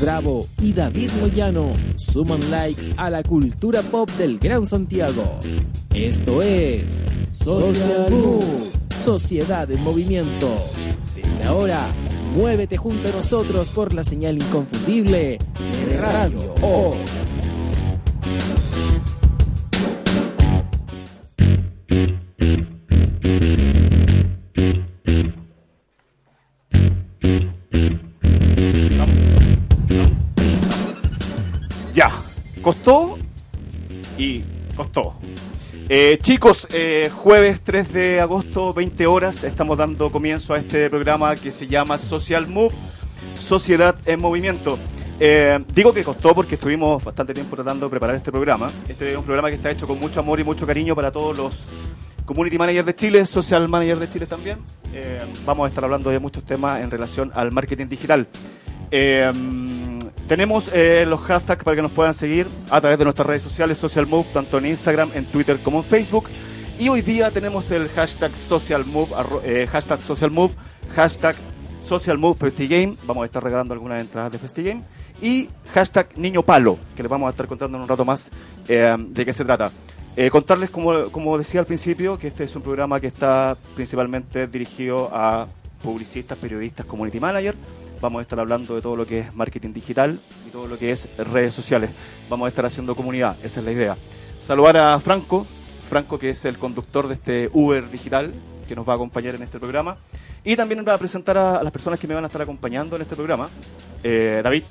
Bravo 0.00 0.46
y 0.62 0.72
David 0.72 1.10
Moyano 1.20 1.72
suman 1.96 2.50
likes 2.50 2.90
a 2.96 3.10
la 3.10 3.22
cultura 3.24 3.82
pop 3.82 4.08
del 4.12 4.38
Gran 4.38 4.66
Santiago. 4.66 5.40
Esto 5.92 6.40
es 6.40 7.04
Social 7.30 8.06
Sociedad 8.96 9.68
en 9.70 9.82
Movimiento. 9.82 10.56
Desde 11.16 11.44
ahora, 11.44 11.88
muévete 12.36 12.76
junto 12.76 13.08
a 13.08 13.12
nosotros 13.12 13.70
por 13.70 13.92
la 13.92 14.04
señal 14.04 14.36
inconfundible 14.36 15.38
de 15.58 15.96
Radio 15.96 16.54
O. 16.62 16.94
costó. 34.78 35.14
Eh, 35.88 36.18
chicos, 36.22 36.68
eh, 36.70 37.10
jueves 37.12 37.60
3 37.62 37.92
de 37.92 38.20
agosto, 38.20 38.72
20 38.72 39.06
horas, 39.06 39.42
estamos 39.42 39.76
dando 39.76 40.12
comienzo 40.12 40.54
a 40.54 40.58
este 40.58 40.88
programa 40.88 41.34
que 41.34 41.50
se 41.50 41.66
llama 41.66 41.98
Social 41.98 42.46
Move, 42.46 42.74
Sociedad 43.34 43.96
en 44.06 44.20
Movimiento. 44.20 44.78
Eh, 45.18 45.58
digo 45.74 45.92
que 45.92 46.04
costó 46.04 46.32
porque 46.32 46.54
estuvimos 46.54 47.02
bastante 47.02 47.34
tiempo 47.34 47.56
tratando 47.56 47.86
de 47.86 47.90
preparar 47.90 48.14
este 48.14 48.30
programa. 48.30 48.68
Este 48.88 49.10
es 49.10 49.18
un 49.18 49.24
programa 49.24 49.48
que 49.48 49.56
está 49.56 49.70
hecho 49.70 49.86
con 49.88 49.98
mucho 49.98 50.20
amor 50.20 50.38
y 50.38 50.44
mucho 50.44 50.64
cariño 50.64 50.94
para 50.94 51.10
todos 51.10 51.36
los 51.36 51.54
Community 52.24 52.56
Manager 52.56 52.84
de 52.84 52.94
Chile, 52.94 53.26
Social 53.26 53.68
Manager 53.68 53.98
de 53.98 54.10
Chile 54.10 54.26
también. 54.26 54.58
Vamos 55.44 55.64
a 55.64 55.68
estar 55.68 55.82
hablando 55.82 56.10
de 56.10 56.20
muchos 56.20 56.44
temas 56.44 56.82
en 56.82 56.90
relación 56.90 57.32
al 57.34 57.50
marketing 57.50 57.88
digital. 57.88 58.28
Tenemos 60.28 60.70
eh, 60.74 61.04
los 61.08 61.20
hashtags 61.20 61.64
para 61.64 61.74
que 61.74 61.82
nos 61.82 61.90
puedan 61.90 62.12
seguir 62.12 62.46
a 62.70 62.80
través 62.80 62.98
de 62.98 63.04
nuestras 63.04 63.26
redes 63.26 63.42
sociales 63.42 63.78
Social 63.78 64.06
Move, 64.06 64.26
tanto 64.32 64.58
en 64.58 64.66
Instagram, 64.66 65.10
en 65.14 65.24
Twitter 65.24 65.58
como 65.62 65.78
en 65.78 65.84
Facebook. 65.84 66.28
Y 66.78 66.90
hoy 66.90 67.00
día 67.00 67.30
tenemos 67.30 67.70
el 67.70 67.88
hashtag 67.88 68.36
Social 68.36 68.84
Move, 68.84 69.10
eh, 69.42 69.66
hashtag 69.72 70.00
Social 70.00 70.30
Move, 70.30 70.52
hashtag 70.94 71.34
Social 71.80 72.18
Move 72.18 72.36
FestiGame. 72.38 72.96
Vamos 73.04 73.22
a 73.22 73.26
estar 73.26 73.42
regalando 73.42 73.72
algunas 73.72 74.00
entradas 74.00 74.30
de 74.30 74.38
FestiGame. 74.38 74.82
Y 75.20 75.48
hashtag 75.72 76.10
Niño 76.16 76.42
Palo, 76.42 76.78
que 76.94 77.02
les 77.02 77.10
vamos 77.10 77.26
a 77.26 77.30
estar 77.30 77.48
contando 77.48 77.78
en 77.78 77.82
un 77.82 77.88
rato 77.88 78.04
más 78.04 78.30
eh, 78.68 78.94
de 78.98 79.24
qué 79.24 79.32
se 79.32 79.44
trata. 79.44 79.72
Eh, 80.14 80.30
contarles, 80.30 80.70
como, 80.70 81.10
como 81.10 81.38
decía 81.38 81.60
al 81.60 81.66
principio, 81.66 82.18
que 82.18 82.28
este 82.28 82.44
es 82.44 82.54
un 82.54 82.62
programa 82.62 83.00
que 83.00 83.06
está 83.06 83.56
principalmente 83.74 84.46
dirigido 84.46 85.10
a 85.12 85.48
publicistas, 85.82 86.36
periodistas, 86.36 86.84
community 86.86 87.18
manager. 87.18 87.56
Vamos 88.00 88.20
a 88.20 88.22
estar 88.22 88.38
hablando 88.38 88.74
de 88.74 88.82
todo 88.82 88.94
lo 88.94 89.06
que 89.06 89.20
es 89.20 89.34
marketing 89.34 89.72
digital 89.72 90.20
y 90.46 90.50
todo 90.50 90.68
lo 90.68 90.78
que 90.78 90.92
es 90.92 91.08
redes 91.18 91.52
sociales. 91.52 91.90
Vamos 92.28 92.46
a 92.46 92.48
estar 92.48 92.64
haciendo 92.64 92.94
comunidad, 92.94 93.36
esa 93.42 93.58
es 93.60 93.66
la 93.66 93.72
idea. 93.72 93.96
Saludar 94.40 94.76
a 94.76 95.00
Franco, 95.00 95.46
Franco 95.88 96.18
que 96.18 96.30
es 96.30 96.44
el 96.44 96.58
conductor 96.58 97.08
de 97.08 97.14
este 97.14 97.50
Uber 97.52 97.90
digital 97.90 98.32
que 98.68 98.76
nos 98.76 98.88
va 98.88 98.92
a 98.92 98.96
acompañar 98.96 99.34
en 99.34 99.42
este 99.42 99.58
programa. 99.58 99.96
Y 100.44 100.54
también 100.54 100.84
va 100.86 100.94
a 100.94 100.98
presentar 100.98 101.36
a, 101.36 101.62
las 101.62 101.72
personas 101.72 101.98
que 101.98 102.06
me 102.06 102.14
van 102.14 102.22
a 102.22 102.28
estar 102.28 102.40
acompañando 102.40 102.94
en 102.94 103.02
este 103.02 103.16
programa. 103.16 103.48
Eh, 104.04 104.40
David, 104.44 104.62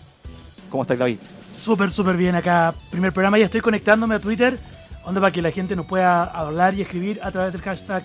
¿cómo 0.69 0.83
estás 0.83 0.97
David? 0.97 1.17
Súper, 1.59 1.91
súper 1.91 2.15
bien 2.15 2.35
acá. 2.35 2.73
Primer 2.89 3.11
programa, 3.11 3.37
ya 3.37 3.45
estoy 3.45 3.59
conectándome 3.59 4.15
a 4.15 4.19
Twitter, 4.19 4.57
donde 5.03 5.19
para 5.19 5.33
que 5.33 5.41
la 5.41 5.51
gente 5.51 5.75
nos 5.75 5.85
pueda 5.85 6.23
hablar 6.23 6.75
y 6.75 6.81
escribir 6.81 7.19
a 7.21 7.31
través 7.31 7.51
del 7.51 7.61
hashtag 7.61 8.03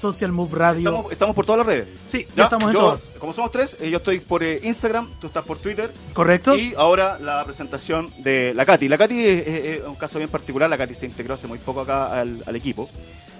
Social 0.00 0.32
Move 0.32 0.50
Radio. 0.56 0.88
Estamos, 0.90 1.12
estamos 1.12 1.34
por 1.34 1.46
todas 1.46 1.58
las 1.58 1.66
redes. 1.66 1.88
Sí, 2.10 2.26
ya 2.36 2.44
estamos 2.44 2.68
en 2.68 2.74
yo, 2.74 2.80
todas. 2.80 3.02
Como 3.18 3.32
somos 3.32 3.50
tres, 3.50 3.76
eh, 3.80 3.90
yo 3.90 3.98
estoy 3.98 4.20
por 4.20 4.42
eh, 4.42 4.60
Instagram, 4.62 5.08
tú 5.20 5.26
estás 5.28 5.44
por 5.44 5.58
Twitter. 5.58 5.90
¿Correcto? 6.12 6.56
Y 6.56 6.74
ahora 6.76 7.18
la 7.18 7.44
presentación 7.44 8.10
de 8.18 8.52
la 8.54 8.64
Katy. 8.66 8.88
La 8.88 8.98
Katy 8.98 9.18
es, 9.26 9.46
es- 9.46 9.64
es 9.64 9.82
un 9.86 9.94
caso 9.96 10.18
bien 10.18 10.30
particular. 10.30 10.68
La 10.68 10.76
Katy 10.78 10.94
se 10.94 11.06
integró 11.06 11.34
hace 11.34 11.46
muy 11.46 11.58
poco 11.58 11.80
acá 11.80 12.20
al, 12.20 12.42
al 12.46 12.56
equipo. 12.56 12.88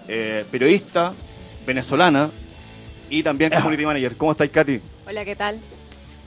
Eh, 0.09 0.45
periodista, 0.51 1.13
venezolana 1.67 2.31
y 3.11 3.23
también 3.23 3.53
Ajá. 3.53 3.63
community 3.63 3.87
manager. 3.87 4.17
¿Cómo 4.17 4.33
estáis, 4.33 4.51
Katy? 4.51 4.81
Hola, 5.07 5.25
¿qué 5.25 5.37
tal? 5.37 5.61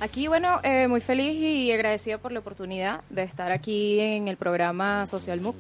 Aquí, 0.01 0.27
bueno, 0.29 0.59
eh, 0.63 0.87
muy 0.87 1.01
feliz 1.01 1.33
y 1.35 1.71
agradecida 1.73 2.17
por 2.19 2.31
la 2.31 2.39
oportunidad 2.39 3.01
de 3.09 3.23
estar 3.23 3.51
aquí 3.51 3.99
en 3.99 4.29
el 4.29 4.37
programa 4.37 5.05
Social 5.07 5.41
Move. 5.41 5.57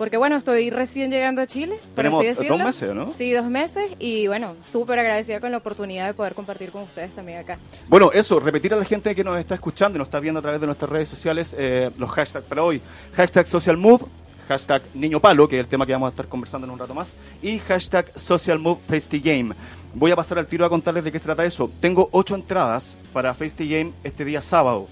Porque, 0.00 0.16
bueno, 0.16 0.38
estoy 0.38 0.70
recién 0.70 1.10
llegando 1.10 1.42
a 1.42 1.46
Chile, 1.46 1.78
por 1.78 1.96
Tenemos 1.96 2.20
así 2.20 2.28
decirlo. 2.28 2.56
dos 2.56 2.66
meses, 2.66 2.94
¿no? 2.94 3.12
Sí, 3.12 3.32
dos 3.32 3.44
meses. 3.44 3.84
Y, 3.98 4.28
bueno, 4.28 4.56
súper 4.64 4.98
agradecida 4.98 5.40
con 5.40 5.50
la 5.50 5.58
oportunidad 5.58 6.06
de 6.06 6.14
poder 6.14 6.34
compartir 6.34 6.70
con 6.70 6.84
ustedes 6.84 7.14
también 7.14 7.36
acá. 7.36 7.58
Bueno, 7.86 8.10
eso, 8.10 8.40
repetir 8.40 8.72
a 8.72 8.78
la 8.78 8.86
gente 8.86 9.14
que 9.14 9.22
nos 9.22 9.38
está 9.38 9.56
escuchando 9.56 9.98
y 9.98 9.98
nos 9.98 10.08
está 10.08 10.18
viendo 10.18 10.38
a 10.38 10.42
través 10.42 10.58
de 10.58 10.66
nuestras 10.66 10.90
redes 10.90 11.10
sociales 11.10 11.54
eh, 11.58 11.90
los 11.98 12.08
hashtags 12.12 12.46
para 12.46 12.62
hoy. 12.62 12.80
Hashtag 13.12 13.46
Social 13.46 13.76
Move, 13.76 14.06
hashtag 14.48 14.80
Niño 14.94 15.20
Palo, 15.20 15.46
que 15.46 15.56
es 15.56 15.64
el 15.64 15.68
tema 15.68 15.84
que 15.84 15.92
vamos 15.92 16.06
a 16.06 16.10
estar 16.12 16.28
conversando 16.28 16.66
en 16.66 16.70
un 16.70 16.78
rato 16.78 16.94
más, 16.94 17.14
y 17.42 17.58
hashtag 17.58 18.10
Social 18.18 18.58
Move 18.58 18.80
Festy 18.88 19.20
Game. 19.20 19.54
Voy 19.92 20.12
a 20.12 20.16
pasar 20.16 20.38
al 20.38 20.46
tiro 20.46 20.64
a 20.64 20.70
contarles 20.70 21.04
de 21.04 21.12
qué 21.12 21.18
se 21.18 21.26
trata 21.26 21.44
eso. 21.44 21.70
Tengo 21.78 22.08
ocho 22.12 22.34
entradas 22.34 22.96
para 23.12 23.34
Festy 23.34 23.68
Game 23.68 23.92
este 24.02 24.24
día 24.24 24.40
sábado. 24.40 24.88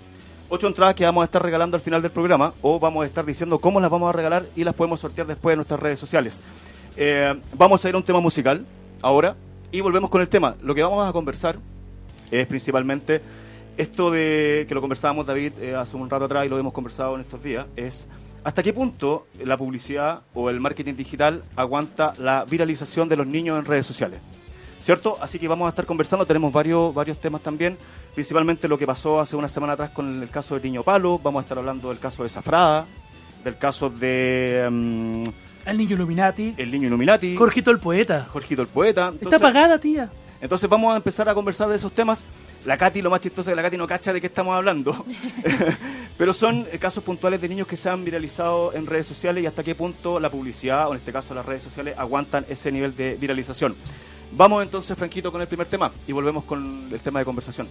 Ocho 0.50 0.66
entradas 0.66 0.94
que 0.94 1.04
vamos 1.04 1.20
a 1.20 1.24
estar 1.26 1.42
regalando 1.42 1.76
al 1.76 1.82
final 1.82 2.00
del 2.00 2.10
programa 2.10 2.54
o 2.62 2.80
vamos 2.80 3.02
a 3.02 3.06
estar 3.06 3.26
diciendo 3.26 3.58
cómo 3.58 3.80
las 3.80 3.90
vamos 3.90 4.08
a 4.08 4.12
regalar 4.12 4.46
y 4.56 4.64
las 4.64 4.74
podemos 4.74 4.98
sortear 4.98 5.26
después 5.26 5.52
en 5.52 5.58
nuestras 5.58 5.78
redes 5.78 5.98
sociales. 5.98 6.40
Eh, 6.96 7.38
vamos 7.52 7.84
a 7.84 7.88
ir 7.90 7.94
a 7.94 7.98
un 7.98 8.02
tema 8.02 8.20
musical 8.20 8.64
ahora 9.02 9.36
y 9.70 9.82
volvemos 9.82 10.08
con 10.08 10.22
el 10.22 10.28
tema. 10.28 10.56
Lo 10.62 10.74
que 10.74 10.82
vamos 10.82 11.06
a 11.06 11.12
conversar 11.12 11.58
es 12.30 12.46
principalmente 12.46 13.20
esto 13.76 14.10
de 14.10 14.64
que 14.66 14.74
lo 14.74 14.80
conversábamos 14.80 15.26
David 15.26 15.52
eh, 15.60 15.74
hace 15.74 15.98
un 15.98 16.08
rato 16.08 16.24
atrás 16.24 16.46
y 16.46 16.48
lo 16.48 16.58
hemos 16.58 16.72
conversado 16.72 17.14
en 17.14 17.20
estos 17.20 17.42
días, 17.42 17.66
es 17.76 18.08
hasta 18.42 18.62
qué 18.62 18.72
punto 18.72 19.26
la 19.44 19.58
publicidad 19.58 20.22
o 20.32 20.48
el 20.48 20.60
marketing 20.60 20.94
digital 20.94 21.44
aguanta 21.56 22.14
la 22.16 22.46
viralización 22.48 23.06
de 23.10 23.16
los 23.16 23.26
niños 23.26 23.58
en 23.58 23.66
redes 23.66 23.84
sociales. 23.84 24.20
¿Cierto? 24.88 25.18
Así 25.20 25.38
que 25.38 25.46
vamos 25.46 25.66
a 25.66 25.68
estar 25.68 25.84
conversando, 25.84 26.24
tenemos 26.24 26.50
varios, 26.50 26.94
varios 26.94 27.20
temas 27.20 27.42
también, 27.42 27.76
principalmente 28.14 28.66
lo 28.68 28.78
que 28.78 28.86
pasó 28.86 29.20
hace 29.20 29.36
una 29.36 29.46
semana 29.46 29.74
atrás 29.74 29.90
con 29.90 30.22
el 30.22 30.30
caso 30.30 30.54
del 30.54 30.64
niño 30.64 30.82
Palo, 30.82 31.20
vamos 31.22 31.40
a 31.40 31.42
estar 31.42 31.58
hablando 31.58 31.90
del 31.90 31.98
caso 31.98 32.22
de 32.22 32.30
Zafrada, 32.30 32.86
del 33.44 33.58
caso 33.58 33.90
de 33.90 34.66
mm, 34.70 35.24
El 35.66 35.76
niño 35.76 35.94
Illuminati. 35.94 36.54
el 36.56 36.70
niño 36.70 36.86
Illuminati, 36.86 37.36
Jorgito 37.36 37.70
el 37.70 37.80
poeta. 37.80 38.28
Jorgito 38.30 38.62
el 38.62 38.68
poeta. 38.68 39.12
Está 39.20 39.36
apagada, 39.36 39.78
tía. 39.78 40.08
entonces 40.40 40.66
vamos 40.70 40.94
a 40.94 40.96
empezar 40.96 41.28
a 41.28 41.34
conversar 41.34 41.68
de 41.68 41.76
esos 41.76 41.92
temas. 41.92 42.24
La 42.64 42.78
Katy, 42.78 43.02
lo 43.02 43.10
más 43.10 43.20
chistoso 43.20 43.50
es 43.50 43.52
que 43.52 43.56
la 43.56 43.62
Katy 43.62 43.76
no 43.76 43.86
cacha 43.86 44.14
de 44.14 44.22
qué 44.22 44.28
estamos 44.28 44.56
hablando. 44.56 45.04
Pero 46.16 46.32
son 46.32 46.66
eh, 46.72 46.78
casos 46.78 47.04
puntuales 47.04 47.42
de 47.42 47.48
niños 47.50 47.66
que 47.66 47.76
se 47.76 47.90
han 47.90 48.06
viralizado 48.06 48.72
en 48.72 48.86
redes 48.86 49.06
sociales 49.06 49.44
y 49.44 49.46
hasta 49.46 49.62
qué 49.62 49.74
punto 49.74 50.18
la 50.18 50.30
publicidad, 50.30 50.88
o 50.88 50.92
en 50.92 50.98
este 51.00 51.12
caso 51.12 51.34
las 51.34 51.44
redes 51.44 51.62
sociales, 51.62 51.94
aguantan 51.98 52.46
ese 52.48 52.72
nivel 52.72 52.96
de 52.96 53.16
viralización. 53.20 53.76
Vamos 54.32 54.62
entonces, 54.62 54.96
Franquito, 54.96 55.32
con 55.32 55.40
el 55.40 55.48
primer 55.48 55.66
tema 55.66 55.90
y 56.06 56.12
volvemos 56.12 56.44
con 56.44 56.88
el 56.92 57.00
tema 57.00 57.18
de 57.20 57.24
conversación. 57.24 57.68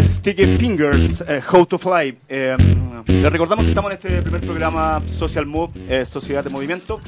Sticky 0.00 0.56
Fingers, 0.56 1.20
eh, 1.28 1.42
How 1.52 1.66
to 1.66 1.76
Fly. 1.76 2.16
Eh, 2.28 2.56
les 3.06 3.30
recordamos 3.30 3.64
que 3.64 3.70
estamos 3.70 3.90
en 3.90 3.96
este 3.98 4.22
primer 4.22 4.40
programa 4.40 5.02
Social 5.06 5.44
Move, 5.44 5.72
eh, 5.88 6.04
Sociedad 6.06 6.42
de 6.42 6.48
Movimiento. 6.48 7.00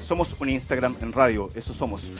Somos 0.00 0.34
un 0.38 0.48
Instagram 0.48 0.96
en 1.00 1.12
radio, 1.12 1.48
eso 1.54 1.72
somos. 1.72 2.12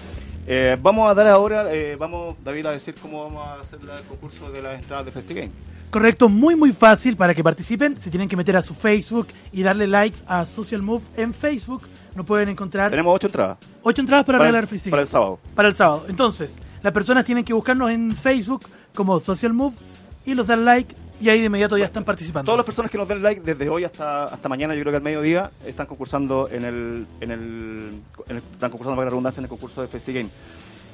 Vamos 0.81 1.11
a 1.11 1.15
dar 1.15 1.27
ahora, 1.27 1.67
vamos 1.99 2.37
David 2.45 2.67
a 2.67 2.71
decir 2.71 2.95
cómo 2.95 3.25
vamos 3.25 3.47
a 3.47 3.61
hacer 3.61 3.81
el 3.81 4.05
concurso 4.07 4.51
de 4.53 4.63
las 4.63 4.81
entradas 4.81 5.05
de 5.07 5.13
FestiGame. 5.13 5.51
Correcto, 5.91 6.29
muy 6.29 6.55
muy 6.55 6.73
fácil 6.73 7.17
para 7.17 7.35
que 7.35 7.43
participen. 7.43 8.01
Se 8.01 8.09
tienen 8.09 8.29
que 8.29 8.37
meter 8.37 8.57
a 8.57 8.63
su 8.63 8.73
Facebook 8.73 9.27
y 9.53 9.65
darle 9.65 9.89
likes 9.89 10.21
a 10.29 10.47
Social 10.47 10.81
Move 10.81 11.03
en 11.17 11.35
Facebook. 11.35 11.83
No 12.15 12.25
pueden 12.25 12.49
encontrar 12.49 12.91
Tenemos 12.91 13.15
ocho 13.17 13.27
entradas 13.27 13.59
ocho 13.83 14.01
entradas 14.01 14.25
para, 14.25 14.39
para 14.39 14.51
regalar 14.51 14.69
free 14.69 14.91
para 14.91 15.03
el 15.03 15.09
sábado. 15.09 15.41
para 15.55 15.69
el 15.69 15.75
sábado. 15.75 16.07
Entonces, 16.09 16.57
las 16.83 16.93
personas 16.93 17.25
tienen 17.25 17.45
que 17.45 17.53
buscarnos 17.53 17.91
en 17.91 18.13
Facebook 18.15 18.65
como 18.95 19.19
Social 19.19 19.53
Move 19.53 19.75
y 20.25 20.35
los 20.35 20.47
dan 20.47 20.65
like 20.65 20.95
y 21.21 21.29
ahí 21.29 21.41
de 21.41 21.47
inmediato 21.47 21.77
ya 21.77 21.85
están 21.85 22.03
participando. 22.05 22.47
Todas 22.47 22.59
las 22.59 22.65
personas 22.67 22.91
que 22.91 22.97
nos 22.97 23.07
den 23.07 23.23
like 23.23 23.43
desde 23.43 23.69
hoy 23.69 23.85
hasta, 23.85 24.25
hasta 24.25 24.49
mañana, 24.49 24.75
yo 24.75 24.81
creo 24.81 24.93
que 24.93 24.97
al 24.97 25.03
mediodía, 25.03 25.51
están 25.67 25.87
concursando 25.87 26.49
en 26.51 26.65
el, 26.65 27.07
en 27.21 27.31
el, 27.31 27.41
en 28.29 28.37
el- 28.37 28.43
están 28.53 28.71
concursando 28.71 28.97
para 28.97 29.05
la 29.07 29.11
redundancia 29.11 29.41
en 29.41 29.45
el 29.45 29.51
concurso 29.51 29.83
de 29.83 29.89
FestiGame. 29.89 30.31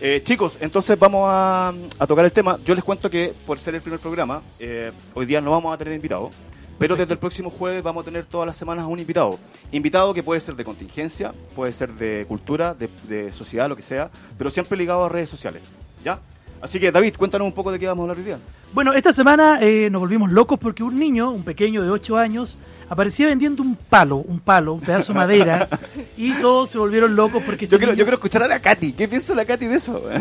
Eh, 0.00 0.20
chicos, 0.24 0.56
entonces 0.60 0.98
vamos 0.98 1.22
a, 1.26 1.72
a 1.98 2.06
tocar 2.06 2.24
el 2.24 2.32
tema. 2.32 2.58
Yo 2.64 2.74
les 2.74 2.82
cuento 2.84 3.08
que 3.08 3.32
por 3.46 3.58
ser 3.58 3.76
el 3.76 3.80
primer 3.82 4.00
programa, 4.00 4.42
eh, 4.58 4.90
hoy 5.14 5.26
día 5.26 5.40
no 5.40 5.52
vamos 5.52 5.72
a 5.72 5.78
tener 5.78 5.94
invitado, 5.94 6.30
pero 6.78 6.96
desde 6.96 7.12
el 7.14 7.18
próximo 7.18 7.48
jueves 7.48 7.82
vamos 7.82 8.02
a 8.02 8.04
tener 8.04 8.26
todas 8.26 8.46
las 8.46 8.56
semanas 8.56 8.84
un 8.86 8.98
invitado. 8.98 9.38
Invitado 9.72 10.12
que 10.12 10.22
puede 10.22 10.40
ser 10.40 10.56
de 10.56 10.64
contingencia, 10.64 11.32
puede 11.54 11.72
ser 11.72 11.92
de 11.94 12.26
cultura, 12.26 12.74
de, 12.74 12.90
de 13.04 13.32
sociedad, 13.32 13.68
lo 13.68 13.76
que 13.76 13.82
sea, 13.82 14.10
pero 14.36 14.50
siempre 14.50 14.76
ligado 14.76 15.04
a 15.04 15.08
redes 15.08 15.30
sociales. 15.30 15.62
¿Ya? 16.04 16.18
Así 16.60 16.80
que 16.80 16.90
David, 16.90 17.14
cuéntanos 17.16 17.46
un 17.46 17.52
poco 17.52 17.70
de 17.72 17.78
qué 17.78 17.86
vamos 17.86 18.02
a 18.02 18.04
hablar 18.04 18.18
hoy 18.18 18.24
día. 18.24 18.38
Bueno, 18.72 18.92
esta 18.92 19.12
semana 19.12 19.58
eh, 19.60 19.88
nos 19.90 20.00
volvimos 20.00 20.32
locos 20.32 20.58
porque 20.58 20.82
un 20.82 20.98
niño, 20.98 21.30
un 21.30 21.44
pequeño 21.44 21.82
de 21.82 21.90
8 21.90 22.16
años, 22.16 22.58
aparecía 22.88 23.26
vendiendo 23.26 23.62
un 23.62 23.76
palo, 23.76 24.16
un 24.16 24.40
palo, 24.40 24.74
un 24.74 24.80
pedazo 24.80 25.12
de 25.12 25.18
madera, 25.18 25.68
y 26.16 26.32
todos 26.34 26.70
se 26.70 26.78
volvieron 26.78 27.14
locos 27.16 27.42
porque... 27.44 27.66
Yo 27.66 27.76
este 27.76 27.78
quiero, 27.78 27.92
niño- 27.92 27.98
yo 27.98 28.04
quiero 28.04 28.16
escuchar 28.16 28.42
a 28.42 28.48
la 28.48 28.60
Katy. 28.60 28.92
¿Qué 28.92 29.08
piensa 29.08 29.34
la 29.34 29.44
Katy 29.44 29.66
de 29.66 29.76
eso? 29.76 30.02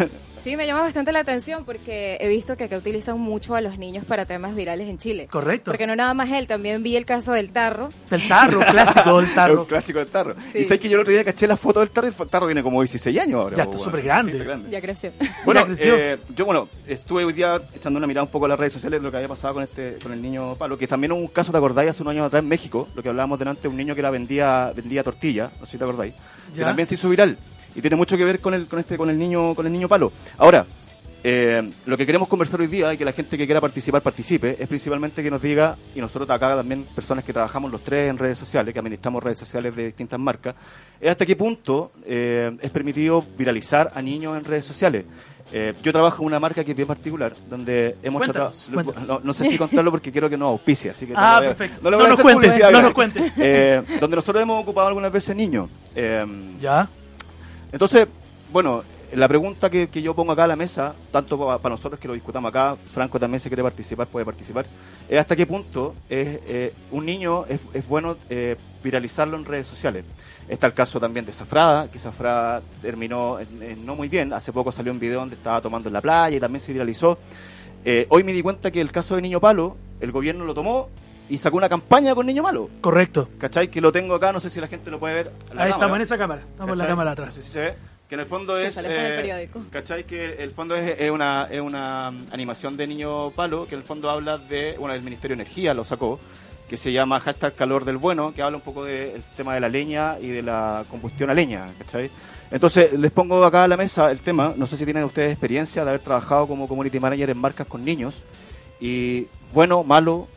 Sí, 0.45 0.55
me 0.55 0.67
llama 0.67 0.81
bastante 0.81 1.11
la 1.11 1.21
atención 1.21 1.65
porque 1.65 2.19
he 2.21 2.27
visto 2.27 2.55
que 2.55 2.65
acá 2.65 2.77
utilizan 2.77 3.19
mucho 3.19 3.55
a 3.55 3.61
los 3.61 3.79
niños 3.79 4.05
para 4.05 4.27
temas 4.27 4.53
virales 4.55 4.87
en 4.87 4.99
Chile. 4.99 5.25
Correcto. 5.25 5.71
Porque 5.71 5.87
no 5.87 5.95
nada 5.95 6.13
más 6.13 6.29
él, 6.31 6.45
también 6.45 6.83
vi 6.83 6.95
el 6.95 7.03
caso 7.03 7.31
del 7.31 7.49
tarro. 7.49 7.89
Del 8.11 8.27
tarro, 8.27 8.59
clásico 8.59 9.17
del 9.19 9.25
un 9.29 9.33
tarro. 9.33 9.65
clásico 9.65 9.97
del 9.97 10.07
tarro. 10.07 10.35
Sí. 10.39 10.59
Y 10.59 10.63
sabes 10.65 10.81
que 10.81 10.87
yo 10.89 10.97
el 10.97 11.01
otro 11.01 11.11
día 11.13 11.23
caché 11.25 11.47
la 11.47 11.57
foto 11.57 11.79
del 11.79 11.89
tarro 11.89 12.05
y 12.09 12.11
el 12.21 12.29
tarro 12.29 12.45
tiene 12.45 12.61
como 12.61 12.79
16 12.83 13.19
años 13.21 13.41
ahora. 13.41 13.57
Ya 13.57 13.63
está 13.63 13.75
súper 13.79 14.03
grande. 14.03 14.33
Sí, 14.33 14.37
grande. 14.37 14.69
Ya 14.69 14.81
creció. 14.81 15.11
Bueno, 15.45 15.61
Ya 15.61 15.65
creció. 15.65 15.95
eh, 15.97 16.19
yo 16.35 16.45
bueno, 16.45 16.69
estuve 16.87 17.25
hoy 17.25 17.33
día 17.33 17.59
echando 17.75 17.97
una 17.97 18.05
mirada 18.05 18.25
un 18.25 18.29
poco 18.31 18.45
a 18.45 18.49
las 18.49 18.59
redes 18.59 18.73
sociales 18.73 18.99
de 18.99 19.03
lo 19.03 19.09
que 19.09 19.17
había 19.17 19.29
pasado 19.29 19.55
con 19.55 19.63
este 19.63 19.97
con 20.03 20.13
el 20.13 20.21
niño 20.21 20.53
Palo, 20.57 20.77
que 20.77 20.85
también 20.85 21.11
hubo 21.13 21.21
un 21.21 21.27
caso, 21.27 21.51
¿te 21.51 21.57
acordáis? 21.57 21.89
Hace 21.89 22.03
unos 22.03 22.11
años 22.11 22.27
atrás 22.27 22.43
en 22.43 22.49
México, 22.55 22.87
lo 22.95 23.03
que 23.03 23.09
hablábamos 23.09 23.37
delante, 23.37 23.67
un 23.67 23.75
niño 23.75 23.93
que 23.93 24.01
era 24.01 24.09
vendía 24.09 24.71
vendía 24.75 25.03
tortilla, 25.03 25.51
no 25.59 25.65
sé 25.65 25.73
si 25.73 25.77
te 25.77 25.83
acordáis, 25.83 26.13
que 26.55 26.61
también 26.61 26.85
se 26.87 26.95
hizo 26.95 27.09
viral 27.09 27.37
y 27.75 27.81
tiene 27.81 27.97
mucho 27.97 28.15
que 28.17 28.23
ver 28.23 28.39
con 28.39 28.53
el 28.53 28.67
con 28.67 28.79
este 28.79 28.97
con 28.97 29.09
el 29.09 29.17
niño 29.17 29.53
con 29.55 29.65
el 29.65 29.71
niño 29.71 29.89
Palo. 29.89 30.11
Ahora, 30.37 30.65
eh, 31.27 31.71
lo 31.87 31.97
que 31.97 32.05
queremos 32.05 32.27
conversar 32.27 32.61
hoy 32.61 32.67
día 32.67 32.93
y 32.93 32.97
que 32.97 33.03
la 33.03 33.11
gente 33.11 33.35
que 33.35 33.45
quiera 33.45 33.59
participar 33.59 34.03
participe 34.03 34.57
es 34.59 34.67
principalmente 34.67 35.23
que 35.23 35.31
nos 35.31 35.41
diga, 35.41 35.75
y 35.95 35.99
nosotros 35.99 36.29
acá 36.29 36.55
también 36.55 36.85
personas 36.93 37.25
que 37.25 37.33
trabajamos 37.33 37.71
los 37.71 37.83
tres 37.83 38.11
en 38.11 38.19
redes 38.19 38.37
sociales, 38.37 38.71
que 38.71 38.79
administramos 38.79 39.23
redes 39.23 39.39
sociales 39.39 39.75
de 39.75 39.85
distintas 39.87 40.19
marcas, 40.19 40.53
es 41.01 41.09
hasta 41.09 41.25
qué 41.25 41.35
punto 41.35 41.91
eh, 42.05 42.55
es 42.61 42.69
permitido 42.69 43.25
viralizar 43.35 43.91
a 43.95 44.03
niños 44.03 44.37
en 44.37 44.45
redes 44.45 44.65
sociales. 44.65 45.03
Eh, 45.51 45.73
yo 45.83 45.91
trabajo 45.93 46.21
en 46.23 46.27
una 46.27 46.39
marca 46.39 46.63
que 46.63 46.71
es 46.71 46.75
bien 46.77 46.87
particular, 46.87 47.35
donde 47.49 47.95
hemos 48.03 48.19
Cuéntanos, 48.19 48.65
tratado... 48.65 48.83
cuéntanos. 48.83 49.07
No, 49.07 49.21
no 49.23 49.33
sé 49.33 49.45
si 49.45 49.57
contarlo 49.57 49.91
porque 49.91 50.11
quiero 50.11 50.29
que 50.29 50.37
nos 50.37 50.47
auspicia, 50.49 50.91
así 50.91 51.05
que... 51.05 51.13
no 51.13 51.19
Ah, 51.19 51.39
le 51.39 51.47
voy 51.47 51.53
a- 51.53 51.55
perfecto. 51.57 51.79
No, 51.83 51.89
le 51.91 51.97
No 51.97 51.97
voy 51.97 52.05
a 52.05 52.09
nos 52.09 52.21
cuentes, 52.21 52.71
no 52.71 52.81
nos 52.81 52.93
cuentes. 52.93 53.33
Eh, 53.37 53.81
donde 54.01 54.15
nosotros 54.15 54.41
hemos 54.41 54.61
ocupado 54.61 54.87
algunas 54.87 55.11
veces 55.11 55.35
niños. 55.35 55.69
Eh, 55.95 56.25
Ya. 56.59 56.89
entonces, 57.71 58.07
bueno, 58.51 58.83
la 59.13 59.27
pregunta 59.27 59.69
que, 59.69 59.87
que 59.87 60.01
yo 60.01 60.13
pongo 60.15 60.31
acá 60.31 60.45
a 60.45 60.47
la 60.47 60.55
mesa, 60.55 60.93
tanto 61.11 61.37
pa- 61.37 61.59
para 61.59 61.73
nosotros 61.75 61.99
que 61.99 62.07
lo 62.07 62.15
discutamos 62.15 62.49
acá, 62.49 62.75
Franco 62.93 63.19
también 63.19 63.39
si 63.39 63.47
quiere 63.49 63.61
participar, 63.63 64.07
puede 64.07 64.25
participar, 64.25 64.65
es 65.07 65.19
hasta 65.19 65.35
qué 65.35 65.45
punto 65.45 65.93
es, 66.09 66.39
eh, 66.47 66.73
un 66.91 67.05
niño 67.05 67.45
es, 67.47 67.59
es 67.73 67.87
bueno 67.87 68.17
eh, 68.29 68.55
viralizarlo 68.85 69.35
en 69.35 69.43
redes 69.43 69.67
sociales. 69.67 70.05
Está 70.47 70.67
el 70.67 70.73
caso 70.73 70.99
también 70.99 71.25
de 71.25 71.33
Zafrada, 71.33 71.89
que 71.91 71.99
Zafrada 71.99 72.61
terminó 72.81 73.39
en- 73.39 73.61
en 73.63 73.85
no 73.85 73.95
muy 73.95 74.07
bien, 74.07 74.31
hace 74.31 74.53
poco 74.53 74.71
salió 74.71 74.91
un 74.93 74.99
video 74.99 75.19
donde 75.19 75.35
estaba 75.35 75.59
tomando 75.59 75.89
en 75.89 75.93
la 75.93 76.01
playa 76.01 76.37
y 76.37 76.39
también 76.39 76.61
se 76.63 76.71
viralizó. 76.71 77.17
Eh, 77.83 78.05
hoy 78.09 78.23
me 78.23 78.31
di 78.31 78.41
cuenta 78.41 78.71
que 78.71 78.79
el 78.81 78.91
caso 78.91 79.15
de 79.15 79.21
Niño 79.21 79.39
Palo, 79.39 79.75
el 79.99 80.11
gobierno 80.11 80.45
lo 80.45 80.53
tomó 80.53 80.89
y 81.29 81.37
sacó 81.39 81.57
una 81.57 81.67
campaña 81.69 82.13
con 82.15 82.25
Niño 82.27 82.43
Malo. 82.43 82.69
Correcto. 82.81 83.27
¿Cachai? 83.39 83.67
Que 83.69 83.81
lo 83.81 83.91
tengo 83.91 84.13
acá, 84.15 84.31
no 84.31 84.39
sé 84.39 84.49
si 84.49 84.59
la 84.61 84.67
gente 84.67 84.91
lo 84.91 84.99
puede 84.99 85.15
ver. 85.15 85.25
la 85.25 85.31
Ahí 85.31 85.47
cámara. 85.55 85.69
estamos 85.71 85.95
en 85.97 86.01
esa 86.03 86.17
cámara. 86.17 86.41
Estamos 86.51 86.71
en 86.73 86.77
la 86.77 86.87
cámara 86.87 87.09
No 87.09 87.13
atrás. 87.13 87.33
sé 87.33 87.41
si 87.41 87.49
se 87.49 87.59
ve. 87.59 87.73
Que 88.07 88.13
en 88.13 88.21
el 88.21 88.27
fondo 88.27 88.55
es. 88.59 88.75
sale 88.75 88.87
en 88.99 89.05
el 89.07 89.15
periódico. 89.15 89.65
¿Cachai? 89.71 90.03
Que 90.03 90.33
el 90.43 90.51
fondo 90.51 90.75
es, 90.75 90.99
es 90.99 91.09
una, 91.09 91.47
es 91.49 91.59
una 91.59 92.11
mm, 92.11 92.27
animación 92.33 92.77
de 92.77 92.85
Niño 92.85 93.31
Palo, 93.31 93.65
que 93.65 93.73
en 93.73 93.81
el 93.81 93.87
fondo 93.87 94.11
habla 94.11 94.37
de. 94.37 94.75
Bueno, 94.77 94.93
el 94.93 95.01
Ministerio 95.01 95.35
de 95.35 95.41
Energía 95.41 95.73
lo 95.73 95.83
sacó, 95.83 96.19
que 96.69 96.77
se 96.77 96.91
llama 96.91 97.19
hashtag 97.19 97.55
calor 97.55 97.85
del 97.85 97.97
bueno, 97.97 98.33
que 98.33 98.41
habla 98.41 98.57
un 98.57 98.63
poco 98.63 98.83
del 98.83 99.21
tema 99.37 99.53
de 99.53 99.59
la 99.59 99.69
leña 99.69 100.17
y 100.19 100.29
de 100.29 100.41
la 100.41 100.85
combustión 100.89 101.29
a 101.29 101.33
leña, 101.33 101.67
¿cachai? 101.77 102.09
Entonces, 102.51 102.93
les 102.93 103.11
pongo 103.11 103.43
acá 103.43 103.63
a 103.63 103.67
la 103.67 103.77
mesa 103.77 104.11
el 104.11 104.19
tema. 104.19 104.53
No 104.55 104.67
sé 104.67 104.77
si 104.77 104.85
tienen 104.85 105.03
ustedes 105.03 105.31
experiencia 105.31 105.83
de 105.83 105.89
haber 105.89 106.01
trabajado 106.01 106.47
como 106.47 106.67
community 106.67 106.99
manager 106.99 107.29
en 107.29 107.37
marcas 107.37 107.67
con 107.67 107.83
niños. 107.83 108.15
Y 108.79 109.27
bueno, 109.53 109.83
malo, 109.83 110.27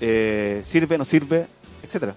eh, 0.00 0.62
sirve, 0.64 0.98
no 0.98 1.04
sirve, 1.04 1.46
etcétera. 1.82 2.14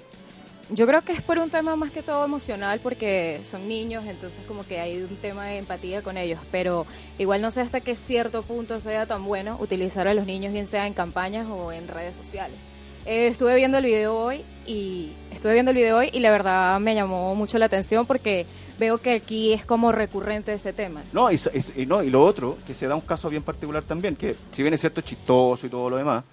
Yo 0.69 0.87
creo 0.87 1.01
que 1.01 1.13
es 1.13 1.21
por 1.21 1.37
un 1.37 1.51
tema 1.51 1.75
más 1.75 1.91
que 1.91 2.01
todo 2.01 2.25
emocional 2.25 2.79
porque 2.81 3.39
son 3.43 3.67
niños, 3.67 4.03
entonces 4.07 4.43
como 4.47 4.65
que 4.65 4.79
hay 4.79 4.99
un 4.99 5.15
tema 5.17 5.45
de 5.45 5.59
empatía 5.59 6.01
con 6.01 6.17
ellos, 6.17 6.39
pero 6.51 6.87
igual 7.19 7.43
no 7.43 7.51
sé 7.51 7.61
hasta 7.61 7.81
qué 7.81 7.95
cierto 7.95 8.41
punto 8.41 8.79
sea 8.79 9.05
tan 9.05 9.23
bueno 9.25 9.57
utilizar 9.59 10.07
a 10.07 10.15
los 10.15 10.25
niños 10.25 10.53
bien 10.53 10.65
sea 10.65 10.87
en 10.87 10.95
campañas 10.95 11.45
o 11.47 11.71
en 11.71 11.87
redes 11.87 12.15
sociales. 12.15 12.57
Eh, 13.05 13.27
estuve 13.27 13.55
viendo 13.55 13.77
el 13.77 13.85
video 13.85 14.15
hoy 14.15 14.41
y 14.65 15.11
estuve 15.31 15.53
viendo 15.53 15.71
el 15.71 15.77
video 15.77 15.97
hoy 15.97 16.09
y 16.11 16.19
la 16.21 16.31
verdad 16.31 16.79
me 16.79 16.95
llamó 16.95 17.35
mucho 17.35 17.57
la 17.59 17.65
atención 17.65 18.05
porque 18.07 18.47
veo 18.79 18.97
que 18.97 19.11
aquí 19.13 19.53
es 19.53 19.63
como 19.63 19.91
recurrente 19.91 20.53
ese 20.53 20.73
tema. 20.73 21.03
No 21.13 21.31
y, 21.31 21.39
y- 21.77 21.85
no, 21.85 22.01
y 22.01 22.09
lo 22.09 22.23
otro, 22.23 22.57
que 22.65 22.73
se 22.73 22.87
da 22.87 22.95
un 22.95 23.01
caso 23.01 23.29
bien 23.29 23.43
particular 23.43 23.83
también, 23.83 24.15
que 24.15 24.35
si 24.51 24.63
bien 24.63 24.73
es 24.73 24.79
cierto 24.79 25.01
es 25.01 25.05
chistoso 25.05 25.67
y 25.67 25.69
todo 25.69 25.89
lo 25.89 25.97
demás, 25.97 26.23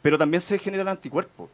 pero 0.00 0.16
también 0.16 0.40
se 0.40 0.58
genera 0.58 0.82
el 0.82 0.88
anticuerpo. 0.88 1.50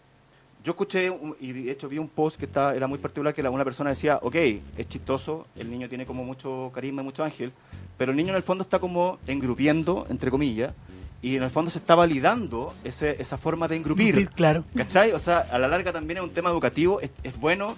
Yo 0.64 0.71
escuché, 0.73 1.11
un- 1.11 1.35
y 1.40 1.50
de 1.50 1.73
hecho 1.73 1.88
vi 1.88 1.99
un 1.99 2.09
post 2.09 2.37
que 2.38 2.45
está, 2.45 2.73
era 2.76 2.87
muy 2.87 2.99
particular, 2.99 3.35
que 3.35 3.42
la- 3.42 3.50
una 3.50 3.64
persona 3.64 3.90
decía, 3.90 4.21
ok, 4.23 4.37
es 4.78 4.88
chistoso, 4.88 5.49
el 5.57 5.69
niño 5.69 5.88
tiene 5.88 6.07
como 6.07 6.23
mucho 6.23 6.71
carisma 6.73 7.02
y 7.02 7.04
mucho 7.04 7.25
ángel, 7.25 7.50
pero 7.99 8.12
el 8.12 8.16
niño 8.16 8.31
en 8.31 8.37
el 8.37 8.42
fondo 8.45 8.62
está 8.62 8.78
como 8.78 9.19
engrupiendo, 9.26 10.07
entre 10.09 10.31
comillas, 10.31 10.73
y 11.22 11.36
en 11.36 11.44
el 11.44 11.50
fondo 11.50 11.70
se 11.70 11.78
está 11.78 11.94
validando 11.94 12.74
ese, 12.82 13.22
esa 13.22 13.38
forma 13.38 13.68
de 13.68 13.76
engrupir. 13.76 14.28
Claro. 14.30 14.64
¿Cachai? 14.76 15.12
O 15.12 15.20
sea, 15.20 15.38
a 15.38 15.58
la 15.58 15.68
larga 15.68 15.92
también 15.92 16.18
es 16.18 16.24
un 16.24 16.30
tema 16.30 16.50
educativo, 16.50 17.00
es, 17.00 17.10
es 17.22 17.38
bueno 17.38 17.76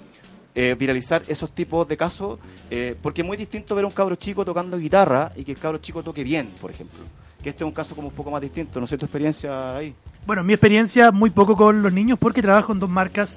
eh, 0.55 0.75
viralizar 0.79 1.23
esos 1.29 1.51
tipos 1.51 1.87
de 1.87 1.97
casos, 1.97 2.39
eh, 2.71 2.97
porque 3.03 3.21
es 3.21 3.27
muy 3.27 3.37
distinto 3.37 3.75
ver 3.75 3.85
a 3.85 3.89
un 3.89 3.93
cabro 3.93 4.17
chico 4.17 4.45
tocando 4.45 4.79
guitarra 4.79 5.31
y 5.37 5.45
que 5.45 5.53
el 5.53 5.59
cabro 5.59 5.79
chico 5.79 6.03
toque 6.03 6.25
bien, 6.25 6.49
por 6.61 6.71
ejemplo. 6.71 7.01
Que 7.43 7.51
este 7.51 7.65
es 7.65 7.67
un 7.67 7.75
caso 7.75 7.95
como 7.95 8.09
un 8.09 8.15
poco 8.15 8.31
más 8.31 8.41
distinto, 8.41 8.81
no 8.81 8.87
sé 8.87 8.97
tu 8.97 9.05
experiencia 9.05 9.77
ahí. 9.77 9.95
Bueno, 10.25 10.43
mi 10.43 10.55
experiencia 10.55 11.11
muy 11.11 11.31
poco 11.31 11.55
con 11.57 11.83
los 11.83 11.93
niños 11.93 12.19
porque 12.19 12.41
trabajo 12.41 12.73
en 12.73 12.79
dos 12.79 12.89
marcas. 12.89 13.37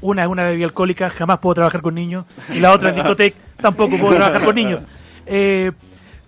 Una 0.00 0.22
es 0.22 0.28
una 0.28 0.44
bebida 0.44 0.66
alcohólica, 0.66 1.10
jamás 1.10 1.40
puedo 1.40 1.54
trabajar 1.54 1.82
con 1.82 1.94
niños. 1.94 2.24
Y 2.54 2.60
la 2.60 2.72
otra 2.72 2.90
es 2.90 2.96
discoteca, 2.96 3.36
tampoco 3.60 3.98
puedo 3.98 4.14
trabajar 4.14 4.44
con 4.44 4.54
niños. 4.54 4.80
Eh, 5.24 5.70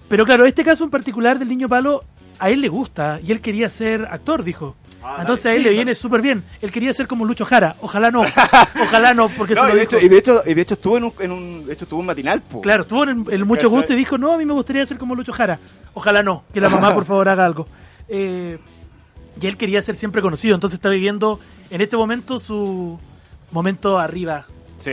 pero 0.09 0.25
claro, 0.25 0.47
este 0.47 0.63
caso 0.63 0.85
en 0.85 0.91
particular 0.91 1.37
del 1.37 1.49
niño 1.49 1.69
Palo, 1.69 2.05
a 2.39 2.51
él 2.51 2.61
le 2.61 2.69
gusta 2.69 3.21
y 3.23 3.33
él 3.33 3.41
quería 3.41 3.69
ser 3.69 4.07
actor, 4.11 4.45
dijo. 4.45 4.77
Ah, 5.03 5.19
Entonces 5.21 5.45
dale. 5.45 5.57
a 5.57 5.59
él 5.59 5.65
le 5.65 5.71
viene 5.71 5.95
súper 5.95 6.23
bien. 6.23 6.43
Él 6.63 6.73
quería 6.73 6.93
ser 6.95 7.07
como 7.07 7.27
Lucho 7.27 7.45
Jara. 7.45 7.77
Ojalá 7.81 8.11
no. 8.11 8.23
Ojalá 8.83 9.13
no, 9.13 9.29
porque 9.37 9.55
No, 9.55 9.69
y, 9.69 9.73
de 9.75 9.83
hecho, 9.83 9.99
y, 10.01 10.09
de 10.09 10.17
hecho, 10.19 10.43
y 10.47 10.55
de 10.55 10.63
hecho 10.63 10.75
estuvo 10.75 10.97
en 10.97 11.05
un, 11.05 11.13
en 11.19 11.31
un, 11.31 11.67
de 11.67 11.75
hecho 11.75 11.85
estuvo 11.85 12.01
en 12.01 12.07
matinal, 12.07 12.41
po. 12.41 12.63
Claro, 12.63 12.83
estuvo 12.83 13.03
en 13.05 13.11
el, 13.11 13.33
el 13.33 13.45
mucho 13.45 13.69
gusto 13.69 13.93
y 13.93 13.97
dijo, 13.97 14.17
no, 14.17 14.33
a 14.33 14.39
mí 14.39 14.47
me 14.47 14.55
gustaría 14.55 14.85
ser 14.87 14.97
como 14.97 15.15
Lucho 15.15 15.33
Jara. 15.33 15.59
Ojalá 15.93 16.23
no, 16.23 16.45
que 16.55 16.61
la 16.61 16.69
mamá 16.71 16.95
por 16.95 17.05
favor 17.05 17.29
haga 17.29 17.45
algo. 17.45 17.67
Eh, 18.09 18.59
y 19.41 19.47
él 19.47 19.57
quería 19.57 19.83
ser 19.83 19.97
siempre 19.97 20.23
conocido, 20.23 20.55
entonces 20.55 20.79
está 20.79 20.89
viviendo 20.89 21.41
en 21.71 21.81
este 21.81 21.97
momento 21.97 22.39
su 22.39 22.99
momento 23.51 23.99
arriba. 23.99 24.47
Sí. 24.79 24.93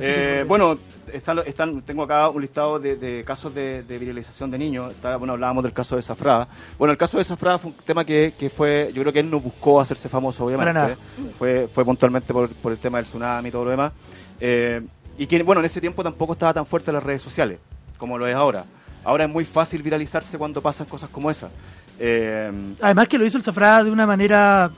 Eh, 0.00 0.44
bueno, 0.48 0.78
están, 1.12 1.38
están, 1.46 1.82
tengo 1.82 2.02
acá 2.02 2.28
un 2.28 2.40
listado 2.42 2.78
de, 2.78 2.96
de 2.96 3.24
casos 3.24 3.54
de, 3.54 3.82
de 3.82 3.98
viralización 3.98 4.50
de 4.50 4.58
niños. 4.58 4.92
Está- 4.92 5.16
bueno, 5.16 5.34
hablábamos 5.34 5.62
del 5.64 5.72
caso 5.72 5.96
de 5.96 6.02
Zafrada. 6.02 6.48
Bueno, 6.78 6.92
el 6.92 6.98
caso 6.98 7.18
de 7.18 7.24
Zafrada 7.24 7.58
fue 7.58 7.70
un 7.70 7.76
tema 7.84 8.04
que, 8.04 8.34
que 8.38 8.50
fue, 8.50 8.90
yo 8.94 9.02
creo 9.02 9.12
que 9.12 9.20
él 9.20 9.30
no 9.30 9.40
buscó 9.40 9.80
hacerse 9.80 10.08
famoso, 10.08 10.44
obviamente. 10.44 10.72
Para 10.72 10.88
nada. 10.88 10.96
Fue, 11.38 11.68
fue 11.72 11.84
puntualmente 11.84 12.32
por, 12.32 12.48
por 12.50 12.72
el 12.72 12.78
tema 12.78 12.98
del 12.98 13.06
tsunami 13.06 13.48
y 13.48 13.52
todo 13.52 13.64
lo 13.64 13.70
demás. 13.70 13.92
Eh, 14.40 14.80
y 15.18 15.26
que, 15.26 15.42
bueno, 15.42 15.60
en 15.60 15.66
ese 15.66 15.80
tiempo 15.80 16.02
tampoco 16.02 16.32
estaba 16.32 16.54
tan 16.54 16.66
fuerte 16.66 16.90
las 16.92 17.02
redes 17.02 17.22
sociales 17.22 17.58
como 17.98 18.18
lo 18.18 18.26
es 18.26 18.34
ahora. 18.34 18.64
Ahora 19.04 19.24
es 19.24 19.30
muy 19.30 19.44
fácil 19.44 19.82
viralizarse 19.82 20.38
cuando 20.38 20.60
pasan 20.62 20.86
cosas 20.86 21.10
como 21.10 21.30
esas. 21.30 21.52
Eh, 21.98 22.50
Además 22.80 23.06
que 23.08 23.18
lo 23.18 23.24
hizo 23.24 23.36
el 23.38 23.44
Zafrada 23.44 23.84
de 23.84 23.90
una 23.90 24.06
manera... 24.06 24.70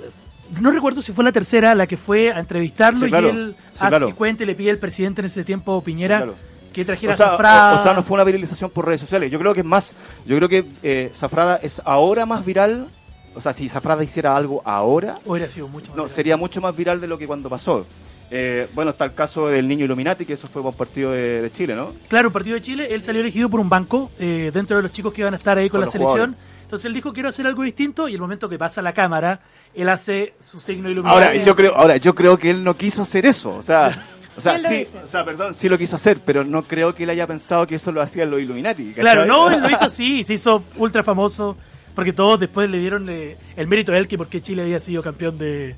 No 0.60 0.70
recuerdo 0.70 1.02
si 1.02 1.12
fue 1.12 1.24
la 1.24 1.32
tercera 1.32 1.74
la 1.74 1.86
que 1.86 1.96
fue 1.96 2.30
a 2.32 2.38
entrevistarlo 2.38 3.00
Sí, 3.00 3.08
claro. 3.10 3.28
y 3.28 3.30
él 3.30 3.54
Sí, 3.58 3.78
hace 3.80 3.88
claro. 3.88 4.14
cuenta 4.14 4.42
y 4.42 4.46
le 4.46 4.54
pide 4.54 4.70
al 4.70 4.78
presidente 4.78 5.20
en 5.20 5.26
ese 5.26 5.44
tiempo, 5.44 5.82
Piñera, 5.82 6.18
Claro. 6.18 6.34
que 6.72 6.84
trajera 6.84 7.14
o, 7.14 7.16
sea, 7.16 7.26
a 7.26 7.30
Zafrada. 7.30 7.76
o- 7.76 7.80
o 7.80 7.82
sea, 7.82 7.92
no 7.94 8.02
fue 8.02 8.14
una 8.16 8.24
viralización 8.24 8.70
por 8.70 8.86
redes 8.86 9.00
sociales. 9.00 9.30
Yo 9.30 9.38
creo 9.38 9.54
que 9.54 9.60
es 9.60 9.66
más, 9.66 9.94
yo 10.26 10.36
creo 10.36 10.48
que 10.48 10.64
eh, 10.82 11.10
Zafrada 11.14 11.56
es 11.62 11.80
ahora 11.84 12.26
más 12.26 12.44
viral. 12.44 12.88
O 13.36 13.40
sea, 13.40 13.52
si 13.52 13.68
Zafrada 13.68 14.04
hiciera 14.04 14.36
algo 14.36 14.62
ahora, 14.64 15.18
Hubiera 15.24 15.48
sido 15.48 15.66
mucho 15.66 15.88
más 15.88 15.96
no, 15.96 16.02
viral. 16.04 16.14
sería 16.16 16.36
mucho 16.36 16.60
más 16.60 16.76
viral 16.76 17.00
de 17.00 17.08
lo 17.08 17.18
que 17.18 17.26
cuando 17.26 17.48
pasó. 17.48 17.84
Eh, 18.30 18.68
bueno, 18.74 18.90
está 18.92 19.04
el 19.04 19.14
caso 19.14 19.48
del 19.48 19.66
niño 19.68 19.84
Illuminati, 19.84 20.24
que 20.24 20.32
eso 20.34 20.48
fue 20.48 20.62
un 20.62 20.72
partido 20.72 21.10
de, 21.12 21.42
de 21.42 21.52
Chile, 21.52 21.74
¿no? 21.74 21.92
Claro, 22.08 22.28
un 22.28 22.32
partido 22.32 22.54
de 22.54 22.62
Chile, 22.62 22.86
él 22.90 23.02
salió 23.02 23.20
elegido 23.20 23.48
por 23.48 23.60
un 23.60 23.68
banco 23.68 24.10
eh, 24.18 24.50
dentro 24.52 24.76
de 24.76 24.82
los 24.82 24.92
chicos 24.92 25.12
que 25.12 25.20
iban 25.22 25.34
a 25.34 25.36
estar 25.36 25.58
ahí 25.58 25.68
con, 25.68 25.80
Con 25.80 25.86
la 25.86 25.92
selección. 25.92 26.30
jugadores. 26.32 26.53
Entonces 26.74 26.86
él 26.86 26.94
dijo, 26.94 27.12
quiero 27.12 27.28
hacer 27.28 27.46
algo 27.46 27.62
distinto 27.62 28.08
y 28.08 28.14
el 28.14 28.20
momento 28.20 28.48
que 28.48 28.58
pasa 28.58 28.82
la 28.82 28.92
cámara, 28.92 29.38
él 29.72 29.88
hace 29.88 30.34
su 30.44 30.58
signo 30.58 30.90
iluminado. 30.90 31.20
Ahora, 31.20 31.36
yo 31.36 31.54
creo, 31.54 31.72
ahora, 31.76 31.96
yo 31.98 32.16
creo 32.16 32.36
que 32.36 32.50
él 32.50 32.64
no 32.64 32.76
quiso 32.76 33.02
hacer 33.02 33.26
eso. 33.26 33.54
O 33.54 33.62
sea, 33.62 34.04
o 34.36 34.40
sea, 34.40 34.58
Sí, 34.58 34.88
o 34.92 35.24
perdón, 35.24 35.54
sí 35.54 35.68
lo 35.68 35.78
quiso 35.78 35.94
hacer, 35.94 36.18
pero 36.24 36.42
no 36.42 36.64
creo 36.64 36.92
que 36.92 37.04
él 37.04 37.10
haya 37.10 37.28
pensado 37.28 37.64
que 37.68 37.76
eso 37.76 37.92
lo 37.92 38.02
hacían 38.02 38.28
los 38.28 38.40
Illuminati. 38.40 38.88
¿cachai? 38.88 39.02
Claro, 39.02 39.24
no, 39.24 39.52
él 39.52 39.62
lo 39.62 39.70
hizo 39.70 39.84
así, 39.84 40.18
y 40.18 40.24
se 40.24 40.34
hizo 40.34 40.64
ultra 40.76 41.04
famoso, 41.04 41.56
porque 41.94 42.12
todos 42.12 42.40
después 42.40 42.68
le 42.68 42.78
dieron 42.78 43.08
eh, 43.08 43.36
el 43.54 43.68
mérito 43.68 43.92
a 43.92 43.96
él 43.96 44.08
que 44.08 44.18
porque 44.18 44.42
Chile 44.42 44.62
había 44.62 44.80
sido 44.80 45.00
campeón 45.00 45.38
de, 45.38 45.76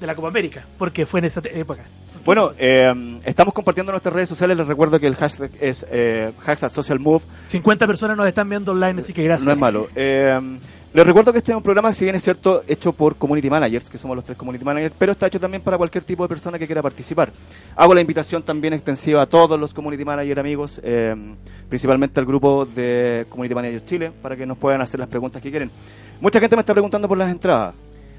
de 0.00 0.06
la 0.08 0.16
Copa 0.16 0.26
América, 0.26 0.66
porque 0.76 1.06
fue 1.06 1.20
en 1.20 1.26
esa 1.26 1.40
época. 1.44 1.84
Bueno, 2.26 2.50
eh, 2.58 2.92
estamos 3.24 3.54
compartiendo 3.54 3.92
en 3.92 3.94
nuestras 3.94 4.12
redes 4.12 4.28
sociales. 4.28 4.56
Les 4.56 4.66
recuerdo 4.66 4.98
que 4.98 5.06
el 5.06 5.14
hashtag 5.14 5.48
es 5.60 5.86
eh, 5.88 6.32
hashtag 6.44 6.72
social 6.72 6.98
move. 6.98 7.22
50 7.46 7.86
personas 7.86 8.16
nos 8.16 8.26
están 8.26 8.48
viendo 8.48 8.72
online, 8.72 9.00
así 9.00 9.12
que 9.12 9.22
gracias. 9.22 9.46
No 9.46 9.52
es 9.52 9.60
malo. 9.60 9.86
Eh, 9.94 10.58
les 10.92 11.06
recuerdo 11.06 11.30
que 11.32 11.38
este 11.38 11.52
es 11.52 11.56
un 11.56 11.62
programa, 11.62 11.94
si 11.94 12.04
bien 12.04 12.16
es 12.16 12.24
cierto, 12.24 12.64
hecho 12.66 12.92
por 12.92 13.14
community 13.14 13.48
managers, 13.48 13.88
que 13.88 13.96
somos 13.96 14.16
los 14.16 14.24
tres 14.24 14.36
community 14.36 14.64
managers, 14.64 14.92
pero 14.98 15.12
está 15.12 15.28
hecho 15.28 15.38
también 15.38 15.62
para 15.62 15.78
cualquier 15.78 16.02
tipo 16.02 16.24
de 16.24 16.28
persona 16.28 16.58
que 16.58 16.66
quiera 16.66 16.82
participar. 16.82 17.30
Hago 17.76 17.94
la 17.94 18.00
invitación 18.00 18.42
también 18.42 18.74
extensiva 18.74 19.22
a 19.22 19.26
todos 19.26 19.60
los 19.60 19.72
community 19.72 20.04
manager 20.04 20.40
amigos, 20.40 20.80
eh, 20.82 21.14
principalmente 21.68 22.18
al 22.18 22.26
grupo 22.26 22.66
de 22.66 23.26
community 23.28 23.54
manager 23.54 23.84
Chile, 23.84 24.12
para 24.20 24.36
que 24.36 24.46
nos 24.46 24.58
puedan 24.58 24.80
hacer 24.80 24.98
las 24.98 25.08
preguntas 25.08 25.40
que 25.40 25.50
quieren. 25.50 25.70
Mucha 26.20 26.40
gente 26.40 26.56
me 26.56 26.60
está 26.60 26.72
preguntando 26.72 27.06
por 27.06 27.18
las 27.18 27.30
entradas. 27.30 27.72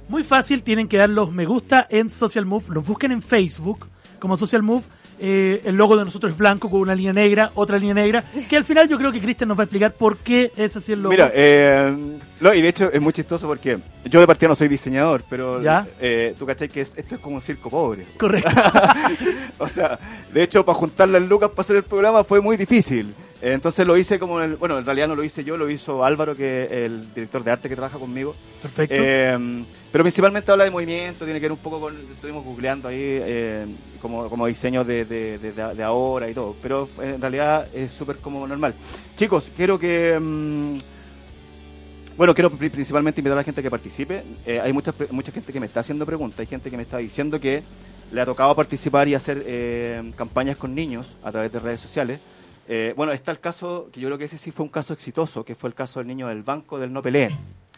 Muy 0.08 0.24
fácil, 0.24 0.64
tienen 0.64 0.88
que 0.88 0.96
dar 0.96 1.10
los 1.10 1.34
me 1.34 1.46
gusta 1.46 1.88
en 1.90 2.10
Social 2.10 2.46
Move, 2.46 2.68
los 2.70 2.88
busquen 2.88 3.12
en 3.12 3.22
Facebook 3.22 3.88
como 4.20 4.38
Social 4.38 4.64
Move. 4.64 4.84
eh, 5.20 5.62
el 5.66 5.76
logo 5.76 5.98
de 5.98 6.06
nosotros 6.06 6.32
es 6.34 6.38
blanco 6.38 6.70
con 6.70 6.80
una 6.82 6.94
línea 6.94 7.12
negra, 7.12 7.52
otra 7.56 7.80
línea 7.80 7.96
negra, 7.96 8.24
que 8.48 8.56
al 8.56 8.64
final 8.64 8.88
yo 8.88 9.00
creo 9.00 9.12
que 9.12 9.20
Cristian 9.20 9.48
nos 9.48 9.58
va 9.58 9.64
a 9.64 9.66
explicar 9.66 9.92
por 9.94 10.18
qué 10.18 10.52
es 10.56 10.76
así 10.78 10.92
el 10.92 11.02
logo. 11.02 11.10
Mira, 11.12 11.32
eh, 11.34 11.92
no, 12.40 12.54
y 12.54 12.62
de 12.62 12.68
hecho 12.70 12.92
es 12.92 13.02
muy 13.02 13.14
chistoso 13.14 13.48
porque 13.48 13.80
yo 14.06 14.20
de 14.20 14.28
partida 14.28 14.50
no 14.50 14.54
soy 14.56 14.68
diseñador, 14.68 15.24
pero 15.28 15.60
¿Ya? 15.62 15.88
eh, 16.00 16.36
tú 16.38 16.46
cachai 16.46 16.70
que 16.70 16.82
es- 16.82 16.94
esto 16.96 17.16
es 17.16 17.22
como 17.22 17.38
un 17.38 17.42
circo 17.42 17.70
pobre. 17.72 18.06
Correcto. 18.18 18.50
o 19.58 19.68
sea, 19.68 19.98
de 20.32 20.44
hecho, 20.44 20.64
para 20.64 20.78
juntar 20.78 21.10
las 21.10 21.22
lucas 21.24 21.50
para 21.50 21.62
hacer 21.62 21.78
el 21.78 21.84
programa 21.84 22.24
fue 22.24 22.40
muy 22.40 22.56
difícil. 22.58 23.14
Entonces 23.40 23.86
lo 23.86 23.96
hice 23.98 24.18
como, 24.18 24.42
en 24.42 24.52
el- 24.52 24.56
bueno, 24.58 24.80
en 24.80 24.86
realidad 24.86 25.08
no 25.08 25.16
lo 25.16 25.24
hice 25.24 25.44
yo, 25.44 25.58
lo 25.58 25.70
hizo 25.70 26.04
Álvaro, 26.04 26.36
que 26.36 26.64
es 26.66 26.72
el 26.72 27.14
director 27.14 27.44
de 27.44 27.52
arte 27.52 27.70
que 27.70 27.76
trabaja 27.76 28.00
conmigo. 28.00 28.36
Perfecto. 28.62 28.96
Eh, 28.98 29.64
pero 29.92 30.04
principalmente 30.04 30.52
habla 30.52 30.64
de 30.64 30.72
movimiento, 30.72 31.24
tiene 31.24 31.40
que 31.40 31.46
ver 31.46 31.52
un 31.52 31.60
poco 31.60 31.80
con, 31.80 31.96
estuvimos 32.14 32.44
googleando 32.44 32.88
ahí 32.88 32.98
eh, 33.00 33.66
como, 34.02 34.28
como 34.30 34.48
diseño 34.48 34.84
de, 34.84 35.06
de, 35.06 35.38
de- 35.38 35.52
de 35.52 35.84
ahora 35.84 36.28
y 36.30 36.34
todo, 36.34 36.56
pero 36.62 36.90
en 37.00 37.22
realidad 37.22 37.68
es 37.76 37.92
súper 37.92 38.18
como 38.18 38.48
normal. 38.48 38.74
Chicos, 39.16 39.52
quiero 39.56 39.78
que... 39.78 40.18
mm, 40.20 40.78
bueno, 42.18 42.34
quiero 42.34 42.50
pri- 42.50 42.70
principalmente 42.72 43.22
invitar 43.22 43.38
a 43.38 43.42
la 43.42 43.44
gente 43.44 43.60
a 43.62 43.64
que 43.64 43.70
participe. 43.70 44.24
Eh, 44.48 44.60
hay 44.60 44.74
mucha, 44.74 44.94
mucha 45.12 45.32
gente 45.32 45.54
que 45.54 45.60
me 45.60 45.68
está 45.68 45.82
haciendo 45.82 46.06
preguntas, 46.08 46.40
hay 46.40 46.48
gente 46.48 46.72
que 46.72 46.78
me 46.78 46.84
está 46.84 46.98
diciendo 46.98 47.40
que 47.40 47.62
le 48.12 48.22
ha 48.22 48.26
tocado 48.26 48.56
participar 48.56 49.08
y 49.08 49.14
hacer 49.14 49.44
campañas 50.16 50.58
con 50.58 50.74
niños 50.74 51.08
a 51.24 51.32
través 51.32 51.52
de 51.52 51.60
redes 51.60 51.82
sociales. 51.82 52.20
Eh, 52.68 52.94
bueno, 52.98 53.14
está 53.14 53.32
el 53.32 53.40
caso, 53.40 53.90
que 53.94 54.00
yo 54.02 54.08
creo 54.10 54.18
que 54.18 54.26
ese 54.26 54.38
sí 54.38 54.52
fue 54.52 54.64
un 54.66 54.70
caso 54.72 54.94
exitoso, 54.94 55.46
que 55.46 55.56
fue 55.56 55.70
el 55.70 55.74
caso 55.76 56.00
del 56.00 56.08
niño 56.08 56.28
del 56.28 56.44
banco 56.44 56.78
del 56.78 56.92
no 56.92 57.02
peleen. 57.02 57.32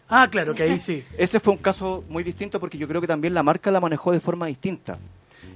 ah, 0.09 0.27
claro, 0.31 0.55
que 0.55 0.63
ahí 0.63 0.79
sí. 0.79 1.03
Ese 1.17 1.39
fue 1.39 1.53
un 1.53 1.59
caso 1.59 2.03
muy 2.09 2.23
distinto 2.23 2.59
porque 2.59 2.77
yo 2.77 2.87
creo 2.87 2.99
que 3.01 3.07
también 3.07 3.33
la 3.33 3.43
marca 3.43 3.69
la 3.69 3.79
manejó 3.79 4.11
de 4.11 4.19
forma 4.19 4.47
distinta. 4.47 4.97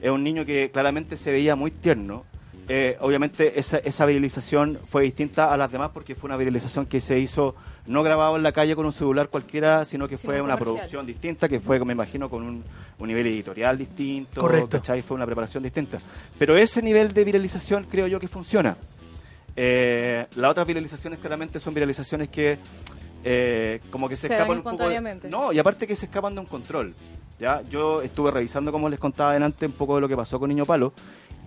Es 0.01 0.11
un 0.11 0.23
niño 0.23 0.45
que 0.45 0.69
claramente 0.71 1.17
se 1.17 1.31
veía 1.31 1.55
muy 1.55 1.71
tierno. 1.71 2.25
Eh, 2.69 2.95
obviamente 3.01 3.59
esa, 3.59 3.77
esa 3.79 4.05
viralización 4.05 4.77
fue 4.89 5.03
distinta 5.03 5.51
a 5.53 5.57
las 5.57 5.69
demás 5.71 5.89
porque 5.93 6.15
fue 6.15 6.29
una 6.29 6.37
viralización 6.37 6.85
que 6.85 7.01
se 7.01 7.19
hizo 7.19 7.55
no 7.87 8.03
grabado 8.03 8.37
en 8.37 8.43
la 8.43 8.53
calle 8.53 8.73
con 8.75 8.85
un 8.85 8.93
celular 8.93 9.27
cualquiera, 9.27 9.83
sino 9.83 10.07
que 10.07 10.15
Sí, 10.17 10.25
fue 10.25 10.35
una 10.41 10.53
comercial. 10.53 10.75
producción 10.75 11.05
distinta, 11.05 11.49
que 11.49 11.59
fue, 11.59 11.83
me 11.83 11.91
imagino, 11.91 12.29
con 12.29 12.43
un, 12.43 12.63
un 12.99 13.07
nivel 13.07 13.27
editorial 13.27 13.77
distinto, 13.77 14.39
Correcto. 14.39 14.77
¿cachai? 14.77 15.01
Fue 15.01 15.15
una 15.15 15.25
preparación 15.25 15.61
distinta. 15.63 15.99
Pero 16.39 16.55
ese 16.55 16.81
nivel 16.81 17.13
de 17.13 17.23
viralización 17.25 17.85
creo 17.91 18.07
yo 18.07 18.19
que 18.19 18.29
funciona. 18.29 18.77
Eh, 19.55 20.25
las 20.35 20.51
otras 20.51 20.65
viralizaciones 20.65 21.19
claramente 21.19 21.59
son 21.59 21.73
viralizaciones 21.73 22.29
que 22.29 22.57
eh, 23.23 23.79
como 23.91 24.09
que 24.09 24.15
se, 24.15 24.27
escapan 24.27 24.57
un 24.57 24.63
poco 24.63 24.89
de- 24.89 25.29
no 25.29 25.53
y 25.53 25.59
aparte 25.59 25.85
que 25.87 25.95
se 25.95 26.07
escapan 26.07 26.33
de 26.33 26.41
un 26.41 26.47
control 26.47 26.93
ya 27.39 27.61
yo 27.69 28.01
estuve 28.01 28.31
revisando 28.31 28.71
como 28.71 28.89
les 28.89 28.99
contaba 28.99 29.29
adelante 29.31 29.65
un 29.67 29.71
poco 29.73 29.95
de 29.95 30.01
lo 30.01 30.07
que 30.09 30.15
pasó 30.17 30.39
con 30.39 30.49
Niño 30.49 30.65
Palo 30.65 30.91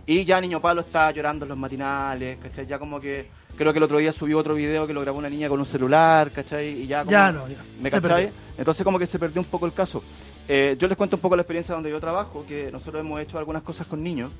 y 0.07 0.25
ya 0.25 0.41
Niño 0.41 0.61
Palo 0.61 0.83
está 0.83 1.11
llorando 1.11 1.45
en 1.45 1.49
los 1.51 1.59
matinales 1.59 2.39
¿cachai? 2.41 2.65
ya 2.67 2.79
como 2.79 3.01
que 3.01 3.29
creo 3.57 3.73
que 3.73 3.79
el 3.79 3.83
otro 3.83 3.99
día 3.99 4.13
subió 4.13 4.39
otro 4.39 4.55
video 4.55 4.87
que 4.87 4.93
lo 4.95 5.01
grabó 5.01 5.19
una 5.19 5.29
niña 5.29 5.49
con 5.49 5.59
un 5.59 5.67
celular 5.67 6.31
¿cachai? 6.31 6.83
y 6.83 6.87
ya 6.87 7.01
como, 7.01 7.11
Ya 7.11 7.33
no, 7.33 7.49
ya. 7.49 7.57
¿me 7.81 7.91
cachai? 7.91 8.31
entonces 8.57 8.85
como 8.85 8.99
que 8.99 9.07
se 9.07 9.19
perdió 9.19 9.41
un 9.43 9.49
poco 9.49 9.67
el 9.67 9.73
caso 9.73 10.03
Eh, 10.49 10.77
yo 10.79 10.87
les 10.87 10.97
cuento 10.97 11.17
un 11.17 11.23
poco 11.23 11.35
la 11.35 11.43
experiencia 11.43 11.75
donde 11.75 11.91
yo 11.91 11.99
trabajo 12.01 12.45
que 12.47 12.71
nosotros 12.71 13.01
hemos 13.01 13.21
hecho 13.21 13.37
algunas 13.37 13.63
cosas 13.65 13.85
con 13.89 14.01
niños 14.01 14.31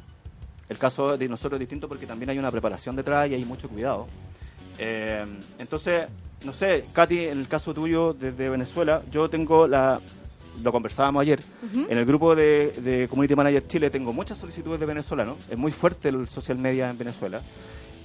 el 0.69 0.79
caso 0.79 1.17
de 1.17 1.29
nosotros 1.29 1.55
es 1.55 1.61
distinto 1.61 1.89
porque 1.89 2.07
también 2.07 2.31
hay 2.31 2.39
una 2.39 2.51
preparación 2.51 2.97
detrás 2.97 3.31
y 3.31 3.35
hay 3.35 3.45
mucho 3.45 3.69
cuidado. 3.69 4.07
Eh, 4.79 5.25
entonces, 5.59 6.07
no 6.45 6.53
sé, 6.53 6.85
Katy, 6.93 7.27
en 7.27 7.39
el 7.39 7.49
caso 7.49 7.73
tuyo 7.73 8.13
desde 8.13 8.49
Venezuela, 8.49 9.03
yo 9.11 9.31
tengo 9.31 9.67
la, 9.67 10.01
lo 10.63 10.73
conversábamos 10.73 11.23
ayer, 11.23 11.41
en 11.89 11.97
el 11.97 12.05
grupo 12.05 12.35
de, 12.35 12.73
de 12.73 13.09
Community 13.09 13.35
Manager 13.35 13.67
Chile 13.67 13.91
tengo 13.91 14.13
muchas 14.13 14.39
solicitudes 14.39 14.79
de 14.81 14.87
venezolanos, 14.87 15.39
es 15.51 15.57
muy 15.57 15.73
fuerte 15.73 16.09
el 16.09 16.29
social 16.29 16.59
media 16.59 16.91
en 16.91 16.99
Venezuela. 16.99 17.41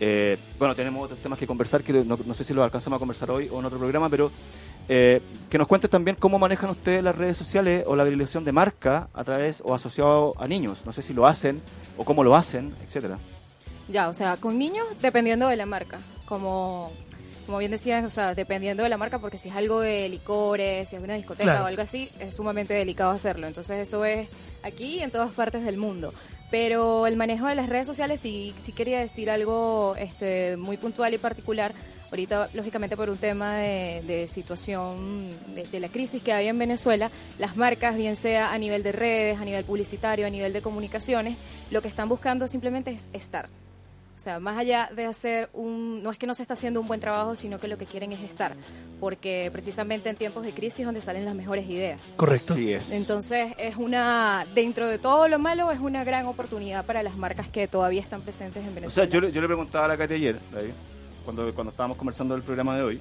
Eh, 0.04 0.36
bueno, 0.58 0.76
tenemos 0.76 1.06
otros 1.06 1.20
temas 1.20 1.38
que 1.38 1.46
conversar, 1.46 1.84
que 1.84 1.94
no, 1.94 2.18
no 2.26 2.34
sé 2.34 2.44
si 2.44 2.56
los 2.56 2.64
alcanzamos 2.64 2.98
a 2.98 3.00
conversar 3.00 3.30
hoy 3.30 3.50
o 3.52 3.60
en 3.60 3.66
otro 3.66 3.78
programa, 3.78 4.10
pero 4.10 4.32
eh, 4.90 5.22
que 5.50 5.58
nos 5.58 5.68
cuentes 5.68 5.90
también 5.90 6.16
cómo 6.18 6.40
manejan 6.40 6.70
ustedes 6.70 7.04
las 7.04 7.16
redes 7.16 7.38
sociales 7.38 7.84
o 7.88 7.96
la 7.96 8.04
viralización 8.04 8.44
de 8.46 8.52
marca 8.52 9.10
a 9.14 9.24
través 9.24 9.62
o 9.66 9.74
asociado 9.74 10.34
a 10.38 10.48
niños. 10.48 10.80
No 10.86 10.94
sé 10.94 11.02
si 11.02 11.14
lo 11.14 11.28
hacen 11.28 11.62
o 11.98 12.06
cómo 12.06 12.24
lo 12.24 12.36
hacen, 12.36 12.74
etcétera. 12.86 13.18
Ya, 13.88 14.10
o 14.10 14.14
sea, 14.14 14.38
con 14.38 14.58
niños 14.58 14.86
dependiendo 15.02 15.48
de 15.48 15.56
la 15.56 15.66
marca, 15.66 16.00
como 16.26 16.92
como 17.46 17.58
bien 17.58 17.72
decías, 17.72 18.06
o 18.06 18.10
sea, 18.10 18.34
dependiendo 18.36 18.84
de 18.84 18.88
la 18.90 18.98
marca, 18.98 19.20
porque 19.20 19.38
si 19.38 19.50
es 19.50 19.56
algo 19.56 19.82
de 19.82 20.08
licores, 20.08 20.88
si 20.88 20.96
es 20.96 21.04
una 21.04 21.16
discoteca 21.16 21.44
Claro. 21.52 21.64
o 21.66 21.68
algo 21.68 21.82
así, 21.82 22.10
es 22.20 22.36
sumamente 22.36 22.74
delicado 22.74 23.12
hacerlo. 23.12 23.48
Entonces 23.48 23.86
eso 23.86 24.06
es 24.06 24.30
aquí 24.64 24.98
y 24.98 25.02
en 25.02 25.12
todas 25.12 25.32
partes 25.32 25.66
del 25.66 25.76
mundo. 25.76 26.14
Pero 26.50 27.08
el 27.08 27.18
manejo 27.18 27.48
de 27.48 27.56
las 27.56 27.68
redes 27.68 27.88
sociales 27.88 28.20
sí, 28.22 28.54
sí 28.64 28.72
quería 28.72 29.00
decir 29.00 29.30
algo 29.30 29.96
este, 29.98 30.56
muy 30.58 30.78
puntual 30.78 31.14
y 31.14 31.18
particular. 31.18 31.74
Ahorita, 32.12 32.50
lógicamente, 32.54 32.98
por 32.98 33.10
un 33.10 33.18
tema 33.18 33.56
de, 33.56 34.04
de 34.06 34.28
situación 34.28 35.30
de, 35.56 35.64
de 35.66 35.80
la 35.80 35.88
crisis 35.90 36.22
que 36.22 36.34
hay 36.34 36.48
en 36.48 36.60
Venezuela, 36.60 37.10
las 37.40 37.56
marcas, 37.58 37.96
bien 37.96 38.16
sea 38.16 38.52
a 38.52 38.58
nivel 38.58 38.84
de 38.84 38.92
redes, 38.92 39.40
a 39.40 39.46
nivel 39.46 39.64
publicitario, 39.64 40.28
a 40.28 40.30
nivel 40.30 40.52
de 40.54 40.62
comunicaciones, 40.62 41.38
lo 41.72 41.82
que 41.82 41.88
están 41.88 42.10
buscando 42.10 42.48
simplemente 42.48 42.92
es 42.92 43.08
estar. 43.14 43.48
O 44.14 44.20
sea, 44.24 44.40
más 44.40 44.58
allá 44.60 44.88
de 44.96 45.06
hacer 45.06 45.50
un... 45.54 46.04
No 46.04 46.12
es 46.12 46.20
que 46.20 46.28
no 46.28 46.36
se 46.36 46.44
está 46.44 46.54
haciendo 46.54 46.80
un 46.80 46.88
buen 46.88 47.00
trabajo, 47.00 47.36
sino 47.36 47.60
que 47.60 47.68
lo 47.68 47.78
que 47.80 47.86
quieren 47.86 48.12
es 48.12 48.20
estar. 48.20 48.56
Porque 49.00 49.50
precisamente 49.52 50.10
en 50.10 50.16
tiempos 50.16 50.44
de 50.44 50.52
crisis 50.54 50.82
es 50.82 50.86
donde 50.86 51.02
salen 51.02 51.26
las 51.26 51.34
mejores 51.34 51.68
ideas. 51.68 52.14
Correcto. 52.18 52.54
Así 52.54 52.72
es. 52.72 52.92
Entonces 52.92 53.54
es 53.58 53.78
una, 53.78 54.46
dentro 54.54 54.86
de 54.88 55.00
todo 55.00 55.28
lo 55.28 55.40
malo, 55.40 55.72
es 55.72 55.80
una 55.80 56.04
gran 56.04 56.28
oportunidad 56.28 56.86
para 56.86 57.02
las 57.02 57.16
marcas 57.16 57.48
que 57.48 57.68
todavía 57.68 58.02
están 58.02 58.22
presentes 58.22 58.58
en 58.64 58.70
O 58.86 58.90
sea, 58.92 59.06
Venezuela. 59.06 59.10
yo, 59.10 59.22
le- 59.22 59.32
yo 59.32 59.42
le 59.42 59.48
preguntaba 59.48 59.86
a 59.86 59.88
la 59.88 59.98
Katy 59.98 60.14
ayer, 60.14 60.40
David, 60.54 60.72
cuando, 61.24 61.54
cuando 61.54 61.72
estábamos 61.72 61.98
conversando 61.98 62.34
del 62.36 62.44
programa 62.44 62.76
de 62.76 62.84
hoy, 62.84 63.00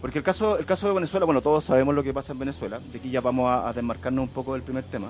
porque 0.00 0.18
el 0.18 0.24
caso, 0.24 0.58
el 0.58 0.64
caso 0.66 0.86
de 0.88 0.94
Venezuela, 0.94 1.24
bueno, 1.26 1.40
todos 1.40 1.64
sabemos 1.64 1.94
lo 1.94 2.02
que 2.02 2.12
pasa 2.12 2.32
en 2.32 2.38
Venezuela, 2.38 2.78
de 2.92 2.98
aquí 2.98 3.10
ya 3.10 3.20
vamos 3.20 3.48
a, 3.50 3.68
a 3.68 3.72
desmarcarnos 3.72 4.22
un 4.24 4.28
poco 4.28 4.52
del 4.54 4.62
primer 4.62 4.84
tema. 4.84 5.08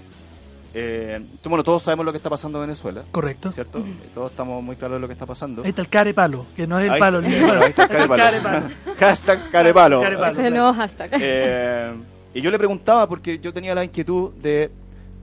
Eh, 0.78 1.20
tú- 1.42 1.48
bueno, 1.48 1.64
todos 1.64 1.82
sabemos 1.82 2.04
lo 2.04 2.12
que 2.12 2.18
está 2.18 2.28
pasando 2.28 2.58
en 2.62 2.68
Venezuela, 2.68 3.02
Correcto. 3.10 3.50
¿cierto? 3.50 3.78
Eh, 3.78 4.08
Todos 4.14 4.30
estamos 4.30 4.62
muy 4.62 4.76
claros 4.76 4.96
de 4.96 5.00
lo 5.00 5.06
que 5.06 5.14
está 5.14 5.24
pasando. 5.24 5.62
Ahí 5.62 5.70
está 5.70 5.80
el 5.80 5.88
care 5.88 6.12
palo, 6.12 6.44
que 6.54 6.66
no 6.66 6.78
es 6.78 6.86
el 6.86 6.92
Ahí- 6.92 7.00
palo. 7.00 7.22
ni 7.22 7.32
el 7.32 7.42
palo. 7.46 7.60
ahí 7.62 7.68
está 7.70 7.82
el 7.84 7.88
carepalo. 7.88 8.22
carepalo. 8.22 8.62
Hashtag 9.00 9.50
carepalo. 9.50 10.00
Carepalo. 10.02 10.32
Ese 10.32 10.40
es 10.42 10.46
el 10.48 10.54
nuevo 10.54 10.72
hashtag. 10.74 11.10
Eh, 11.18 11.92
y 12.34 12.40
yo 12.42 12.50
le 12.50 12.58
preguntaba, 12.58 13.08
porque 13.08 13.38
yo 13.38 13.52
tenía 13.54 13.74
la 13.74 13.84
inquietud 13.84 14.32
de 14.34 14.70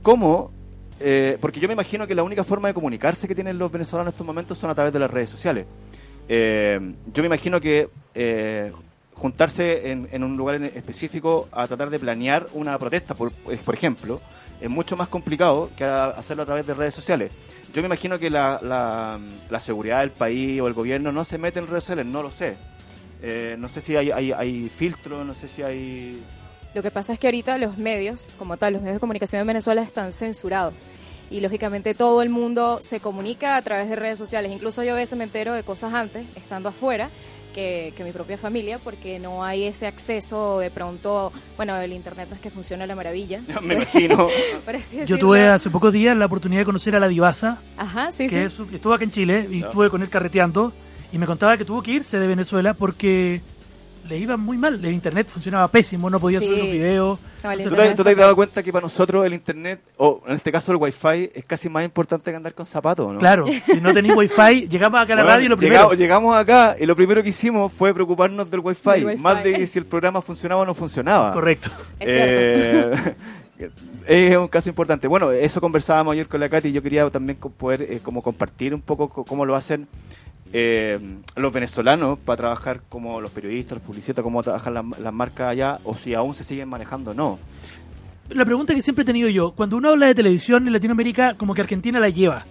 cómo, 0.01 0.51
eh, 0.99 1.37
porque 1.39 1.59
yo 1.59 1.67
me 1.67 1.73
imagino 1.75 2.07
que 2.07 2.15
la 2.15 2.23
única 2.23 2.43
forma 2.43 2.67
de 2.69 2.73
comunicarse 2.73 3.27
que 3.27 3.35
tienen 3.35 3.59
los 3.59 3.71
venezolanos 3.71 4.07
en 4.11 4.13
estos 4.15 4.25
momentos 4.25 4.57
son 4.57 4.71
a 4.71 4.75
través 4.75 4.91
de 4.91 4.99
las 4.99 5.11
redes 5.11 5.29
sociales. 5.29 5.65
Eh, 6.27 6.79
yo 7.13 7.23
me 7.23 7.27
imagino 7.27 7.59
que 7.59 7.89
eh, 8.15 8.71
juntarse 9.13 9.91
en, 9.91 10.23
un 10.23 10.37
lugar 10.37 10.55
en 10.55 10.65
específico 10.65 11.47
a 11.51 11.67
tratar 11.67 11.89
de 11.89 11.99
planear 11.99 12.47
una 12.53 12.77
protesta, 12.77 13.13
por, 13.13 13.31
ejemplo, 13.73 14.21
es 14.61 14.69
mucho 14.69 14.95
más 14.97 15.07
complicado 15.07 15.69
que 15.77 15.83
hacerlo 15.83 16.43
a 16.43 16.45
través 16.45 16.67
de 16.67 16.73
redes 16.73 16.95
sociales. 16.95 17.31
Yo 17.73 17.81
me 17.81 17.87
imagino 17.87 18.19
que 18.19 18.29
la 18.29 19.19
seguridad 19.59 20.01
del 20.01 20.11
país 20.11 20.61
o 20.61 20.67
el 20.67 20.73
gobierno 20.73 21.11
no 21.11 21.23
se 21.23 21.37
mete 21.37 21.59
en 21.59 21.67
redes 21.67 21.83
sociales, 21.83 22.05
no 22.05 22.21
lo 22.21 22.31
sé. 22.31 22.55
Eh, 23.25 23.55
no 23.57 23.69
sé 23.69 23.79
si 23.79 23.95
hay, 23.95 24.11
hay, 24.11 24.33
hay 24.33 24.69
filtro, 24.69 25.23
no 25.23 25.33
sé 25.33 25.47
si 25.47 25.63
hay... 25.63 26.21
Lo 26.73 26.83
que 26.83 26.91
pasa 26.91 27.13
es 27.13 27.19
que 27.19 27.27
ahorita 27.27 27.57
los 27.57 27.77
medios, 27.77 28.29
como 28.37 28.57
tal, 28.57 28.73
los 28.73 28.81
medios 28.81 28.97
de 28.97 28.99
comunicación 28.99 29.39
en 29.39 29.47
Venezuela 29.47 29.81
están 29.81 30.11
censurados. 30.11 30.73
Y 31.33 31.41
lógicamente 31.41 31.95
todo 31.95 32.21
el 32.21 32.29
mundo 32.29 32.77
se 32.81 32.99
comunica 32.99 33.57
a 33.57 33.61
través 33.63 33.89
de 33.89 33.95
redes 33.95 34.17
sociales. 34.19 34.51
Incluso 34.51 34.83
yo 34.83 34.93
a 34.93 34.95
veces 34.95 35.17
me 35.17 35.23
entero 35.23 35.53
de 35.53 35.63
cosas 35.63 35.91
antes, 35.93 36.25
estando 36.35 36.69
afuera, 36.69 37.09
que, 37.55 37.91
que 37.97 38.03
mi 38.03 38.11
propia 38.11 38.37
familia, 38.37 38.77
porque 38.79 39.17
no 39.19 39.43
hay 39.43 39.63
ese 39.63 39.87
acceso 39.87 40.59
de 40.59 40.69
pronto. 40.69 41.33
Bueno, 41.57 41.75
el 41.77 41.91
internet 41.91 42.27
no 42.29 42.35
es 42.35 42.41
que 42.41 42.49
funcione 42.51 42.83
a 42.83 42.87
la 42.87 42.95
maravilla. 42.95 43.41
Me 43.63 43.73
imagino. 43.73 44.27
Yo 45.07 45.17
tuve 45.17 45.47
hace 45.47 45.69
pocos 45.71 45.91
días 45.91 46.15
la 46.15 46.25
oportunidad 46.27 46.61
de 46.61 46.65
conocer 46.65 46.95
a 46.95 46.99
la 46.99 47.07
divasa, 47.07 47.59
Ajá, 47.77 48.11
sí, 48.11 48.27
que 48.27 48.47
sí. 48.49 48.63
es- 48.63 48.73
estuvo 48.73 48.93
acá 48.93 49.03
en 49.03 49.11
Chile 49.11 49.47
y 49.49 49.59
Ya. 49.61 49.65
estuve 49.65 49.89
con 49.89 50.01
él 50.03 50.09
carreteando 50.09 50.71
y 51.11 51.17
me 51.17 51.25
contaba 51.25 51.57
que 51.57 51.65
tuvo 51.65 51.81
que 51.83 51.91
irse 51.91 52.17
de 52.19 52.27
Venezuela 52.27 52.73
porque 52.75 53.41
le 54.07 54.17
iba 54.17 54.35
muy 54.37 54.57
mal, 54.57 54.83
el 54.83 54.93
internet 54.93 55.27
funcionaba 55.27 55.67
pésimo, 55.67 56.09
no 56.09 56.19
podía 56.19 56.39
Sí. 56.39 56.45
subir 56.47 56.59
los 56.59 56.71
videos. 56.71 57.19
¿Tú 57.41 57.49
internet 57.51 57.89
te, 57.89 57.95
tú 57.95 58.03
te 58.03 58.09
has 58.11 58.15
dado 58.17 58.35
cuenta 58.35 58.63
que 58.63 58.71
para 58.71 58.83
nosotros 58.83 59.25
el 59.25 59.33
internet, 59.33 59.81
o 59.97 60.21
en 60.27 60.35
este 60.35 60.51
caso 60.51 60.71
el 60.71 60.77
wifi, 60.77 61.29
es 61.33 61.43
casi 61.45 61.69
más 61.69 61.83
importante 61.85 62.31
que 62.31 62.37
andar 62.37 62.53
con 62.53 62.65
zapatos, 62.65 63.11
¿no? 63.13 63.19
Claro, 63.19 63.45
si 63.47 63.81
no 63.81 63.93
tenéis 63.93 64.15
wifi, 64.15 64.67
llegamos 64.69 65.01
acá 65.01 65.13
a 65.13 65.15
la 65.17 65.23
Bueno, 65.23 65.35
radio 65.35 65.45
y 65.45 65.49
lo 65.49 65.57
primero... 65.57 65.75
llegamos, 65.81 65.97
llegamos 65.97 66.35
acá 66.35 66.75
y 66.79 66.85
lo 66.85 66.95
primero 66.95 67.21
que 67.23 67.29
hicimos 67.29 67.71
fue 67.71 67.93
preocuparnos 67.93 68.49
del 68.49 68.59
wifi, 68.61 69.03
wifi. 69.05 69.17
más 69.21 69.43
de 69.43 69.53
que 69.53 69.67
si 69.67 69.79
el 69.79 69.85
programa 69.85 70.21
funcionaba 70.21 70.61
o 70.61 70.65
no 70.65 70.73
funcionaba. 70.73 71.33
Correcto. 71.33 71.69
Es. 71.99 72.07
Eh, 72.09 72.91
es 74.07 74.35
un 74.37 74.47
caso 74.47 74.69
importante. 74.69 75.07
Bueno, 75.07 75.31
eso 75.31 75.61
conversábamos 75.61 76.13
ayer 76.13 76.27
con 76.27 76.39
la 76.39 76.49
Katy 76.49 76.69
y 76.69 76.71
yo 76.73 76.81
quería 76.81 77.09
también 77.09 77.37
poder 77.37 77.81
eh, 77.83 77.99
como 78.03 78.21
compartir 78.21 78.73
un 78.73 78.81
poco 78.81 79.09
co- 79.09 79.23
cómo 79.25 79.45
lo 79.45 79.55
hacen 79.55 79.87
eh, 80.53 80.99
los 81.35 81.51
venezolanos 81.51 82.19
para 82.19 82.37
trabajar 82.37 82.81
como 82.87 83.19
los 83.19 83.31
periodistas, 83.31 83.79
los 83.79 83.83
publicistas, 83.83 84.23
cómo 84.23 84.43
trabajan 84.43 84.73
las, 84.75 84.99
las 84.99 85.13
marcas 85.13 85.49
allá 85.49 85.79
o 85.83 85.95
si 85.95 86.13
aún 86.13 86.35
se 86.35 86.43
siguen 86.43 86.69
manejando 86.69 87.11
o 87.11 87.13
no. 87.13 87.39
La 88.29 88.45
pregunta 88.45 88.73
que 88.73 88.81
siempre 88.81 89.01
he 89.01 89.05
tenido 89.05 89.29
yo, 89.29 89.51
cuando 89.51 89.77
uno 89.77 89.89
habla 89.89 90.07
de 90.07 90.15
televisión 90.15 90.65
en 90.67 90.73
Latinoamérica, 90.73 91.33
como 91.33 91.53
que 91.53 91.61
Argentina 91.61 91.99
la 91.99 92.09
lleva. 92.09 92.45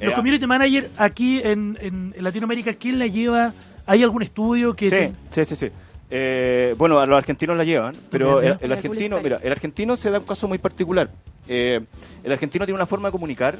Los 0.00 0.10
Ya. 0.10 0.16
community 0.16 0.46
managers 0.46 0.88
aquí 0.98 1.40
en, 1.42 2.14
Latinoamérica, 2.18 2.74
¿quién 2.74 2.98
la 2.98 3.06
lleva? 3.06 3.54
¿Hay 3.86 4.02
algún 4.02 4.22
estudio 4.22 4.74
que... 4.74 4.90
Sí, 4.90 5.12
sí, 5.30 5.44
sí, 5.46 5.56
sí. 5.56 5.70
Eh, 6.10 6.74
bueno, 6.76 7.00
a 7.00 7.06
los 7.06 7.16
argentinos 7.16 7.56
la 7.56 7.64
llevan, 7.64 7.96
pero 8.10 8.40
el, 8.40 8.72
argentino, 8.72 9.20
mira, 9.20 9.40
el 9.42 9.50
argentino 9.50 9.96
se 9.96 10.10
da 10.10 10.18
un 10.18 10.26
caso 10.26 10.46
muy 10.46 10.58
particular. 10.58 11.10
Eh, 11.48 11.80
el 12.22 12.32
argentino 12.32 12.64
tiene 12.64 12.76
una 12.76 12.86
forma 12.86 13.08
de 13.08 13.12
comunicar 13.12 13.56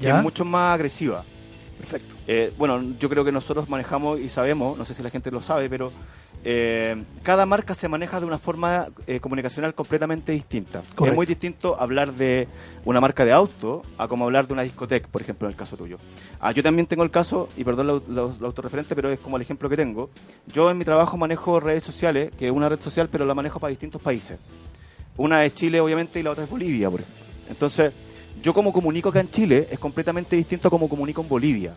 que 0.00 0.08
es 0.08 0.22
mucho 0.22 0.44
más 0.44 0.74
agresiva. 0.74 1.24
Perfecto. 1.78 2.14
Eh, 2.26 2.52
bueno, 2.58 2.82
yo 2.98 3.08
creo 3.08 3.24
que 3.24 3.32
nosotros 3.32 3.68
manejamos 3.68 4.20
y 4.20 4.28
sabemos, 4.28 4.76
no 4.76 4.84
sé 4.84 4.94
si 4.94 5.02
la 5.02 5.10
gente 5.10 5.30
lo 5.30 5.40
sabe, 5.40 5.70
pero 5.70 5.92
eh, 6.44 7.02
cada 7.22 7.46
marca 7.46 7.74
se 7.74 7.88
maneja 7.88 8.18
de 8.20 8.26
una 8.26 8.38
forma 8.38 8.86
eh, 9.06 9.20
comunicacional 9.20 9.74
completamente 9.74 10.32
distinta. 10.32 10.80
Correcto. 10.80 11.04
Es 11.06 11.14
muy 11.14 11.26
distinto 11.26 11.80
hablar 11.80 12.12
de 12.12 12.48
una 12.84 13.00
marca 13.00 13.24
de 13.24 13.32
auto 13.32 13.82
a 13.96 14.08
como 14.08 14.24
hablar 14.24 14.46
de 14.46 14.52
una 14.54 14.62
discoteca, 14.62 15.08
por 15.08 15.22
ejemplo, 15.22 15.46
en 15.48 15.52
el 15.52 15.56
caso 15.58 15.76
tuyo. 15.76 15.98
Ah, 16.40 16.52
yo 16.52 16.62
también 16.62 16.86
tengo 16.86 17.04
el 17.04 17.10
caso, 17.10 17.48
y 17.56 17.64
perdón 17.64 17.86
lo, 17.86 18.02
lo- 18.08 18.34
lo 18.38 18.46
autorreferente, 18.46 18.94
pero 18.96 19.10
es 19.10 19.20
como 19.20 19.36
el 19.36 19.42
ejemplo 19.42 19.68
que 19.68 19.76
tengo. 19.76 20.10
Yo 20.52 20.70
en 20.70 20.78
mi 20.78 20.84
trabajo 20.84 21.16
manejo 21.16 21.60
redes 21.60 21.84
sociales, 21.84 22.32
que 22.38 22.46
es 22.46 22.52
una 22.52 22.68
red 22.68 22.80
social, 22.80 23.08
pero 23.10 23.24
la 23.24 23.34
manejo 23.34 23.60
para 23.60 23.70
distintos 23.70 24.02
países. 24.02 24.38
Una 25.16 25.44
es 25.44 25.54
Chile, 25.54 25.80
obviamente, 25.80 26.20
y 26.20 26.22
la 26.22 26.30
otra 26.32 26.44
es 26.44 26.50
Bolivia, 26.50 26.90
por 26.90 27.00
ejemplo. 27.00 27.24
Entonces, 27.48 27.92
yo 28.42 28.54
como 28.54 28.72
comunico 28.72 29.08
acá 29.08 29.20
en 29.20 29.30
Chile 29.30 29.68
es 29.70 29.78
completamente 29.78 30.36
distinto 30.36 30.68
a 30.68 30.70
como 30.70 30.88
comunico 30.88 31.22
en 31.22 31.28
Bolivia. 31.28 31.76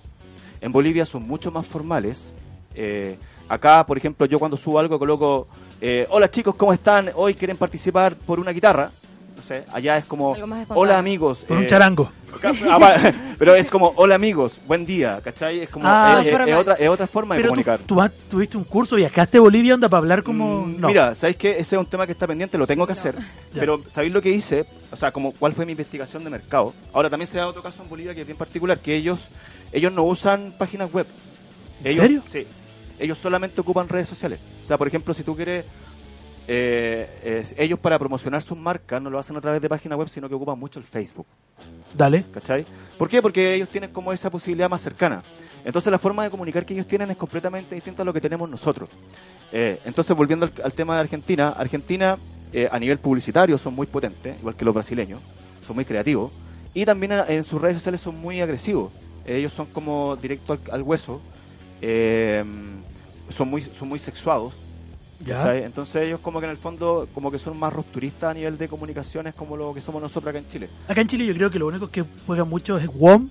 En 0.60 0.72
Bolivia 0.72 1.06
son 1.06 1.28
mucho 1.28 1.52
más 1.52 1.66
formales. 1.66 2.32
Eh, 2.76 3.18
acá, 3.50 3.86
por 3.86 3.98
ejemplo, 3.98 4.26
yo 4.26 4.40
cuando 4.40 4.58
subo 4.58 4.80
algo 4.80 4.98
coloco, 5.00 5.48
eh, 5.82 6.08
hola 6.10 6.30
chicos, 6.30 6.56
¿cómo 6.56 6.74
están? 6.74 7.10
Hoy 7.16 7.34
quieren 7.34 7.58
participar 7.58 8.16
por 8.16 8.40
una 8.40 8.52
guitarra. 8.52 8.92
Allá 9.72 9.98
es 9.98 10.06
como, 10.06 10.36
hola 10.70 10.98
amigos. 10.98 11.40
Por 11.40 11.58
un 11.58 11.64
eh, 11.64 11.68
charango. 11.68 12.12
Ah, 12.70 13.12
pero 13.38 13.56
es 13.56 13.70
como, 13.70 13.94
hola 13.98 14.16
amigos, 14.16 14.54
buen 14.68 14.86
día, 14.86 15.20
¿cachai? 15.24 15.60
Es 15.60 15.70
como, 15.70 15.86
Ah, 15.88 16.22
eh, 16.24 16.30
eh, 16.32 16.44
es, 16.48 16.56
otra, 16.56 16.74
es 16.76 16.90
otra 16.90 17.08
forma 17.08 17.36
de 17.36 17.40
Pero 17.42 17.50
tú, 17.50 17.52
comunicar. 17.52 17.80
tú 17.80 17.96
vas- 17.96 18.12
tuviste 18.30 18.56
un 18.58 18.64
curso, 18.64 18.96
viajaste 18.96 19.38
a 19.38 19.42
Bolivia, 19.42 19.74
onda 19.76 19.90
para 19.90 20.00
hablar 20.00 20.24
como... 20.24 20.62
Mm, 20.66 20.80
No. 20.80 20.88
Mira, 20.88 21.14
¿sabéis 21.16 21.38
que 21.38 21.52
ese 21.52 21.76
es 21.76 21.80
un 21.80 21.86
tema 21.86 22.06
que 22.06 22.14
está 22.14 22.26
pendiente? 22.28 22.58
Lo 22.58 22.66
tengo 22.68 22.88
que 22.88 22.94
No. 22.94 23.00
hacer. 23.00 23.16
Ya. 23.54 23.60
Pero, 23.60 23.82
¿sabéis 23.92 24.14
lo 24.14 24.22
que 24.22 24.30
hice? 24.32 24.66
O 24.92 24.96
sea, 24.96 25.12
como 25.12 25.34
cuál 25.34 25.52
fue 25.54 25.66
mi 25.66 25.74
investigación 25.74 26.24
de 26.24 26.30
mercado. 26.30 26.74
Ahora 26.94 27.10
también 27.10 27.28
se 27.28 27.38
da 27.38 27.48
otro 27.48 27.62
caso 27.62 27.84
en 27.84 27.90
Bolivia 27.90 28.16
que 28.16 28.22
es 28.22 28.28
bien 28.28 28.38
particular, 28.38 28.80
que 28.80 28.96
ellos 28.96 29.20
ellos 29.74 29.92
no 29.92 30.04
usan 30.04 30.54
páginas 30.58 30.92
web. 30.94 31.08
¿En 31.82 31.88
Ellos, 31.92 32.02
serio? 32.04 32.24
Sí. 32.32 32.48
Ellos 33.00 33.18
solamente 33.18 33.60
ocupan 33.60 33.90
redes 33.90 34.08
sociales. 34.08 34.40
O 34.64 34.68
sea, 34.68 34.78
por 34.78 34.88
ejemplo, 34.88 35.14
si 35.14 35.24
tú 35.24 35.36
quieres... 35.36 35.66
eh, 36.54 37.46
ellos 37.58 37.80
para 37.80 37.98
promocionar 37.98 38.42
sus 38.42 38.58
marcas 38.58 39.02
no 39.02 39.10
lo 39.10 39.18
hacen 39.18 39.38
a 39.38 39.42
través 39.42 39.62
de 39.62 39.70
páginas 39.70 39.98
web, 39.98 40.10
sino 40.10 40.28
que 40.28 40.36
ocupan 40.36 40.60
mucho 40.60 40.80
el 40.80 40.86
Facebook. 40.86 41.26
Dale. 41.96 42.26
¿Cachai? 42.34 42.66
¿Por 42.98 43.08
qué? 43.08 43.22
Porque 43.22 43.54
ellos 43.54 43.70
tienen 43.70 43.92
como 43.92 44.12
esa 44.12 44.30
posibilidad 44.30 44.70
más 44.70 44.82
cercana. 44.82 45.24
Entonces 45.64 45.92
la 45.92 45.98
forma 45.98 46.24
de 46.24 46.30
comunicar 46.30 46.66
que 46.66 46.74
ellos 46.74 46.88
tienen 46.88 47.10
es 47.12 47.18
completamente 47.18 47.76
distinta 47.76 48.02
a 48.02 48.06
lo 48.06 48.12
que 48.12 48.20
tenemos 48.20 48.50
nosotros. 48.50 48.90
Eh, 49.52 49.80
entonces, 49.86 50.16
volviendo 50.16 50.46
al, 50.46 50.54
al 50.64 50.74
tema 50.74 50.96
de 50.96 51.02
Argentina, 51.02 51.50
Argentina 51.50 52.18
eh, 52.54 52.68
a 52.72 52.80
nivel 52.80 52.98
publicitario 52.98 53.58
son 53.58 53.74
muy 53.74 53.88
potentes, 53.88 54.38
igual 54.40 54.56
que 54.56 54.66
los 54.66 54.74
brasileños, 54.74 55.22
son 55.66 55.76
muy 55.76 55.86
creativos, 55.86 56.32
y 56.74 56.86
también 56.86 57.12
eh, 57.12 57.24
en 57.30 57.44
sus 57.44 57.62
redes 57.62 57.78
sociales 57.78 58.02
son 58.02 58.20
muy 58.20 58.42
agresivos. 58.42 58.92
Ellos 59.26 59.54
son 59.54 59.68
como 59.68 60.16
directo 60.16 60.54
al, 60.54 60.60
al 60.72 60.82
hueso, 60.82 61.22
son 63.30 63.50
muy 63.50 63.62
son 63.62 63.88
muy 63.88 64.00
sexuados. 64.00 64.54
Entonces 65.28 66.04
ellos 66.08 66.20
como 66.22 66.40
que 66.40 66.46
en 66.46 66.52
el 66.52 66.58
fondo 66.58 67.08
como 67.14 67.32
que 67.32 67.40
son 67.40 67.58
más 67.58 67.72
rupturistas 67.74 68.32
a 68.32 68.34
nivel 68.34 68.58
de 68.58 68.68
comunicaciones 68.68 69.34
como 69.36 69.56
lo 69.58 69.74
que 69.74 69.82
somos 69.82 70.02
nosotros 70.02 70.30
acá 70.30 70.40
en 70.40 70.48
Chile. 70.48 70.70
Acá 70.88 71.02
en 71.02 71.08
Chile 71.08 71.26
yo 71.26 71.34
creo 71.34 71.50
que 71.52 71.60
lo 71.60 71.68
único 71.68 71.88
que 71.90 72.04
juegan 72.26 72.50
mucho 72.50 72.78
es 72.78 72.88
WOM, 72.88 73.30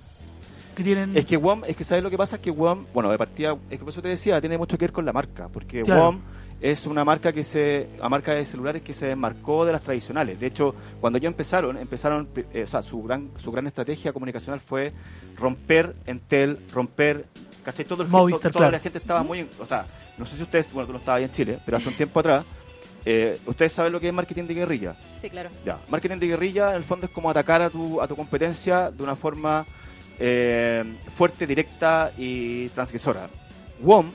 que 0.75 0.83
tienen... 0.83 1.15
Es 1.17 1.25
que 1.25 1.35
WOM, 1.37 1.63
es 1.67 1.75
que 1.75 1.83
¿sabes 1.83 2.03
lo 2.03 2.09
que 2.09 2.17
pasa? 2.17 2.37
Es 2.37 2.41
que 2.41 2.51
WOM, 2.51 2.85
bueno, 2.93 3.11
de 3.11 3.17
partida, 3.17 3.55
es 3.69 3.77
que 3.77 3.83
por 3.83 3.89
eso 3.89 4.01
te 4.01 4.07
decía, 4.09 4.39
tiene 4.39 4.57
mucho 4.57 4.77
que 4.77 4.85
ver 4.85 4.91
con 4.93 5.05
la 5.05 5.11
marca, 5.13 5.49
porque 5.49 5.81
Claro. 5.83 6.01
WOM 6.03 6.19
es 6.61 6.85
una 6.85 7.03
marca 7.03 7.33
que 7.33 7.43
se, 7.43 7.89
la 7.99 8.07
marca 8.07 8.33
de 8.33 8.45
celulares 8.45 8.83
que 8.83 8.93
se 8.93 9.07
desmarcó 9.07 9.65
de 9.65 9.71
las 9.71 9.81
tradicionales. 9.81 10.39
De 10.39 10.45
hecho, 10.47 10.75
cuando 11.01 11.17
ellos 11.17 11.27
empezaron, 11.31 11.75
empezaron, 11.77 12.27
eh, 12.53 12.63
o 12.63 12.67
sea, 12.67 12.83
su 12.83 13.01
gran, 13.03 13.31
su 13.43 13.51
gran 13.51 13.65
estrategia 13.67 14.13
comunicacional 14.13 14.59
fue 14.59 14.93
romper 15.37 15.95
Entel, 16.05 16.59
romper, 16.71 17.25
¿cachai? 17.65 17.83
Todo 17.85 18.03
el 18.03 18.09
Movistar, 18.09 18.51
to- 18.51 18.59
toda 18.59 18.59
claro. 18.67 18.71
la 18.73 18.79
gente 18.79 18.99
estaba 18.99 19.23
muy, 19.23 19.39
en- 19.39 19.49
o 19.59 19.65
sea, 19.65 19.85
no 20.17 20.25
sé 20.25 20.37
si 20.37 20.43
ustedes, 20.43 20.71
bueno, 20.71 20.87
tú 20.87 20.93
no 20.93 20.99
estabas 20.99 21.19
ahí 21.19 21.23
en 21.25 21.31
Chile, 21.31 21.59
pero 21.65 21.77
hace 21.77 21.87
un 21.89 21.95
tiempo 21.95 22.19
atrás, 22.19 22.45
eh, 23.05 23.39
ustedes 23.45 23.71
saben 23.73 23.91
lo 23.91 23.99
que 23.99 24.07
es 24.07 24.13
marketing 24.13 24.43
de 24.43 24.53
guerrilla. 24.53 24.95
Sí, 25.19 25.29
claro. 25.29 25.49
Ya, 25.65 25.77
marketing 25.89 26.17
de 26.17 26.27
guerrilla 26.27 26.69
en 26.71 26.75
el 26.77 26.83
fondo 26.83 27.05
es 27.07 27.11
como 27.11 27.29
atacar 27.29 27.61
a 27.61 27.69
tu, 27.69 28.01
a 28.01 28.07
tu 28.07 28.15
competencia 28.15 28.91
de 28.91 29.03
una 29.03 29.15
forma 29.15 29.65
eh, 30.19 30.83
fuerte, 31.15 31.47
directa 31.47 32.11
y 32.17 32.69
transgresora. 32.69 33.29
WOM, 33.79 34.11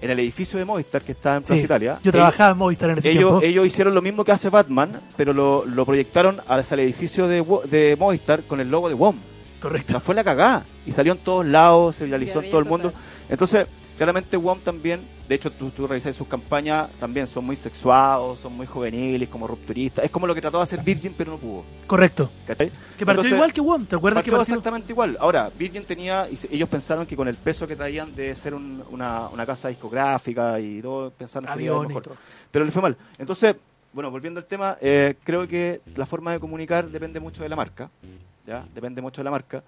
en 0.00 0.10
el 0.10 0.18
edificio 0.20 0.58
de 0.58 0.64
Movistar 0.64 1.02
que 1.02 1.12
está 1.12 1.36
en 1.36 1.42
Plaza 1.42 1.56
Sí, 1.58 1.64
Italia, 1.64 1.94
Yo 1.94 2.00
ellos- 2.10 2.12
trabajaba 2.12 2.50
en 2.52 2.58
Movistar 2.58 2.90
en 2.90 2.98
ese 2.98 3.10
ellos, 3.10 3.22
tiempo. 3.40 3.42
ellos 3.42 3.66
hicieron 3.66 3.94
lo 3.94 4.02
mismo 4.02 4.24
que 4.24 4.32
hace 4.32 4.48
Batman, 4.50 4.92
pero 5.16 5.32
lo, 5.32 5.64
lo 5.64 5.84
proyectaron 5.86 6.40
hacia 6.46 6.74
el 6.74 6.80
edificio 6.80 7.26
de, 7.26 7.44
de 7.70 7.96
Movistar 7.98 8.42
con 8.44 8.60
el 8.60 8.70
logo 8.70 8.88
de 8.88 8.94
WOM. 8.94 9.16
O 9.16 9.60
Correcto. 9.62 9.92
sea, 9.92 10.00
fue 10.00 10.14
la 10.14 10.22
cagada. 10.22 10.64
Y 10.86 10.92
salió 10.92 11.14
en 11.14 11.18
todos 11.18 11.44
lados, 11.46 11.96
se 11.96 12.04
viralizó 12.04 12.40
en 12.42 12.50
todo 12.50 12.60
el 12.60 12.66
mundo. 12.66 12.92
Entonces, 13.28 13.66
claramente 13.96 14.36
WOM 14.36 14.60
también, 14.60 15.00
de 15.28 15.34
hecho, 15.34 15.52
tú, 15.52 15.68
tú 15.70 15.86
revisas 15.86 16.16
sus 16.16 16.26
campañas, 16.26 16.88
también 16.98 17.26
son 17.26 17.44
muy 17.44 17.54
sexuados, 17.54 18.38
son 18.38 18.54
muy 18.54 18.66
juveniles, 18.66 19.28
como 19.28 19.46
rupturistas. 19.46 20.02
Es 20.04 20.10
como 20.10 20.26
lo 20.26 20.34
que 20.34 20.40
trató 20.40 20.56
de 20.56 20.62
hacer 20.62 20.80
Virgin, 20.82 21.14
pero 21.16 21.32
no 21.32 21.36
pudo. 21.38 21.64
Correcto. 21.86 22.30
¿Cachai? 22.46 22.68
Que 22.98 23.04
partió 23.04 23.10
Entonces, 23.20 23.32
igual 23.32 23.52
que 23.52 23.60
WOM, 23.60 23.84
¿te 23.84 23.96
acuerdas 23.96 24.24
que 24.24 24.30
Partió 24.30 24.42
exactamente 24.54 24.92
igual. 24.92 25.18
Ahora, 25.20 25.50
Virgin 25.58 25.84
tenía, 25.84 26.26
y 26.30 26.38
ellos 26.54 26.68
pensaron 26.68 27.04
que 27.04 27.14
con 27.14 27.28
el 27.28 27.34
peso 27.36 27.66
que 27.66 27.76
traían 27.76 28.14
de 28.14 28.34
ser 28.34 28.54
un- 28.54 28.82
una, 28.90 29.28
una 29.28 29.44
casa 29.44 29.68
discográfica 29.68 30.58
y 30.60 30.80
todo, 30.80 31.10
pensaron 31.10 31.44
que 31.54 31.62
iba 31.62 31.72
a 31.74 31.76
ir 31.76 31.82
Aviones 31.82 31.90
y 31.90 31.94
mejor. 31.94 32.16
Pero 32.50 32.64
le 32.64 32.70
fue 32.70 32.80
mal. 32.82 32.96
Entonces, 33.18 33.54
bueno, 33.92 34.10
volviendo 34.10 34.40
al 34.40 34.46
tema, 34.46 34.78
eh, 34.80 35.14
creo 35.24 35.46
que 35.46 35.82
la 35.94 36.06
forma 36.06 36.32
de 36.32 36.40
comunicar 36.40 36.88
depende 36.88 37.20
mucho 37.20 37.42
de 37.42 37.48
la 37.50 37.56
marca. 37.56 37.90
¿ya? 38.46 38.64
Depende 38.74 39.02
mucho 39.02 39.20
de 39.20 39.24
la 39.24 39.30
marca. 39.30 39.62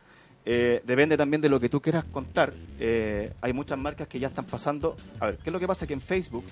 Eh, 0.44 0.82
depende 0.86 1.16
también 1.16 1.40
de 1.42 1.48
lo 1.48 1.60
que 1.60 1.68
tú 1.68 1.80
quieras 1.80 2.04
contar. 2.04 2.52
Eh, 2.78 3.32
hay 3.40 3.52
muchas 3.52 3.78
marcas 3.78 4.08
que 4.08 4.18
ya 4.18 4.28
están 4.28 4.46
pasando. 4.46 4.96
A 5.20 5.26
ver, 5.26 5.36
¿qué 5.38 5.50
es 5.50 5.52
lo 5.52 5.60
que 5.60 5.66
pasa? 5.66 5.86
Que 5.86 5.92
en 5.94 6.00
Facebook 6.00 6.44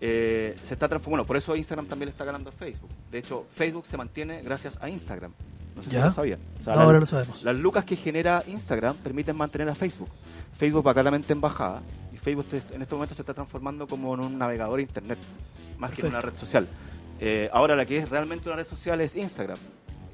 eh, 0.00 0.54
se 0.64 0.74
está 0.74 0.88
transformando. 0.88 1.22
Bueno, 1.22 1.26
por 1.26 1.36
eso 1.36 1.56
Instagram 1.56 1.86
también 1.86 2.06
le 2.06 2.10
está 2.12 2.24
ganando 2.24 2.50
a 2.50 2.52
Facebook. 2.52 2.90
De 3.10 3.18
hecho, 3.18 3.46
Facebook 3.54 3.86
se 3.86 3.96
mantiene 3.96 4.42
gracias 4.42 4.78
a 4.82 4.88
Instagram. 4.90 5.32
No 5.74 5.82
sé 5.82 5.90
Ya. 5.90 6.00
si 6.02 6.06
lo 6.08 6.12
sabían. 6.12 6.40
O 6.60 6.62
sea, 6.64 6.74
No, 6.74 6.82
ahora 6.82 7.00
lo 7.00 7.06
sabemos. 7.06 7.42
las 7.42 7.56
lucas 7.56 7.84
que 7.84 7.96
genera 7.96 8.42
Instagram 8.46 8.96
permiten 8.96 9.36
mantener 9.36 9.68
a 9.68 9.74
Facebook. 9.74 10.08
Facebook 10.54 10.86
va 10.86 10.92
claramente 10.94 11.32
en 11.32 11.40
bajada 11.40 11.82
y 12.14 12.18
Facebook 12.18 12.46
en 12.72 12.82
este 12.82 12.94
momento 12.94 13.14
se 13.14 13.22
está 13.22 13.34
transformando 13.34 13.86
como 13.86 14.14
en 14.14 14.20
un 14.20 14.38
navegador 14.38 14.76
de 14.76 14.82
internet, 14.82 15.18
más 15.78 15.90
que 15.92 16.00
en 16.02 16.08
una 16.08 16.20
red 16.20 16.34
social. 16.34 16.66
Eh, 17.20 17.48
ahora 17.52 17.76
la 17.76 17.84
que 17.86 17.96
es 17.98 18.08
realmente 18.10 18.48
una 18.48 18.56
red 18.56 18.66
social 18.66 19.00
es 19.00 19.16
Instagram 19.16 19.58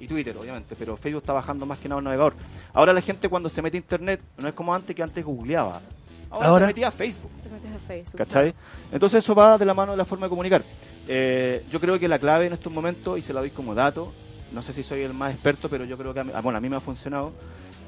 y 0.02 0.08
Twitter, 0.08 0.36
obviamente, 0.36 0.74
pero 0.76 0.96
Facebook 0.96 1.22
está 1.22 1.32
bajando 1.32 1.64
más 1.64 1.78
que 1.78 1.88
nada 1.88 1.98
un 1.98 2.04
navegador. 2.04 2.34
Ahora 2.74 2.92
la 2.92 3.00
gente 3.00 3.28
cuando 3.28 3.48
se 3.48 3.62
mete 3.62 3.76
a 3.76 3.80
internet 3.80 4.20
no 4.36 4.48
es 4.48 4.54
como 4.54 4.74
antes 4.74 4.96
que 4.96 5.02
antes 5.02 5.24
googleaba. 5.24 5.80
Ahora, 6.28 6.48
Ahora- 6.48 6.66
te 6.66 6.72
metía 6.72 6.88
a 6.88 6.90
Facebook. 6.90 7.30
Te 7.42 7.48
metes 7.48 7.70
a 7.70 7.78
Facebook. 7.86 8.16
¿Cachai? 8.18 8.54
Entonces 8.90 9.22
eso 9.22 9.34
va 9.34 9.56
de 9.58 9.64
la 9.64 9.74
mano 9.74 9.92
de 9.92 9.98
la 9.98 10.04
forma 10.04 10.26
de 10.26 10.30
comunicar. 10.30 10.64
Eh, 11.06 11.64
yo 11.70 11.78
creo 11.78 11.98
que 12.00 12.08
la 12.08 12.18
clave 12.18 12.46
en 12.46 12.52
estos 12.52 12.72
momentos, 12.72 13.16
y 13.18 13.22
se 13.22 13.32
la 13.32 13.40
doy 13.40 13.50
como 13.50 13.74
dato, 13.76 14.12
no 14.50 14.60
sé 14.60 14.72
si 14.72 14.82
soy 14.82 15.02
el 15.02 15.14
más 15.14 15.32
experto, 15.34 15.68
pero 15.68 15.84
yo 15.84 15.96
creo 15.96 16.12
que 16.12 16.20
a 16.20 16.24
mí, 16.24 16.32
ah, 16.34 16.40
bueno, 16.40 16.58
a 16.58 16.60
mí 16.60 16.68
me 16.68 16.76
ha 16.76 16.80
funcionado. 16.80 17.32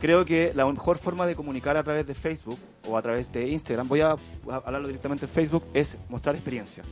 Creo 0.00 0.24
que 0.24 0.52
la 0.54 0.66
mejor 0.66 0.98
forma 0.98 1.26
de 1.26 1.34
comunicar 1.34 1.76
a 1.76 1.82
través 1.82 2.06
de 2.06 2.14
Facebook 2.14 2.58
o 2.86 2.96
a 2.96 3.02
través 3.02 3.32
de 3.32 3.48
Instagram, 3.48 3.88
voy 3.88 4.02
a, 4.02 4.10
a 4.12 4.16
hablarlo 4.64 4.86
directamente 4.86 5.24
en 5.24 5.30
Facebook, 5.32 5.64
es 5.74 5.96
mostrar 6.08 6.34
experiencia. 6.36 6.84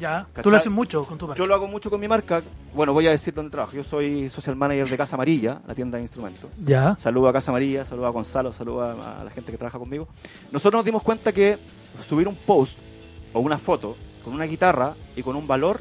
Ya, 0.00 0.24
tú 0.28 0.32
¿Cachai? 0.34 0.50
lo 0.52 0.56
haces 0.56 0.72
mucho 0.72 1.04
con 1.04 1.18
tu 1.18 1.26
marca. 1.28 1.38
Yo 1.38 1.46
lo 1.46 1.54
hago 1.54 1.68
mucho 1.68 1.90
con 1.90 2.00
mi 2.00 2.08
marca. 2.08 2.42
Bueno, 2.74 2.92
voy 2.92 3.06
a 3.06 3.10
decir 3.10 3.34
dónde 3.34 3.50
trabajo. 3.50 3.72
Yo 3.76 3.84
soy 3.84 4.28
social 4.30 4.56
manager 4.56 4.88
de 4.88 4.96
Casa 4.96 5.14
Amarilla, 5.14 5.60
la 5.66 5.74
tienda 5.74 5.96
de 5.98 6.02
instrumentos. 6.02 6.50
Ya, 6.64 6.96
Saludo 6.98 7.28
a 7.28 7.32
Casa 7.32 7.50
Amarilla, 7.50 7.84
saludo 7.84 8.06
a 8.06 8.10
Gonzalo, 8.10 8.50
saludo 8.50 8.82
a, 8.82 9.20
a 9.20 9.24
la 9.24 9.30
gente 9.30 9.52
que 9.52 9.58
trabaja 9.58 9.78
conmigo. 9.78 10.08
Nosotros 10.50 10.78
nos 10.78 10.84
dimos 10.86 11.02
cuenta 11.02 11.32
que 11.32 11.58
subir 12.08 12.26
un 12.26 12.34
post 12.34 12.78
o 13.34 13.40
una 13.40 13.58
foto 13.58 13.96
con 14.24 14.32
una 14.34 14.44
guitarra 14.46 14.94
y 15.14 15.22
con 15.22 15.36
un 15.36 15.46
valor 15.46 15.80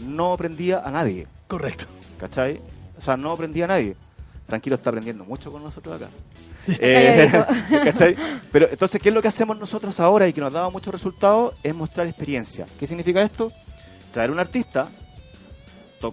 no 0.00 0.36
prendía 0.36 0.80
a 0.80 0.90
nadie, 0.90 1.26
correcto. 1.46 1.84
¿cachai? 2.18 2.60
O 2.96 3.00
sea, 3.00 3.16
no 3.16 3.36
prendía 3.36 3.66
a 3.66 3.68
nadie. 3.68 3.96
Tranquilo 4.46 4.76
está 4.76 4.90
aprendiendo 4.90 5.24
mucho 5.24 5.52
con 5.52 5.62
nosotros 5.62 5.94
acá. 5.96 6.08
Eh. 6.80 8.16
Pero 8.52 8.68
entonces, 8.70 9.00
¿qué 9.00 9.08
es 9.08 9.14
lo 9.14 9.22
que 9.22 9.28
hacemos 9.28 9.58
nosotros 9.58 9.98
ahora 10.00 10.26
y 10.28 10.32
que 10.32 10.40
nos 10.40 10.52
daba 10.52 10.70
muchos 10.70 10.92
resultados? 10.92 11.54
Es 11.62 11.74
mostrar 11.74 12.06
experiencia. 12.06 12.66
¿Qué 12.78 12.86
significa 12.86 13.22
esto? 13.22 13.50
Traer 14.12 14.30
un 14.30 14.38
artista, 14.38 14.88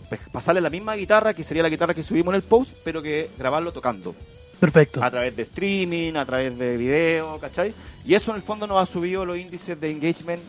pe- 0.09 0.19
pasarle 0.31 0.61
la 0.61 0.69
misma 0.69 0.95
guitarra, 0.95 1.33
que 1.33 1.43
sería 1.43 1.63
la 1.63 1.69
guitarra 1.69 1.93
que 1.93 2.03
subimos 2.03 2.33
en 2.33 2.35
el 2.35 2.43
post, 2.43 2.71
pero 2.83 3.01
que 3.01 3.29
grabarlo 3.37 3.71
tocando 3.71 4.15
Perfecto. 4.59 5.03
a 5.03 5.09
través 5.11 5.35
de 5.35 5.43
streaming, 5.43 6.13
a 6.15 6.25
través 6.25 6.57
de 6.57 6.77
video, 6.77 7.39
¿cachai? 7.39 7.73
Y 8.05 8.13
eso 8.15 8.31
en 8.31 8.37
el 8.37 8.43
fondo 8.43 8.67
nos 8.67 8.81
ha 8.81 8.85
subido 8.85 9.25
los 9.25 9.37
índices 9.37 9.79
de 9.79 9.91
engagement. 9.91 10.41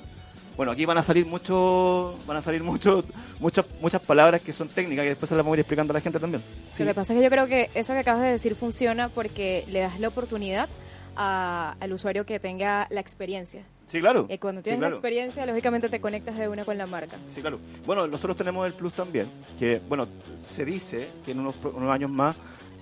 Bueno, 0.56 0.72
aquí 0.72 0.86
van 0.86 0.96
a 0.96 1.02
salir 1.02 1.26
muchos, 1.26 2.14
van 2.26 2.38
a 2.38 2.42
salir 2.42 2.62
muchos, 2.62 3.04
muchas, 3.40 3.66
muchas 3.80 4.00
palabras 4.00 4.40
que 4.40 4.52
son 4.54 4.68
técnicas 4.68 5.04
y 5.04 5.08
después 5.08 5.28
se 5.28 5.34
las 5.36 5.44
vamos 5.44 5.52
a 5.54 5.56
ir 5.56 5.60
explicando 5.60 5.92
a 5.92 5.94
la 5.94 6.00
gente 6.00 6.18
también. 6.18 6.42
Lo 6.78 6.84
que 6.86 6.94
pasa 6.94 7.12
es 7.12 7.18
que 7.18 7.24
yo 7.24 7.30
creo 7.30 7.46
que 7.46 7.68
eso 7.74 7.92
que 7.92 7.98
acabas 7.98 8.22
de 8.22 8.30
decir 8.30 8.54
funciona 8.54 9.10
porque 9.10 9.64
le 9.68 9.80
das 9.80 10.00
la 10.00 10.08
oportunidad 10.08 10.68
a- 11.14 11.76
al 11.78 11.92
usuario 11.92 12.24
que 12.24 12.40
tenga 12.40 12.86
la 12.90 13.00
experiencia. 13.00 13.62
Sí, 13.86 14.00
claro. 14.00 14.26
Y 14.30 14.38
cuando 14.38 14.60
Sí, 14.60 14.64
tienes 14.64 14.78
claro. 14.80 14.90
la 14.94 14.96
experiencia, 14.96 15.46
lógicamente 15.46 15.88
te 15.90 16.00
conectas 16.00 16.36
de 16.38 16.48
una 16.48 16.64
con 16.64 16.76
la 16.78 16.86
marca. 16.86 17.18
Sí, 17.32 17.40
claro. 17.42 17.60
Bueno, 17.84 18.06
nosotros 18.06 18.36
tenemos 18.36 18.66
el 18.66 18.72
plus 18.72 18.94
también, 18.94 19.28
que, 19.58 19.80
bueno, 19.88 20.08
se 20.50 20.64
dice 20.64 21.08
que 21.24 21.32
en 21.32 21.40
unos, 21.40 21.54
pro- 21.56 21.72
unos 21.76 21.92
años 21.94 22.10
más 22.10 22.34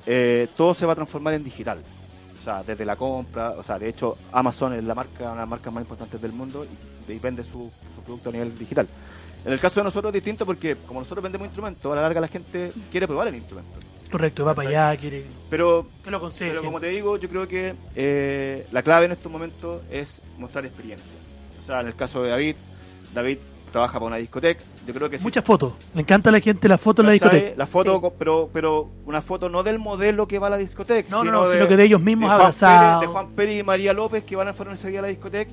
eh, 0.06 0.48
todo 0.56 0.74
se 0.74 0.86
va 0.86 0.92
a 0.92 0.96
transformar 0.96 1.34
en 1.34 1.42
digital. 1.44 1.78
O 2.44 2.46
sea, 2.52 2.62
desde 2.62 2.84
la 2.84 2.94
compra, 2.94 3.52
o 3.52 3.62
sea, 3.62 3.78
de 3.78 3.88
hecho, 3.88 4.18
Amazon 4.30 4.74
es 4.74 4.84
la 4.84 4.94
marca, 4.94 5.24
una 5.24 5.30
de 5.30 5.38
las 5.38 5.48
marcas 5.48 5.72
más 5.72 5.80
importantes 5.80 6.20
del 6.20 6.32
mundo 6.32 6.66
y, 7.08 7.12
y 7.12 7.18
vende 7.18 7.42
su, 7.42 7.72
su 7.96 8.02
producto 8.02 8.28
a 8.28 8.32
nivel 8.32 8.58
digital. 8.58 8.86
En 9.46 9.52
el 9.54 9.58
caso 9.58 9.80
de 9.80 9.84
nosotros 9.84 10.10
es 10.10 10.14
distinto 10.22 10.44
porque 10.44 10.76
como 10.86 11.00
nosotros 11.00 11.22
vendemos 11.22 11.46
instrumentos, 11.46 11.90
a 11.90 11.94
la 11.94 12.02
larga 12.02 12.20
la 12.20 12.28
gente 12.28 12.70
quiere 12.90 13.06
probar 13.06 13.28
el 13.28 13.36
instrumento. 13.36 13.72
Correcto, 14.12 14.44
va 14.44 14.52
para 14.54 14.68
allá, 14.68 15.00
quiere 15.00 15.24
Pero, 15.48 15.86
que 16.04 16.10
lo 16.10 16.18
aconseje. 16.18 16.50
pero 16.50 16.64
como 16.64 16.80
te 16.80 16.88
digo, 16.88 17.16
yo 17.16 17.30
creo 17.30 17.48
que 17.48 17.74
eh, 17.96 18.66
la 18.72 18.82
clave 18.82 19.06
en 19.06 19.12
estos 19.12 19.32
momentos 19.32 19.80
es 19.90 20.20
mostrar 20.36 20.66
experiencia. 20.66 21.16
O 21.62 21.66
sea, 21.66 21.80
en 21.80 21.86
el 21.86 21.96
caso 21.96 22.22
de 22.22 22.28
David, 22.28 22.56
David 23.14 23.38
trabaja 23.74 23.94
para 23.94 24.06
una 24.06 24.16
discoteca. 24.18 24.62
Yo 24.86 24.94
creo 24.94 25.10
que 25.10 25.18
Muchas 25.18 25.44
fotos. 25.44 25.72
Le 25.94 26.02
encanta 26.02 26.28
a 26.30 26.32
la 26.32 26.38
gente 26.38 26.68
las 26.68 26.80
fotos 26.80 27.02
en 27.02 27.06
la 27.08 27.12
discoteca. 27.12 27.54
La 27.56 27.66
foto, 27.66 28.00
Sí. 28.00 28.08
pero, 28.18 28.48
pero 28.52 28.88
una 29.04 29.20
foto 29.20 29.48
no 29.48 29.64
del 29.64 29.80
modelo 29.80 30.28
que 30.28 30.38
va 30.38 30.46
a 30.46 30.50
la 30.50 30.58
discoteca, 30.58 31.08
No, 31.10 31.18
no, 31.18 31.22
sino, 31.24 31.32
no, 31.42 31.48
de, 31.48 31.56
sino 31.56 31.68
que 31.68 31.76
de 31.76 31.84
ellos 31.84 32.00
mismos 32.00 32.28
Juan 32.28 32.40
abrazados. 32.40 33.00
Pérez, 33.00 33.00
de 33.00 33.06
Juan 33.12 33.28
Pérez 33.34 33.60
y 33.60 33.62
María 33.64 33.92
López 33.92 34.22
que 34.22 34.36
van 34.36 34.46
a 34.46 34.52
fueron 34.52 34.74
ese 34.74 34.88
día 34.90 35.00
a 35.00 35.02
la 35.02 35.08
discoteca 35.08 35.50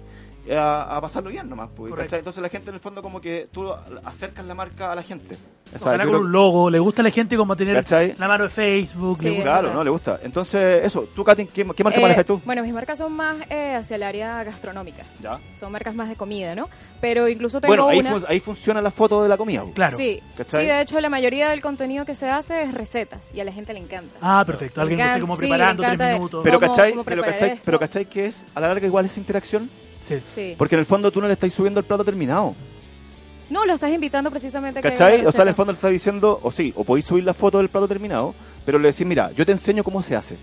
a, 0.50 0.98
a 0.98 1.02
pasarlo 1.02 1.30
bien 1.30 1.50
nomás. 1.50 1.70
Pues. 1.76 1.94
Entonces 2.14 2.42
la 2.42 2.50
gente 2.50 2.70
en 2.70 2.76
el 2.76 2.82
fondo 2.82 3.02
como 3.02 3.20
que 3.22 3.48
tú 3.52 3.72
acercas 4.04 4.46
la 4.46 4.56
marca 4.56 4.92
a 4.92 4.96
la 4.96 5.04
gente. 5.04 5.38
O 5.74 5.78
sea, 5.80 5.88
Ojalá 5.94 6.06
con 6.06 6.16
un 6.16 6.32
logo. 6.34 6.70
Le 6.70 6.80
gusta 6.80 7.02
a 7.02 7.06
la 7.06 7.12
gente 7.12 7.38
como 7.38 7.56
tener 7.56 7.76
¿Cachai? 7.78 8.16
la 8.18 8.28
mano 8.28 8.44
de 8.44 8.50
Facebook. 8.50 9.20
Sí. 9.22 9.30
le 9.30 9.42
Claro, 9.42 9.74
no 9.74 9.84
le 9.86 9.90
gusta. 9.90 10.20
Entonces, 10.22 10.84
eso, 10.84 11.08
tú, 11.16 11.24
Katy, 11.24 11.46
¿qué, 11.46 11.66
qué 11.74 11.84
marca 11.84 11.98
Eh, 12.00 12.02
manejas 12.02 12.26
tú? 12.26 12.42
Bueno, 12.44 12.62
mis 12.62 12.74
marcas 12.74 12.98
son 12.98 13.14
más 13.14 13.38
eh, 13.50 13.76
hacia 13.76 13.96
el 13.96 14.04
área 14.04 14.44
gastronómica. 14.44 15.04
Ya. 15.22 15.40
Son 15.58 15.72
marcas 15.72 15.96
más 15.96 16.10
de 16.10 16.18
comida, 16.18 16.56
¿no? 16.56 16.68
Pero 17.00 17.30
incluso 17.30 17.62
tengo 17.62 17.70
Bueno, 17.72 17.88
ahí, 17.88 18.00
una... 18.00 18.12
fun- 18.12 18.26
ahí 18.28 18.40
funciona 18.42 18.82
la 18.82 18.92
foto 18.92 19.24
de 19.24 19.30
la 19.30 19.38
comida. 19.38 19.62
pues. 19.62 19.74
Claro. 19.76 19.96
Sí, 19.98 20.22
¿Cachai? 20.36 20.62
sí, 20.66 20.68
de 20.68 20.82
hecho 20.82 21.00
la 21.00 21.10
mayoría 21.10 21.50
del 21.50 21.62
contenido 21.62 22.04
que 22.04 22.16
se 22.16 22.30
hace 22.30 22.64
es 22.64 22.74
recetas 22.74 23.34
y 23.34 23.40
a 23.40 23.46
la 23.46 23.54
gente 23.54 23.72
le 23.72 23.80
encanta. 23.80 24.18
Ah, 24.22 24.44
perfecto. 24.46 24.82
Alguien 24.82 25.00
no 25.00 25.14
sé 25.14 25.20
cómo 25.22 25.36
sí, 25.38 25.40
preparando 25.42 25.84
tres 25.84 26.14
minutos. 26.16 26.42
Pero 26.44 26.60
¿Cómo- 26.60 26.72
¿cachai? 26.76 26.92
cómo 26.92 27.04
Pero 27.06 27.24
¿cachai? 27.24 27.50
esto? 27.52 27.62
Pero 27.64 27.80
¿cachai 27.80 28.06
que 28.08 28.26
es 28.26 28.46
a 28.56 28.60
la 28.60 28.68
larga 28.68 28.86
igual 28.86 29.06
esa 29.06 29.20
interacción? 29.22 29.70
Sí. 30.02 30.22
Sí. 30.26 30.56
Porque 30.58 30.76
en 30.76 30.80
el 30.80 30.86
fondo 30.86 31.12
tú 31.12 31.22
no 31.22 31.28
le 31.28 31.34
estás 31.34 31.54
subiendo 31.54 31.80
el 31.80 31.86
plato 31.86 32.04
terminado. 32.04 32.56
No, 33.50 33.66
lo 33.66 33.74
estás 33.74 33.92
invitando 33.92 34.32
precisamente 34.32 34.80
a 34.80 34.82
¿Cachai? 34.82 35.26
O 35.26 35.32
sea, 35.32 35.42
en 35.44 35.50
el 35.50 35.54
fondo 35.54 35.74
le 35.74 35.76
está 35.76 35.90
diciendo, 35.90 36.40
o 36.42 36.52
sí, 36.52 36.72
o 36.76 36.84
podéis 36.84 37.06
subir 37.06 37.24
la 37.26 37.34
foto 37.34 37.58
del 37.58 37.70
plato 37.70 37.88
terminado, 37.88 38.34
pero 38.66 38.80
le 38.80 38.90
decís, 38.92 39.06
mira, 39.06 39.32
yo 39.34 39.46
te 39.46 39.52
enseño 39.52 39.84
cómo 39.84 40.02
se 40.02 40.16
hace, 40.16 40.38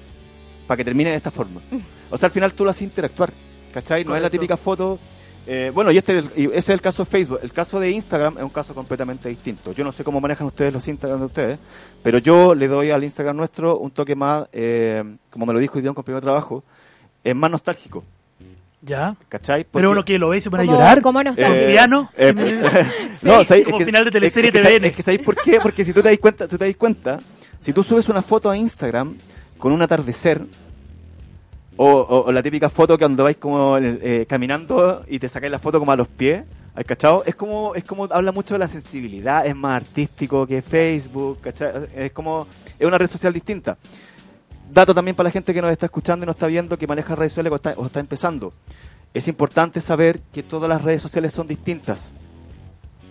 para 0.66 0.76
que 0.76 0.84
termine 0.84 1.10
de 1.10 1.16
esta 1.16 1.30
forma. 1.30 1.60
O 2.10 2.16
sea, 2.16 2.26
al 2.28 2.32
final 2.32 2.54
tú 2.54 2.64
lo 2.64 2.70
haces 2.70 2.82
interactuar, 2.82 3.30
¿cachai? 3.72 4.02
No 4.04 4.16
es 4.16 4.22
la 4.22 4.30
típica 4.30 4.56
foto. 4.56 4.98
eh, 5.46 5.70
bueno, 5.74 5.90
y 5.90 5.96
este 5.98 6.18
es 6.18 6.24
el- 6.24 6.42
y 6.42 6.46
ese 6.48 6.58
es 6.58 6.68
el 6.70 6.80
caso 6.82 7.04
de 7.04 7.10
Facebook. 7.10 7.38
El 7.42 7.52
caso 7.52 7.78
de 7.80 7.90
Instagram 7.90 8.36
es 8.38 8.42
un 8.44 8.48
caso 8.50 8.74
completamente 8.74 9.28
distinto. 9.30 9.72
Yo 9.72 9.82
no 9.84 9.92
sé 9.92 10.04
cómo 10.04 10.18
manejan 10.20 10.46
ustedes 10.46 10.72
los 10.74 10.86
Instagram 10.88 11.20
de 11.20 11.26
ustedes, 11.26 11.58
pero 12.02 12.16
yo 12.18 12.54
le 12.54 12.66
doy 12.68 12.90
al 12.90 13.04
Instagram 13.04 13.36
nuestro 13.36 13.78
un 13.78 13.90
toque 13.90 14.14
más, 14.14 14.46
eh, 14.52 15.02
como 15.30 15.44
me 15.46 15.52
lo 15.54 15.58
dijo 15.58 15.74
hoy 15.76 15.82
día 15.82 15.90
un 15.90 15.94
compañero 15.94 16.20
de 16.20 16.24
trabajo, 16.24 16.64
es 17.24 17.34
más 17.34 17.50
nostálgico, 17.50 18.04
Ya. 18.80 19.16
¿cachai? 19.28 19.64
Porque- 19.64 19.78
Pero 19.78 19.90
uno 19.90 20.04
que 20.04 20.18
lo 20.18 20.28
ve 20.28 20.38
y 20.38 20.40
se 20.40 20.50
pone 20.50 20.62
a 20.62 20.66
¿Cómo- 20.66 20.78
llorar. 20.78 21.02
cómo 21.02 21.22
no 21.24 21.30
está? 21.30 21.48
Eh, 22.16 22.32
no, 23.22 23.44
¿sabes? 23.44 23.64
Como 23.64 23.76
es 23.78 23.80
que, 23.80 23.84
final 23.86 24.04
de 24.04 24.10
teleserie 24.10 24.48
es 24.50 24.52
que, 24.54 24.60
TVN. 24.60 24.68
¿sabes- 24.76 24.84
es 24.90 24.96
que 24.96 25.02
¿sabéis 25.02 25.22
por 25.22 25.36
qué? 25.36 25.58
Porque 25.60 25.84
si 25.84 25.92
tú 25.92 26.02
te 26.02 26.08
das 26.10 26.18
cuenta, 26.18 26.46
tú 26.48 26.56
te 26.58 26.64
das 26.66 26.76
cuenta, 26.76 27.18
si 27.60 27.72
tú 27.72 27.82
subes 27.82 28.08
una 28.08 28.22
foto 28.22 28.48
a 28.50 28.56
Instagram 28.56 29.16
con 29.58 29.72
un 29.72 29.82
atardecer, 29.82 30.42
o, 31.76 31.86
o- 31.90 32.24
o 32.26 32.32
la 32.32 32.42
típica 32.42 32.68
foto 32.68 32.96
que 32.96 33.04
cuando 33.04 33.24
vais 33.24 33.36
como 33.36 33.78
eh, 33.78 34.26
caminando 34.28 35.04
y 35.08 35.18
te 35.18 35.28
sacáis 35.28 35.50
la 35.52 35.58
foto 35.58 35.78
como 35.78 35.92
a 35.92 35.96
los 35.96 36.08
pies, 36.08 36.42
¿has 36.74 36.84
cachado? 36.84 37.22
Es 37.26 37.34
como, 37.34 37.74
es 37.74 37.84
como, 37.84 38.04
habla 38.10 38.32
mucho 38.32 38.54
de 38.54 38.58
la 38.60 38.68
sensibilidad, 38.68 39.46
es 39.46 39.54
más 39.54 39.76
artístico 39.76 40.46
que 40.46 40.60
Facebook, 40.62 41.40
¿cachai? 41.40 41.88
Es 41.96 42.12
como, 42.12 42.46
es 42.78 42.86
una 42.86 42.98
red 42.98 43.08
social 43.08 43.32
distinta. 43.32 43.76
Dato 44.70 44.94
también 44.94 45.16
para 45.16 45.28
la 45.28 45.30
gente 45.30 45.54
que 45.54 45.62
nos 45.62 45.70
está 45.70 45.86
escuchando 45.86 46.24
y 46.24 46.26
nos 46.26 46.36
está 46.36 46.46
viendo 46.46 46.76
que 46.78 46.86
maneja 46.86 47.14
redes 47.14 47.32
sociales 47.32 47.52
o 47.52 47.56
está, 47.56 47.74
o 47.76 47.86
está 47.86 48.00
empezando. 48.00 48.52
Es 49.14 49.26
importante 49.28 49.80
saber 49.80 50.20
que 50.32 50.42
todas 50.42 50.68
las 50.68 50.82
redes 50.82 51.00
sociales 51.02 51.32
son 51.32 51.48
distintas 51.48 52.12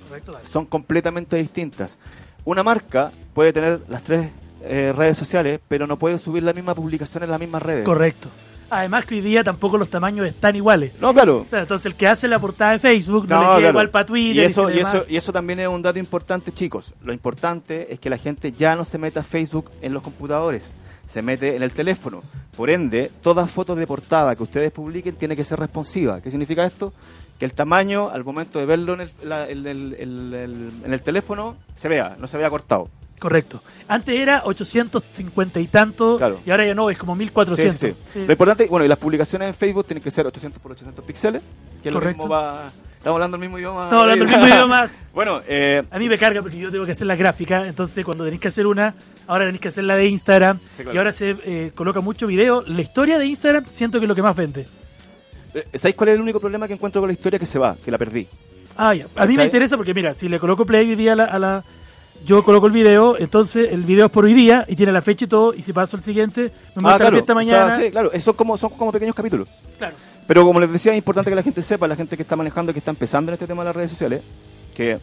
Correcto, 0.08 0.40
son 0.44 0.66
completamente 0.66 1.36
distintas. 1.36 1.98
Una 2.46 2.64
marca 2.64 3.12
puede 3.34 3.52
tener 3.52 3.82
las 3.90 4.04
tres 4.04 4.30
eh, 4.64 4.94
redes 4.96 5.18
sociales, 5.18 5.60
pero 5.68 5.88
no 5.88 5.98
puede 5.98 6.18
subir 6.20 6.44
la 6.44 6.54
misma 6.54 6.76
publicación 6.76 7.24
en 7.24 7.32
las 7.32 7.40
mismas 7.40 7.62
redes. 7.62 7.84
Correcto. 7.84 8.30
Además 8.70 9.06
que 9.06 9.16
hoy 9.16 9.22
día 9.22 9.44
tampoco 9.44 9.78
los 9.78 9.90
tamaños 9.90 10.28
están 10.28 10.56
iguales. 10.56 10.92
No, 11.00 11.14
claro. 11.14 11.46
O 11.48 11.50
sea, 11.50 11.62
entonces 11.62 11.86
el 11.86 11.96
que 11.96 12.08
hace 12.08 12.28
la 12.28 12.40
portada 12.40 12.72
de 12.74 12.80
Facebook 12.80 13.28
no, 13.28 13.36
No, 13.36 13.42
le 13.42 13.46
queda 13.46 13.58
claro. 13.58 13.70
igual 13.70 13.90
para 13.90 14.06
Twitter. 14.06 14.44
y 14.44 14.46
eso, 14.46 14.70
y, 14.70 14.80
eso, 14.80 15.06
y 15.08 15.16
eso 15.16 15.32
también 15.32 15.60
es 15.60 15.68
un 15.68 15.82
dato 15.82 16.00
importante, 16.00 16.52
chicos. 16.52 16.94
Lo 17.04 17.14
importante 17.14 17.94
es 17.94 18.00
que 18.00 18.10
la 18.10 18.18
gente 18.18 18.52
ya 18.52 18.76
no 18.76 18.84
se 18.84 18.98
meta 18.98 19.22
a 19.22 19.24
Facebook 19.24 19.72
en 19.82 19.94
los 19.94 20.04
computadores, 20.04 20.76
se 21.08 21.22
mete 21.22 21.56
en 21.56 21.64
el 21.64 21.72
teléfono. 21.72 22.22
Por 22.56 22.70
ende, 22.70 23.12
toda 23.22 23.48
foto 23.48 23.76
de 23.76 23.88
portada 23.88 24.36
que 24.36 24.44
ustedes 24.44 24.72
publiquen 24.72 25.16
tiene 25.16 25.36
que 25.36 25.44
ser 25.44 25.60
responsiva. 25.60 26.22
¿Qué 26.22 26.30
significa 26.30 26.66
esto? 26.66 26.94
Que 27.40 27.46
el 27.46 27.54
tamaño, 27.54 28.10
al 28.10 28.24
momento 28.24 28.60
de 28.60 28.66
verlo 28.66 28.94
en 28.96 29.02
el, 29.02 29.12
la- 29.24 29.48
en 29.50 29.66
el- 29.68 29.94
el- 30.00 30.34
el- 30.34 30.72
en 30.86 30.94
el 30.94 31.02
teléfono, 31.02 31.56
se 31.76 31.88
vea, 31.88 32.16
no 32.20 32.28
se 32.28 32.38
vea 32.38 32.50
cortado. 32.50 32.90
Correcto. 33.20 33.64
Antes 33.88 34.16
era 34.20 34.42
850 34.46 35.60
y 35.60 35.68
tanto, 35.68 36.18
Claro. 36.18 36.40
y 36.46 36.52
ahora 36.52 36.66
ya 36.68 36.76
no, 36.76 36.90
es 36.90 36.98
como 36.98 37.16
1400. 37.16 37.80
Sí, 37.80 37.88
sí, 37.88 37.94
sí. 38.14 38.20
Sí. 38.22 38.26
Lo 38.26 38.32
importante, 38.32 38.68
bueno, 38.68 38.86
y 38.86 38.88
las 38.88 38.98
publicaciones 39.00 39.48
en 39.50 39.54
Facebook 39.56 39.86
tienen 39.86 40.04
que 40.04 40.12
ser 40.12 40.28
800 40.28 40.62
por 40.62 40.72
800 40.74 41.04
píxeles, 41.04 41.42
que 41.82 41.90
es 41.90 41.94
lo 41.94 42.00
Correcto. 42.00 42.24
mismo 42.24 42.34
va... 42.36 42.72
Estamos 42.98 43.16
hablando 43.18 43.36
el 43.38 43.42
mismo 43.42 43.58
idioma. 43.60 43.84
Estamos 43.86 44.04
hablando 44.04 44.26
el 44.26 44.30
mismo 44.32 44.48
idioma. 44.48 44.90
bueno, 45.14 45.42
eh, 45.48 45.84
A 45.92 46.00
mí 46.00 46.10
me 46.10 46.18
carga 46.18 46.42
porque 46.42 46.58
yo 46.58 46.72
tengo 46.72 46.86
que 46.86 46.92
hacer 46.92 47.08
la 47.08 47.16
gráfica, 47.16 47.66
entonces 47.68 48.04
cuando 48.04 48.24
tenéis 48.24 48.42
que 48.42 48.48
hacer 48.50 48.68
una, 48.68 48.94
ahora 49.28 49.46
tenéis 49.46 49.62
que 49.62 49.68
hacer 49.70 49.84
la 49.86 49.96
de 49.96 50.08
Instagram, 50.08 50.60
Sí, 50.76 50.84
claro. 50.84 50.94
y 50.94 50.98
ahora 50.98 51.12
se 51.14 51.36
eh, 51.46 51.72
coloca 51.76 52.00
mucho 52.02 52.28
video. 52.28 52.64
La 52.68 52.82
historia 52.82 53.18
de 53.18 53.26
Instagram 53.28 53.66
siento 53.66 54.00
que 54.00 54.06
es 54.06 54.10
lo 54.10 54.16
que 54.16 54.22
más 54.24 54.36
vende. 54.36 54.68
eh, 55.54 55.66
¿sabéis 55.76 55.96
cuál 55.96 56.10
es 56.10 56.16
el 56.16 56.22
único 56.22 56.40
problema 56.40 56.68
que 56.68 56.74
encuentro 56.74 57.02
con 57.02 57.08
la 57.08 57.14
historia? 57.14 57.40
Que 57.40 57.46
se 57.46 57.60
va, 57.60 57.76
que 57.84 57.92
la 57.92 57.98
perdí. 57.98 58.28
Ah, 58.76 58.94
ya. 58.94 59.08
A 59.16 59.26
mí 59.26 59.36
me 59.36 59.46
interesa 59.46 59.78
porque, 59.78 59.94
mira, 59.94 60.14
si 60.14 60.28
le 60.30 60.40
coloco 60.40 60.66
play 60.66 60.90
hoy 60.90 60.96
día 60.96 61.14
a 61.14 61.16
la, 61.16 61.26
a 61.26 61.40
la- 61.40 61.64
Yo 62.26 62.44
coloco 62.44 62.68
el 62.68 62.74
video, 62.74 63.18
entonces 63.18 63.72
el 63.72 63.84
video 63.84 64.08
es 64.08 64.12
por 64.12 64.26
hoy 64.26 64.34
día 64.34 64.66
y 64.68 64.76
tiene 64.76 64.92
la 64.92 65.02
fecha 65.02 65.26
y 65.26 65.28
todo, 65.28 65.54
y 65.54 65.62
si 65.62 65.72
paso 65.72 65.96
al 65.96 66.04
siguiente, 66.04 66.52
me 66.76 66.82
muestra 66.82 67.06
la 67.06 67.12
fiesta 67.12 67.34
o 67.34 67.36
sea, 67.36 67.36
mañana. 67.36 67.76
sí, 67.78 67.92
claro, 67.92 68.12
esos 68.12 68.36
como, 68.36 68.58
son 68.58 68.72
como 68.72 68.92
pequeños 68.92 69.16
capítulos. 69.16 69.48
Claro. 69.78 69.96
Pero 70.28 70.44
como 70.44 70.60
les 70.60 70.72
decía, 70.72 70.92
es 70.92 70.98
importante 70.98 71.32
que 71.32 71.36
la 71.36 71.44
gente 71.44 71.62
sepa, 71.62 71.88
la 71.88 71.96
gente 71.96 72.18
que 72.18 72.24
está 72.24 72.36
manejando, 72.36 72.74
que 72.74 72.80
está 72.80 72.92
empezando 72.92 73.32
en 73.32 73.34
este 73.34 73.48
tema 73.48 73.64
de 73.64 73.70
las 73.70 73.76
redes 73.76 73.92
sociales, 73.92 74.22
que 74.76 75.00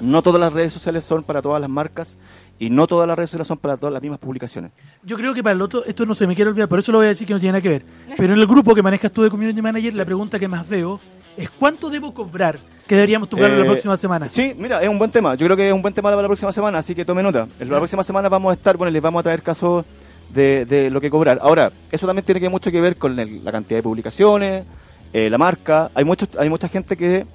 no 0.00 0.22
todas 0.22 0.40
las 0.40 0.52
redes 0.52 0.72
sociales 0.72 1.04
son 1.04 1.22
para 1.22 1.42
todas 1.42 1.60
las 1.60 1.70
marcas 1.70 2.16
y 2.58 2.70
no 2.70 2.86
todas 2.86 3.06
las 3.06 3.16
redes 3.16 3.30
sociales 3.30 3.46
son 3.46 3.58
para 3.58 3.76
todas 3.76 3.92
las 3.92 4.02
mismas 4.02 4.18
publicaciones. 4.18 4.72
Yo 5.04 5.16
creo 5.16 5.32
que 5.32 5.42
para 5.42 5.54
el 5.54 5.62
otro, 5.62 5.84
esto 5.84 6.06
no 6.06 6.14
se 6.14 6.26
me 6.26 6.34
quiere 6.34 6.50
olvidar, 6.50 6.68
por 6.68 6.80
eso 6.80 6.90
lo 6.90 6.98
voy 6.98 7.06
a 7.06 7.10
decir 7.10 7.26
que 7.26 7.32
no 7.32 7.40
tiene 7.40 7.52
nada 7.52 7.62
que 7.62 7.68
ver. 7.68 7.84
Pero 8.16 8.34
en 8.34 8.40
el 8.40 8.46
grupo 8.46 8.74
que 8.74 8.82
manejas 8.82 9.12
tú 9.12 9.22
de 9.22 9.30
Community 9.30 9.62
Manager, 9.62 9.94
la 9.94 10.04
pregunta 10.04 10.38
que 10.38 10.48
más 10.48 10.68
veo 10.68 11.00
es 11.38 11.50
¿cuánto 11.50 11.88
debo 11.88 12.12
cobrar 12.12 12.58
que 12.86 12.94
deberíamos 12.94 13.28
tocar 13.28 13.50
la 13.50 13.62
Eh, 13.62 13.66
próxima 13.66 13.96
semana? 13.96 14.28
Sí, 14.28 14.54
mira, 14.58 14.82
es 14.82 14.88
un 14.88 14.98
buen 14.98 15.10
tema. 15.10 15.34
Yo 15.34 15.46
creo 15.46 15.56
que 15.56 15.68
es 15.68 15.74
un 15.74 15.82
buen 15.82 15.92
tema 15.94 16.08
para 16.10 16.22
la 16.22 16.28
próxima 16.28 16.52
semana, 16.52 16.78
así 16.78 16.94
que 16.94 17.04
tome 17.04 17.22
nota. 17.22 17.46
La 17.60 17.76
próxima 17.76 18.02
semana 18.02 18.28
vamos 18.28 18.50
a 18.50 18.54
estar, 18.54 18.76
bueno, 18.76 18.90
les 18.90 19.02
vamos 19.02 19.20
a 19.20 19.22
traer 19.24 19.42
casos 19.42 19.84
de, 20.30 20.64
de 20.66 20.90
lo 20.90 21.00
que 21.00 21.10
cobrar. 21.10 21.38
Ahora, 21.42 21.70
eso 21.92 22.06
también 22.06 22.24
tiene 22.24 22.40
que 22.40 22.48
mucho 22.48 22.70
que 22.70 22.80
ver 22.80 22.96
con 22.96 23.18
el- 23.18 23.44
la 23.44 23.52
cantidad 23.52 23.78
de 23.78 23.82
publicaciones, 23.82 24.64
eh, 25.12 25.28
la 25.30 25.38
marca. 25.38 25.90
Hay 25.94 26.04
muchos, 26.04 26.28
hay 26.38 26.48
mucha 26.50 26.68
gente 26.68 26.96
que 26.96 27.26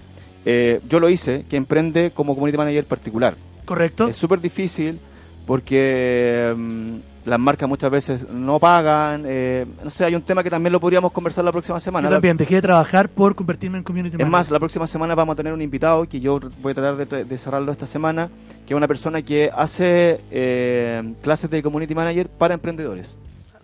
eh, 0.45 0.81
yo 0.89 0.99
lo 0.99 1.07
hice, 1.09 1.45
que 1.49 1.55
emprende 1.55 2.11
como 2.11 2.33
community 2.33 2.57
manager 2.57 2.85
particular. 2.85 3.35
¿Correcto? 3.65 4.07
Es 4.07 4.15
súper 4.17 4.41
difícil 4.41 4.99
porque 5.45 6.53
mm, 6.57 6.95
las 7.25 7.39
marcas 7.39 7.69
muchas 7.69 7.89
veces 7.89 8.29
no 8.29 8.59
pagan. 8.59 9.23
eh, 9.25 9.65
no 9.83 9.89
sé, 9.89 10.05
hay 10.05 10.15
un 10.15 10.21
tema 10.21 10.43
que 10.43 10.49
también 10.49 10.73
lo 10.73 10.79
podríamos 10.79 11.11
conversar 11.11 11.45
la 11.45 11.51
próxima 11.51 11.79
semana. 11.79 12.09
Yo 12.09 12.15
también 12.15 12.37
dejé 12.37 12.55
de 12.55 12.61
trabajar 12.63 13.09
por 13.09 13.35
convertirme 13.35 13.77
en 13.77 13.83
Community 13.83 14.15
es 14.15 14.19
Manager. 14.19 14.31
más, 14.31 14.51
la 14.51 14.59
próxima 14.59 14.87
semana 14.87 15.15
vamos 15.15 15.33
a 15.33 15.35
tener 15.37 15.53
un 15.53 15.61
invitado 15.61 16.07
que 16.07 16.19
yo 16.19 16.39
voy 16.61 16.71
a 16.71 16.75
tratar 16.75 16.95
de, 16.95 17.25
de 17.25 17.37
cerrarlo 17.37 17.71
esta 17.71 17.87
semana, 17.87 18.29
que 18.65 18.73
es 18.73 18.77
una 18.77 18.87
persona 18.87 19.21
que 19.21 19.49
hace 19.55 20.21
eh, 20.31 21.13
clases 21.21 21.49
de 21.49 21.63
community 21.63 21.95
manager 21.95 22.27
para 22.27 22.53
emprendedores. 22.53 23.15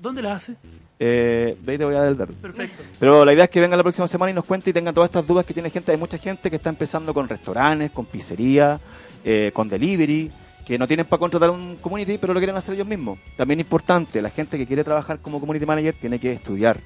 ¿Dónde 0.02 0.22
la 0.22 0.36
hace? 0.36 0.56
Eh, 1.02 1.58
de 1.62 1.72
ahí 1.72 1.78
te 1.78 1.86
voy 1.86 1.96
a 1.96 2.00
dar 2.00 2.08
el 2.10 2.18
dato. 2.18 2.34
Perfecto. 2.42 2.84
Pero 3.00 3.24
la 3.24 3.34
idea 3.34 3.46
es 3.46 3.50
que 3.50 3.62
venga 3.62 3.78
la 3.78 3.84
próxima 3.84 4.08
semana 4.08 4.32
y 4.32 4.34
nos 4.34 4.44
cuente 4.46 4.70
y 4.70 4.74
tenga 4.74 4.92
todas 4.92 5.10
estas 5.10 5.26
dudas 5.26 5.46
que 5.46 5.54
tiene 5.54 5.70
gente. 5.70 5.92
Hay 5.92 5.98
mucha 5.98 6.18
gente 6.18 6.50
que 6.50 6.58
está 6.58 6.70
empezando 6.70 7.14
con 7.14 7.28
restaurantes, 7.28 7.92
con 7.92 8.06
pizzería, 8.06 8.80
eh, 9.24 9.52
con 9.54 9.70
delivery, 9.70 10.30
que 10.70 10.78
no 10.78 10.88
tienen 10.88 11.06
para 11.08 11.20
contratar 11.20 11.50
un 11.50 11.78
community, 11.78 12.20
pero 12.20 12.32
lo 12.32 12.40
quieren 12.40 12.56
hacer 12.56 12.76
ellos 12.76 12.86
mismos. 12.86 13.18
También 13.36 13.60
importante, 13.60 14.22
la 14.22 14.30
gente 14.30 14.56
que 14.56 14.68
quiere 14.68 14.84
trabajar 14.84 15.18
como 15.20 15.40
community 15.40 15.66
manager 15.66 15.96
tiene 16.00 16.20
que 16.20 16.32
estudiar. 16.34 16.78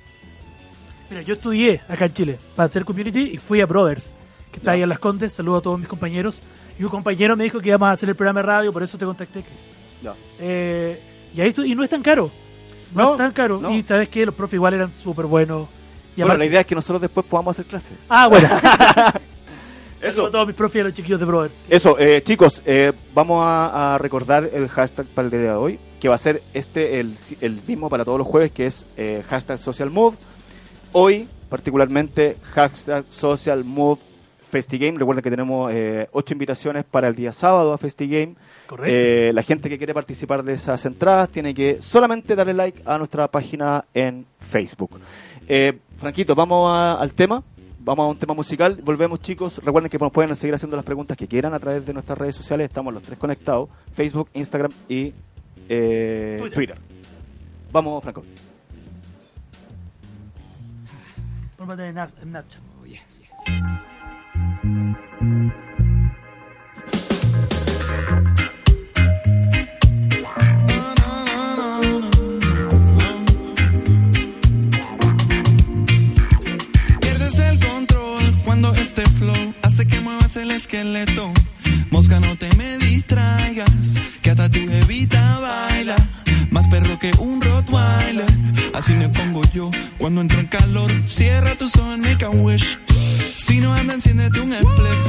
Mira, 1.10 1.22
yo 1.22 1.34
estudié 1.34 1.82
acá 1.90 2.06
en 2.06 2.14
Chile 2.14 2.40
para 2.56 2.68
hacer 2.68 2.86
community 2.86 3.32
y 3.34 3.38
fui 3.38 3.60
a 3.60 3.66
Brothers, 3.66 4.14
que 4.54 4.60
está 4.60 4.72
ahí 4.72 4.82
en 4.84 4.88
Las 4.90 5.00
Condes. 5.00 5.34
Saludo 5.34 5.58
a 5.58 5.62
todos 5.62 5.78
mis 5.78 5.90
compañeros. 5.90 6.40
Y 6.80 6.84
un 6.86 6.90
compañero 6.90 7.36
me 7.36 7.44
dijo 7.44 7.60
que 7.60 7.68
íbamos 7.70 7.90
a 7.90 7.92
hacer 7.92 8.08
el 8.08 8.16
programa 8.16 8.40
de 8.40 8.46
radio, 8.48 8.72
por 8.72 8.82
eso 8.84 8.98
te 8.98 9.04
contacté, 9.06 9.42
Chris. 9.44 10.14
Eh, 10.40 11.02
y 11.36 11.42
ahí 11.42 11.54
y 11.66 11.76
no 11.76 11.84
es 11.84 11.90
tan 11.90 12.02
caro. 12.02 12.32
No, 12.96 13.04
No, 13.04 13.12
es 13.12 13.18
tan 13.18 13.32
caro. 13.34 13.60
no. 13.60 13.70
Y 13.76 13.82
sabes 13.82 14.08
que 14.08 14.26
los 14.26 14.34
profes 14.34 14.54
igual 14.56 14.76
eran 14.76 14.94
súper 15.04 15.26
buenos. 15.26 15.68
Y 16.16 16.22
Bueno, 16.22 16.28
aparte- 16.36 16.40
la 16.40 16.46
idea 16.46 16.60
es 16.62 16.66
que 16.68 16.76
nosotros 16.76 17.02
después 17.02 17.26
podamos 17.26 17.54
hacer 17.54 17.66
clases. 17.66 17.98
Ah, 18.08 18.28
bueno. 18.28 18.48
Eso. 20.04 20.30
Todos 20.30 20.46
mis 20.48 20.56
profes 20.56 20.82
y 20.82 20.84
los 20.84 20.94
chiquillos 20.94 21.20
de 21.20 21.26
Brothers. 21.26 21.54
Eso, 21.70 21.98
eh, 21.98 22.22
chicos, 22.24 22.62
eh, 22.66 22.92
vamos 23.14 23.44
a, 23.44 23.96
a 23.96 23.98
recordar 23.98 24.50
el 24.54 24.68
hashtag 24.70 25.06
para 25.08 25.26
el 25.26 25.32
día 25.32 25.40
de 25.42 25.52
hoy, 25.52 25.80
que 26.00 26.10
va 26.10 26.16
a 26.16 26.18
ser 26.20 26.42
este 26.54 27.00
el, 27.00 27.16
el 27.42 27.60
mismo 27.68 27.90
para 27.90 28.04
todos 28.06 28.18
los 28.18 28.28
jueves, 28.28 28.52
que 28.52 28.66
es 28.66 28.86
eh, 28.98 29.24
hashtag 29.30 29.58
social 29.60 29.90
move. 29.90 30.18
Hoy, 30.92 31.28
particularmente, 31.50 32.38
hashtag 32.54 33.06
social 33.08 33.64
move 33.64 34.00
FestiGame. 34.52 35.00
Recuerden 35.00 35.24
que 35.24 35.30
tenemos 35.32 35.72
eh, 35.74 36.08
ocho 36.12 36.34
invitaciones 36.34 36.84
para 36.84 37.08
el 37.08 37.16
día 37.16 37.32
sábado 37.32 37.74
a 37.74 37.78
FestiGame. 37.78 38.36
Correcto. 38.68 38.94
Eh, 38.96 39.32
la 39.34 39.42
gente 39.44 39.68
que 39.70 39.78
quiere 39.78 39.94
participar 39.94 40.44
de 40.44 40.54
esas 40.54 40.86
entradas 40.86 41.30
tiene 41.30 41.54
que 41.54 41.82
solamente 41.82 42.36
darle 42.36 42.54
like 42.54 42.82
a 42.86 42.98
nuestra 42.98 43.28
página 43.28 43.86
en 43.94 44.26
Facebook. 44.40 45.00
Eh, 45.48 45.80
Franquito, 45.98 46.36
vamos 46.36 46.70
a- 46.72 46.94
al 47.02 47.12
tema. 47.14 47.44
Vamos 47.86 48.06
a 48.06 48.10
un 48.12 48.18
tema 48.18 48.34
musical. 48.34 48.80
Volvemos, 48.82 49.20
chicos. 49.20 49.58
Recuerden 49.62 49.90
que 49.90 49.98
nos 49.98 50.10
pueden 50.10 50.34
seguir 50.38 50.56
haciendo 50.56 50.78
las 50.78 50.86
preguntas 50.86 51.18
que 51.18 51.28
quieran 51.28 51.54
a 51.54 51.60
través 51.60 51.86
de 51.86 51.92
nuestras 51.92 52.18
redes 52.18 52.34
sociales. 52.34 52.70
Estamos 52.70 52.94
los 52.94 53.04
tres 53.04 53.20
conectados: 53.20 53.68
Facebook, 53.92 54.30
Instagram 54.34 54.72
y 54.88 55.14
eh, 55.68 56.38
Twitter. 56.40 56.56
Twitter. 56.56 56.78
Vamos, 57.74 58.02
Franco. 58.02 58.24
Cuando 78.54 78.72
este 78.76 79.02
flow 79.02 79.56
hace 79.64 79.88
que 79.88 80.00
muevas 80.00 80.36
el 80.36 80.52
esqueleto. 80.52 81.34
Mosca, 81.90 82.20
no 82.20 82.38
te 82.38 82.56
me 82.56 82.78
distraigas, 82.78 83.96
que 84.22 84.30
hasta 84.30 84.48
tu 84.48 84.60
evita 84.60 85.40
baila. 85.40 85.96
Más 86.52 86.68
perro 86.68 87.00
que 87.00 87.10
un 87.18 87.42
Rottweiler, 87.42 88.32
así 88.76 88.94
me 88.94 89.10
pongo 89.10 89.42
yo 89.56 89.72
cuando 89.98 90.22
entro 90.22 90.40
en 90.40 90.46
calor. 90.46 90.92
Cierra 91.08 91.56
tus 91.56 91.76
ojos, 91.78 91.98
make 91.98 92.24
a 92.24 92.30
wish. 92.30 92.78
Si 93.40 93.60
no 93.60 93.74
anda, 93.74 93.96
enciéndete 93.96 94.40
un 94.40 94.54
spliff. 94.54 95.08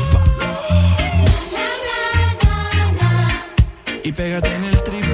Y 4.05 4.13
pégate 4.13 4.55
en 4.55 4.65
el 4.65 4.83
trip. 4.85 5.05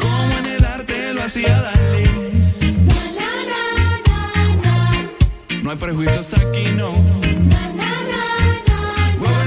Como 0.00 0.38
en 0.38 0.46
el 0.46 0.64
arte 0.64 1.12
lo 1.12 1.22
hacía 1.22 1.73
No 5.64 5.70
hay 5.70 5.76
prejuicios 5.78 6.34
aquí, 6.34 6.66
no. 6.76 6.92
No 6.92 6.98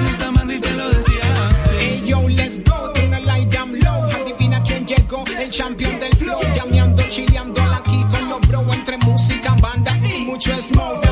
está 0.10 0.32
mal 0.32 0.52
y 0.52 0.60
te 0.60 0.72
lo 0.72 0.90
decía 0.90 1.48
así. 1.48 2.02
Yo, 2.08 2.28
let's 2.28 2.60
go, 2.64 2.92
turn 2.94 3.24
light 3.24 3.54
down 3.54 3.80
low. 3.80 4.04
Adivina 4.06 4.64
quién 4.64 4.88
llegó, 4.88 5.24
el 5.40 5.52
champion 5.52 6.00
del 6.00 6.16
flow. 6.16 6.40
Llameando, 6.56 7.04
chileando 7.10 7.62
aquí 7.62 8.04
con 8.10 8.30
los 8.30 8.42
bro. 8.48 8.66
Entre 8.74 8.98
música, 8.98 9.56
banda 9.62 9.96
y 10.08 10.26
mucho 10.26 10.58
smoke. 10.58 11.07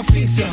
Oficio, 0.00 0.46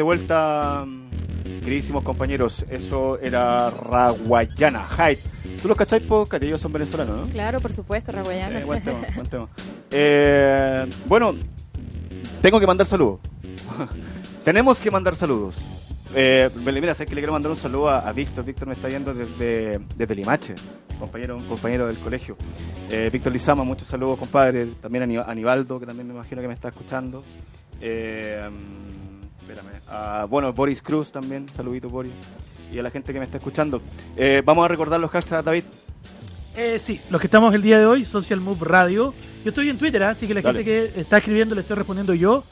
de 0.00 0.04
vuelta, 0.04 0.86
queridísimos 1.62 2.02
compañeros. 2.02 2.64
Eso 2.70 3.18
era 3.20 3.68
Raguayana, 3.68 4.82
Hyde. 4.82 5.18
¿Tú 5.60 5.68
los 5.68 5.76
cacháis, 5.76 6.02
po? 6.04 6.24
Que 6.24 6.36
ellos 6.36 6.58
son 6.58 6.72
venezolanos, 6.72 7.16
¿no? 7.28 7.30
Claro, 7.30 7.60
por 7.60 7.70
supuesto, 7.70 8.10
Raguayana. 8.10 8.60
Eh, 8.60 8.64
buen 8.64 8.82
tema, 8.82 8.98
buen 9.14 9.26
tema. 9.28 9.48
Eh, 9.90 10.88
bueno, 11.04 11.34
tengo 12.40 12.58
que 12.58 12.66
mandar 12.66 12.86
saludos. 12.86 13.20
Tenemos 14.44 14.80
que 14.80 14.90
mandar 14.90 15.14
saludos. 15.14 15.56
Eh, 16.14 16.48
mira, 16.64 16.94
sé 16.94 17.04
que 17.04 17.14
le 17.14 17.20
quiero 17.20 17.34
mandar 17.34 17.50
un 17.52 17.58
saludo 17.58 17.90
a, 17.90 17.98
a 17.98 18.12
Víctor. 18.14 18.42
Víctor 18.42 18.68
me 18.68 18.74
está 18.74 18.88
viendo 18.88 19.12
desde, 19.12 19.80
desde 19.96 20.14
Limache, 20.14 20.54
compañero, 20.98 21.36
un 21.36 21.46
compañero 21.46 21.86
del 21.88 21.98
colegio. 21.98 22.38
Eh, 22.88 23.10
Víctor 23.12 23.32
Lizama, 23.34 23.64
muchos 23.64 23.86
saludos, 23.86 24.18
compadre. 24.18 24.64
También 24.80 25.02
a 25.02 25.04
Ani- 25.04 25.16
a 25.18 25.30
Aníbaldo, 25.30 25.78
que 25.78 25.84
también 25.84 26.08
me 26.08 26.14
imagino 26.14 26.40
que 26.40 26.48
me 26.48 26.54
está 26.54 26.68
escuchando. 26.68 27.22
Eh, 27.82 28.48
espérame. 29.52 29.80
A, 29.88 30.26
bueno, 30.28 30.52
Boris 30.52 30.80
Cruz 30.82 31.10
también, 31.12 31.46
saludito 31.48 31.88
Boris. 31.88 32.12
Y 32.72 32.78
a 32.78 32.82
la 32.82 32.90
gente 32.90 33.12
que 33.12 33.18
me 33.18 33.24
está 33.24 33.38
escuchando. 33.38 33.82
Eh, 34.16 34.42
vamos 34.44 34.64
a 34.64 34.68
recordar 34.68 35.00
los 35.00 35.10
hashtags, 35.10 35.44
David. 35.44 35.64
Eh, 36.56 36.78
sí, 36.78 37.00
los 37.10 37.20
que 37.20 37.26
estamos 37.26 37.52
el 37.54 37.62
día 37.62 37.78
de 37.78 37.86
hoy, 37.86 38.04
Social 38.04 38.40
Move 38.40 38.58
Radio. 38.62 39.14
Yo 39.44 39.48
estoy 39.50 39.68
en 39.70 39.78
Twitter, 39.78 40.02
¿ah? 40.04 40.10
así 40.10 40.26
que 40.26 40.34
la 40.34 40.40
Dale. 40.42 40.62
gente 40.64 40.92
que 40.92 41.00
está 41.00 41.18
escribiendo 41.18 41.54
le 41.54 41.62
estoy 41.62 41.76
respondiendo 41.76 42.14
yo. 42.14 42.44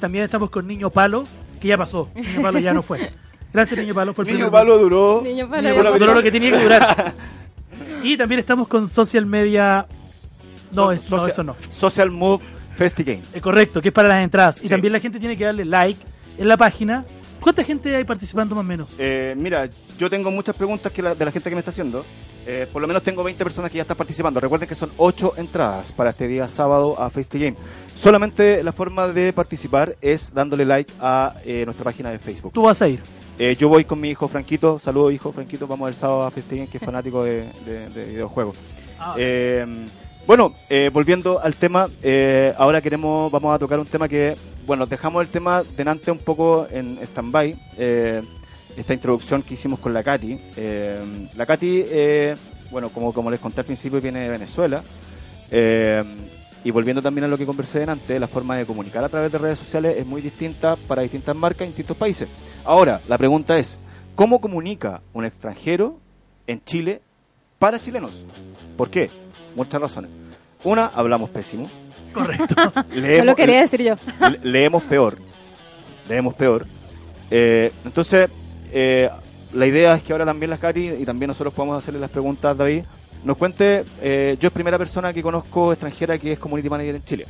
También 0.00 0.24
estamos 0.24 0.50
con 0.50 0.66
Niño 0.66 0.90
Palo, 0.90 1.24
que 1.60 1.68
ya 1.68 1.78
pasó. 1.78 2.08
Niño 2.14 2.42
Palo 2.42 2.58
ya 2.58 2.72
no 2.74 2.82
fue. 2.82 3.10
Gracias, 3.52 3.78
Niño 3.80 3.94
Palo. 3.94 4.12
Fue 4.12 4.24
el 4.24 4.32
Niño 4.34 4.50
Palo 4.50 4.76
duró. 4.78 5.20
Niño 5.22 5.48
Palo 5.48 5.62
Niño 5.70 5.76
Palo 5.82 5.98
duró 5.98 6.14
lo 6.14 6.22
que 6.22 6.30
tenía 6.32 6.50
que 6.50 6.62
durar. 6.62 7.14
Y 8.02 8.16
también 8.18 8.38
estamos 8.38 8.68
con 8.68 8.86
Social 8.86 9.24
Media. 9.24 9.86
No, 10.72 10.84
So- 10.86 10.92
es- 10.92 11.00
no 11.02 11.08
social- 11.08 11.30
eso 11.30 11.42
no. 11.44 11.56
Social 11.70 12.10
Move 12.10 12.44
Festigame. 12.74 13.22
Eh, 13.32 13.40
correcto, 13.40 13.80
que 13.80 13.88
es 13.88 13.94
para 13.94 14.08
las 14.08 14.22
entradas. 14.22 14.56
Sí. 14.56 14.66
Y 14.66 14.68
también 14.68 14.92
la 14.92 15.00
gente 15.00 15.18
tiene 15.18 15.36
que 15.38 15.44
darle 15.44 15.64
like 15.64 15.98
en 16.38 16.48
la 16.48 16.56
página. 16.56 17.04
¿Cuánta 17.40 17.62
gente 17.62 17.94
hay 17.94 18.04
participando 18.04 18.54
más 18.54 18.64
o 18.64 18.66
menos? 18.68 18.88
Eh, 18.98 19.34
mira, 19.36 19.68
yo 19.98 20.08
tengo 20.08 20.30
muchas 20.30 20.54
preguntas 20.56 20.90
que 20.92 21.02
la- 21.02 21.14
de 21.14 21.24
la 21.24 21.30
gente 21.30 21.50
que 21.50 21.54
me 21.56 21.58
está 21.60 21.70
haciendo. 21.72 22.04
Eh, 22.46 22.66
por 22.72 22.80
lo 22.82 22.88
menos 22.88 23.02
tengo 23.02 23.22
20 23.24 23.42
personas 23.44 23.70
que 23.70 23.76
ya 23.76 23.82
están 23.82 23.96
participando. 23.96 24.38
Recuerden 24.40 24.68
que 24.68 24.74
son 24.74 24.90
8 24.96 25.34
entradas 25.36 25.92
para 25.92 26.10
este 26.10 26.26
día 26.28 26.46
sábado 26.48 26.98
a 27.00 27.10
Face 27.10 27.28
the 27.30 27.38
Game. 27.38 27.56
Solamente 27.96 28.62
la 28.62 28.72
forma 28.72 29.08
de 29.08 29.32
participar 29.32 29.96
es 30.00 30.32
dándole 30.34 30.64
like 30.64 30.92
a 31.00 31.34
eh, 31.44 31.64
nuestra 31.64 31.84
página 31.84 32.10
de 32.10 32.18
Facebook. 32.18 32.52
Tú 32.52 32.62
vas 32.62 32.80
a 32.82 32.88
ir. 32.88 33.00
Eh, 33.38 33.56
yo 33.58 33.68
voy 33.68 33.84
con 33.84 34.00
mi 34.00 34.10
hijo 34.10 34.28
Franquito. 34.28 34.78
Saludos, 34.78 35.12
hijo 35.12 35.32
Franquito. 35.32 35.66
Vamos 35.66 35.88
el 35.88 35.94
sábado 35.94 36.24
a 36.24 36.30
Face 36.30 36.46
the 36.48 36.56
Game, 36.56 36.68
que 36.68 36.78
es 36.78 36.84
fanático 36.84 37.24
de, 37.24 37.44
de- 37.66 37.88
de 37.90 38.06
videojuegos. 38.06 38.56
Ah, 38.98 39.14
bueno, 40.26 40.54
eh, 40.70 40.90
volviendo 40.92 41.40
al 41.40 41.54
tema, 41.54 41.88
eh, 42.02 42.54
ahora 42.56 42.80
queremos, 42.80 43.30
vamos 43.30 43.54
a 43.54 43.58
tocar 43.58 43.78
un 43.78 43.86
tema 43.86 44.08
que, 44.08 44.36
bueno, 44.66 44.86
dejamos 44.86 45.22
el 45.22 45.28
tema 45.28 45.62
delante 45.76 46.10
un 46.10 46.18
poco 46.18 46.66
en 46.70 46.98
stand-by, 47.02 47.54
eh, 47.76 48.22
esta 48.76 48.94
introducción 48.94 49.42
que 49.42 49.54
hicimos 49.54 49.78
con 49.80 49.92
la 49.92 50.02
Katy. 50.02 50.38
Eh, 50.56 51.28
la 51.36 51.44
Katy, 51.44 51.84
eh, 51.86 52.36
bueno, 52.70 52.88
como, 52.88 53.12
como 53.12 53.30
les 53.30 53.38
conté 53.38 53.60
al 53.60 53.66
principio, 53.66 54.00
viene 54.00 54.20
de 54.20 54.30
Venezuela. 54.30 54.82
Y 56.64 56.70
volviendo 56.70 57.02
también 57.02 57.26
a 57.26 57.28
lo 57.28 57.36
que 57.36 57.44
conversé 57.44 57.80
delante, 57.80 58.18
la 58.18 58.26
forma 58.26 58.56
de 58.56 58.64
comunicar 58.64 59.04
a 59.04 59.10
través 59.10 59.30
de 59.30 59.36
redes 59.36 59.58
sociales 59.58 59.96
es 59.98 60.06
muy 60.06 60.22
distinta 60.22 60.76
para 60.88 61.02
distintas 61.02 61.36
marcas 61.36 61.62
en 61.62 61.68
distintos 61.68 61.96
países. 61.98 62.28
Ahora, 62.64 63.02
la 63.06 63.18
pregunta 63.18 63.58
es, 63.58 63.78
¿cómo 64.14 64.40
comunica 64.40 65.02
un 65.12 65.26
extranjero 65.26 65.98
en 66.46 66.64
Chile 66.64 67.02
para 67.58 67.78
chilenos? 67.78 68.14
¿Por 68.78 68.88
qué? 68.88 69.23
Muchas 69.54 69.80
razones. 69.80 70.10
Una, 70.64 70.86
hablamos 70.86 71.30
pésimo. 71.30 71.70
correcto. 72.12 72.54
No 73.18 73.24
lo 73.24 73.34
quería 73.36 73.60
decir 73.60 73.82
yo. 73.82 73.96
le- 74.30 74.38
leemos 74.42 74.82
peor. 74.84 75.16
Leemos 76.08 76.34
peor. 76.34 76.66
Eh, 77.30 77.72
entonces, 77.84 78.28
eh, 78.72 79.08
la 79.52 79.66
idea 79.66 79.94
es 79.94 80.02
que 80.02 80.12
ahora 80.12 80.24
también 80.24 80.50
las 80.50 80.58
Katy 80.58 80.88
y 81.00 81.04
también 81.04 81.28
nosotros 81.28 81.52
podamos 81.54 81.78
hacerle 81.78 82.00
las 82.00 82.10
preguntas, 82.10 82.56
David, 82.56 82.82
nos 83.24 83.36
cuente, 83.36 83.84
eh, 84.02 84.36
yo 84.40 84.48
es 84.48 84.52
primera 84.52 84.76
persona 84.78 85.12
que 85.12 85.22
conozco 85.22 85.72
extranjera 85.72 86.18
que 86.18 86.32
es 86.32 86.38
community 86.38 86.68
manager 86.68 86.94
en 86.96 87.04
Chile. 87.04 87.26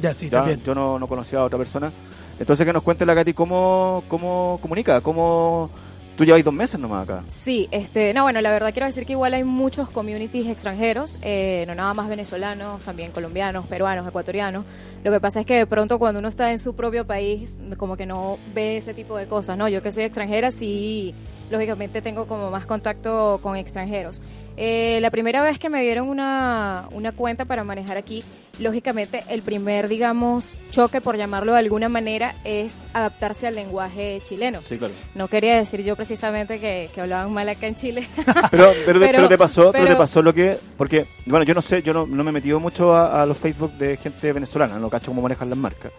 ya, 0.00 0.14
sí, 0.14 0.26
¿ya? 0.30 0.38
también. 0.38 0.62
Yo 0.64 0.74
no, 0.74 0.98
no 0.98 1.06
conocía 1.06 1.40
a 1.40 1.44
otra 1.44 1.58
persona. 1.58 1.92
Entonces 2.40 2.64
que 2.64 2.72
nos 2.72 2.82
cuente 2.82 3.04
la 3.04 3.14
Katy 3.14 3.32
cómo, 3.34 4.04
cómo 4.08 4.58
comunica, 4.62 5.00
cómo... 5.00 5.70
Tú 6.18 6.24
lleváis 6.24 6.44
dos 6.44 6.52
meses 6.52 6.80
nomás 6.80 7.04
acá. 7.04 7.22
Sí, 7.28 7.68
este, 7.70 8.12
no, 8.12 8.24
bueno, 8.24 8.40
la 8.40 8.50
verdad 8.50 8.72
quiero 8.72 8.86
decir 8.86 9.06
que 9.06 9.12
igual 9.12 9.34
hay 9.34 9.44
muchos 9.44 9.88
communities 9.88 10.48
extranjeros, 10.48 11.16
eh, 11.22 11.62
no 11.68 11.76
nada 11.76 11.94
más 11.94 12.08
venezolanos, 12.08 12.82
también 12.82 13.12
colombianos, 13.12 13.68
peruanos, 13.68 14.04
ecuatorianos. 14.04 14.64
Lo 15.04 15.12
que 15.12 15.20
pasa 15.20 15.38
es 15.38 15.46
que 15.46 15.54
de 15.54 15.66
pronto 15.66 16.00
cuando 16.00 16.18
uno 16.18 16.26
está 16.26 16.50
en 16.50 16.58
su 16.58 16.74
propio 16.74 17.06
país, 17.06 17.60
como 17.76 17.96
que 17.96 18.04
no 18.04 18.36
ve 18.52 18.78
ese 18.78 18.94
tipo 18.94 19.16
de 19.16 19.28
cosas, 19.28 19.56
¿no? 19.56 19.68
Yo 19.68 19.80
que 19.80 19.92
soy 19.92 20.02
extranjera, 20.02 20.50
sí, 20.50 21.14
lógicamente 21.52 22.02
tengo 22.02 22.26
como 22.26 22.50
más 22.50 22.66
contacto 22.66 23.38
con 23.40 23.56
extranjeros. 23.56 24.20
Eh, 24.60 24.98
la 25.00 25.10
primera 25.12 25.40
vez 25.40 25.58
que 25.60 25.68
me 25.68 25.80
dieron 25.82 26.08
una, 26.08 26.88
una 26.90 27.12
cuenta 27.12 27.44
para 27.44 27.62
manejar 27.62 27.96
aquí, 27.96 28.24
lógicamente 28.58 29.22
el 29.28 29.42
primer, 29.42 29.86
digamos, 29.86 30.58
choque, 30.70 31.00
por 31.00 31.16
llamarlo 31.16 31.52
de 31.52 31.60
alguna 31.60 31.88
manera, 31.88 32.34
es 32.42 32.74
adaptarse 32.92 33.46
al 33.46 33.54
lenguaje 33.54 34.20
chileno. 34.26 34.60
Sí, 34.60 34.76
claro. 34.76 34.92
No 35.14 35.28
quería 35.28 35.56
decir 35.56 35.84
yo 35.84 35.94
precisamente 35.94 36.58
que, 36.58 36.90
que 36.92 37.00
hablaban 37.00 37.32
mal 37.32 37.48
acá 37.48 37.68
en 37.68 37.76
Chile. 37.76 38.08
Pero, 38.50 38.72
pero, 38.84 38.98
te- 38.98 39.06
Pero- 39.06 39.16
pero 39.18 39.28
te 39.28 39.38
pasó, 39.38 39.70
pero, 39.70 39.84
pero- 39.84 39.94
te 39.94 39.98
pasó 39.98 40.22
lo 40.22 40.34
que, 40.34 40.58
porque, 40.76 41.06
bueno, 41.26 41.44
yo 41.44 41.54
no 41.54 41.62
sé, 41.62 41.80
yo 41.82 41.94
no, 41.94 42.04
no 42.08 42.24
me 42.24 42.30
he 42.30 42.32
metido 42.32 42.58
mucho 42.58 42.94
a, 42.96 43.22
a 43.22 43.26
los 43.26 43.38
Facebook 43.38 43.72
de 43.74 43.96
gente 43.96 44.32
venezolana, 44.32 44.76
no 44.80 44.90
cacho 44.90 45.12
cómo 45.12 45.22
manejan 45.22 45.50
las 45.50 45.58
marcas. 45.58 45.92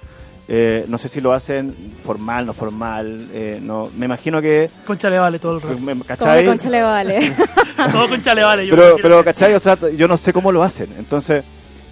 Eh, 0.52 0.86
no 0.88 0.97
sé 0.97 1.10
si 1.10 1.22
lo 1.22 1.32
hacen 1.32 1.76
formal, 2.04 2.47
no 2.47 2.54
formal, 2.54 3.28
eh, 3.34 3.60
no, 3.62 3.88
me 3.95 4.08
imagino 4.08 4.41
que, 4.41 4.68
Concha 4.88 5.08
le 5.08 5.20
vale 5.20 5.38
todo 5.38 5.58
el 5.58 5.62
rato. 5.62 5.76
Como 5.76 6.04
¿cachai? 6.04 6.39
de 6.43 6.50
concha 6.50 6.70
le 6.72 6.82
vale. 6.82 7.20
todo 7.91 8.10
concha 8.10 8.34
le 8.34 8.43
vale. 8.43 8.66
yo 8.66 8.76
Pero, 8.76 8.95
pero, 9.00 9.20
que- 9.20 9.26
¿cachai? 9.26 9.54
O 9.54 9.60
sea, 9.60 9.78
yo 9.95 10.08
no 10.08 10.18
sé 10.18 10.34
cómo 10.34 10.52
lo 10.52 10.64
hacen. 10.64 10.91
Entonces, 10.97 11.43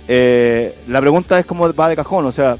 eh, 0.08 0.76
la 0.88 1.00
pregunta 1.02 1.38
es 1.38 1.46
cómo 1.46 1.72
va 1.72 1.88
de 1.90 1.96
cajón. 1.96 2.26
O 2.26 2.32
sea, 2.32 2.58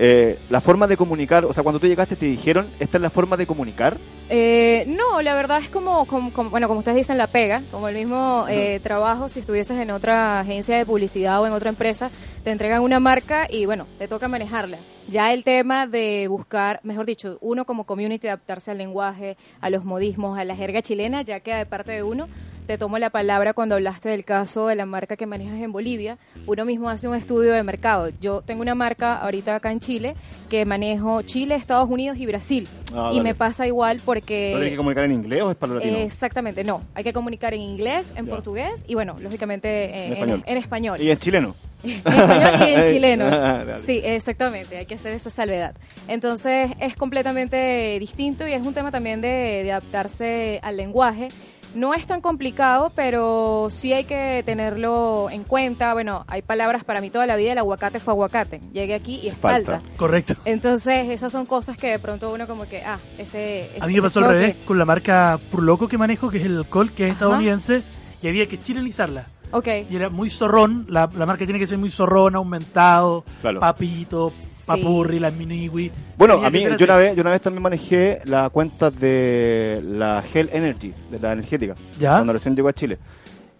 eh, 0.00 0.36
la 0.48 0.60
forma 0.60 0.88
de 0.88 0.96
comunicar, 0.96 1.44
o 1.44 1.52
sea, 1.52 1.62
cuando 1.62 1.78
tú 1.78 1.86
llegaste 1.86 2.16
te 2.16 2.26
dijeron, 2.26 2.66
esta 2.80 2.96
es 2.98 3.02
la 3.02 3.10
forma 3.10 3.36
de 3.36 3.46
comunicar. 3.46 3.98
Eh, 4.30 4.84
no, 4.88 5.20
la 5.22 5.34
verdad 5.34 5.60
es 5.62 5.68
como, 5.68 6.06
como- 6.06 6.32
como- 6.32 6.50
bueno, 6.50 6.66
como 6.66 6.78
ustedes 6.80 6.96
dicen, 6.96 7.18
la 7.18 7.26
pega, 7.28 7.62
como 7.70 7.86
el 7.88 7.94
mismo 7.94 8.46
eh, 8.48 8.80
trabajo, 8.82 9.28
si 9.28 9.40
estuvieses 9.40 9.78
en 9.78 9.90
otra 9.92 10.40
agencia 10.40 10.76
de 10.76 10.86
publicidad 10.86 11.40
o 11.40 11.46
en 11.46 11.52
otra 11.52 11.68
empresa, 11.70 12.10
te 12.42 12.50
entregan 12.50 12.82
una 12.82 12.98
marca 12.98 13.46
y 13.48 13.66
bueno, 13.66 13.86
te 13.98 14.08
toca 14.08 14.26
manejarla. 14.26 14.78
Ya 15.10 15.32
el 15.32 15.42
tema 15.42 15.88
de 15.88 16.28
buscar, 16.28 16.78
mejor 16.84 17.04
dicho, 17.04 17.36
uno 17.40 17.64
como 17.64 17.84
community 17.84 18.28
adaptarse 18.28 18.70
al 18.70 18.78
lenguaje, 18.78 19.36
a 19.60 19.68
los 19.68 19.84
modismos, 19.84 20.38
a 20.38 20.44
la 20.44 20.54
jerga 20.54 20.82
chilena, 20.82 21.22
ya 21.22 21.40
queda 21.40 21.58
de 21.58 21.66
parte 21.66 21.90
de 21.90 22.04
uno. 22.04 22.28
Te 22.68 22.78
tomo 22.78 22.96
la 22.98 23.10
palabra 23.10 23.52
cuando 23.52 23.74
hablaste 23.74 24.08
del 24.10 24.24
caso 24.24 24.68
de 24.68 24.76
la 24.76 24.86
marca 24.86 25.16
que 25.16 25.26
manejas 25.26 25.58
en 25.60 25.72
Bolivia. 25.72 26.18
Uno 26.46 26.64
mismo 26.64 26.88
hace 26.88 27.08
un 27.08 27.16
estudio 27.16 27.52
de 27.52 27.64
mercado. 27.64 28.10
Yo 28.20 28.42
tengo 28.42 28.62
una 28.62 28.76
marca 28.76 29.14
ahorita 29.16 29.56
acá 29.56 29.72
en 29.72 29.80
Chile 29.80 30.14
que 30.48 30.64
manejo 30.64 31.22
Chile, 31.22 31.56
Estados 31.56 31.90
Unidos 31.90 32.16
y 32.18 32.26
Brasil. 32.26 32.68
Ah, 32.94 33.10
y 33.12 33.20
me 33.20 33.34
pasa 33.34 33.66
igual 33.66 34.00
porque... 34.04 34.50
¿No 34.52 34.58
tienes 34.58 34.74
que 34.74 34.76
comunicar 34.76 35.04
en 35.04 35.12
inglés 35.12 35.42
o 35.42 35.50
es 35.50 35.56
para 35.56 35.74
latino? 35.74 35.96
Exactamente, 35.96 36.62
no. 36.62 36.82
Hay 36.94 37.02
que 37.02 37.12
comunicar 37.12 37.54
en 37.54 37.60
inglés, 37.62 38.12
en 38.14 38.26
Ya. 38.26 38.30
portugués 38.32 38.84
y 38.86 38.94
bueno, 38.94 39.16
lógicamente 39.18 39.68
eh, 39.86 40.06
En 40.06 40.12
en, 40.12 40.12
español. 40.12 40.42
en 40.46 40.56
español. 40.58 41.00
Y 41.00 41.10
en 41.10 41.18
chileno. 41.18 41.54
En 41.82 41.90
español 41.96 42.68
y 42.68 42.72
en 42.74 42.84
chileno. 42.92 43.24
Ah. 43.32 43.64
Sí, 43.84 44.00
exactamente, 44.04 44.76
hay 44.76 44.86
que 44.86 44.98
hacer 45.00 45.14
esa 45.14 45.30
salvedad. 45.30 45.74
Entonces 46.08 46.70
es 46.78 46.94
completamente 46.94 47.96
distinto 47.98 48.46
y 48.46 48.52
es 48.52 48.64
un 48.64 48.74
tema 48.74 48.90
también 48.90 49.20
de, 49.20 49.62
de 49.64 49.72
adaptarse 49.72 50.60
al 50.62 50.76
lenguaje. 50.76 51.28
No 51.72 51.94
es 51.94 52.04
tan 52.04 52.20
complicado, 52.20 52.90
pero 52.96 53.68
sí 53.70 53.92
hay 53.92 54.02
que 54.02 54.42
tenerlo 54.44 55.28
en 55.30 55.44
cuenta. 55.44 55.92
Bueno, 55.94 56.24
hay 56.26 56.42
palabras 56.42 56.82
para 56.82 57.00
mí 57.00 57.10
toda 57.10 57.26
la 57.26 57.36
vida, 57.36 57.52
el 57.52 57.58
aguacate 57.58 58.00
fue 58.00 58.12
aguacate. 58.12 58.60
Llegué 58.72 58.94
aquí 58.94 59.20
y 59.22 59.28
es 59.28 59.36
Falta. 59.36 59.80
Correcto. 59.96 60.34
Entonces, 60.44 61.08
esas 61.08 61.30
son 61.30 61.46
cosas 61.46 61.76
que 61.76 61.90
de 61.90 61.98
pronto 62.00 62.32
uno 62.32 62.48
como 62.48 62.66
que, 62.66 62.82
ah, 62.82 62.98
ese... 63.18 63.70
A 63.80 63.86
mí 63.86 63.92
ese 63.92 64.02
me 64.02 64.08
pasó 64.08 64.18
al 64.18 64.30
revés 64.30 64.56
con 64.66 64.78
la 64.78 64.84
marca 64.84 65.38
Furloco 65.50 65.86
que 65.86 65.96
manejo, 65.96 66.28
que 66.28 66.38
es 66.38 66.44
el 66.44 66.56
alcohol, 66.58 66.90
que 66.90 67.04
es 67.04 67.10
Ajá. 67.10 67.24
estadounidense, 67.24 67.84
y 68.20 68.26
había 68.26 68.46
que 68.46 68.58
chilenizarla. 68.58 69.26
Ok. 69.52 69.66
Y 69.90 69.96
era 69.96 70.08
muy 70.10 70.30
zorrón, 70.30 70.86
la, 70.88 71.08
la 71.14 71.26
marca 71.26 71.44
tiene 71.44 71.58
que 71.58 71.66
ser 71.66 71.78
muy 71.78 71.90
zorrón, 71.90 72.36
aumentado, 72.36 73.24
Claro. 73.40 73.60
papito, 73.60 74.32
papurri, 74.66 75.18
las 75.18 75.32
miniwi. 75.34 75.90
Bueno, 76.16 76.34
a 76.44 76.50
mí, 76.50 76.62
yo 76.78 76.84
una, 76.84 76.96
vez, 76.96 77.16
yo 77.16 77.22
una 77.22 77.30
vez 77.32 77.40
también 77.40 77.62
manejé 77.62 78.20
la 78.24 78.48
cuenta 78.50 78.90
de 78.90 79.80
la 79.84 80.22
Hell 80.32 80.50
Energy, 80.52 80.92
de 81.10 81.18
la 81.18 81.32
energética, 81.32 81.74
¿Ya? 81.98 82.12
cuando 82.14 82.32
recién 82.32 82.54
llegó 82.54 82.68
a 82.68 82.72
Chile. 82.72 82.98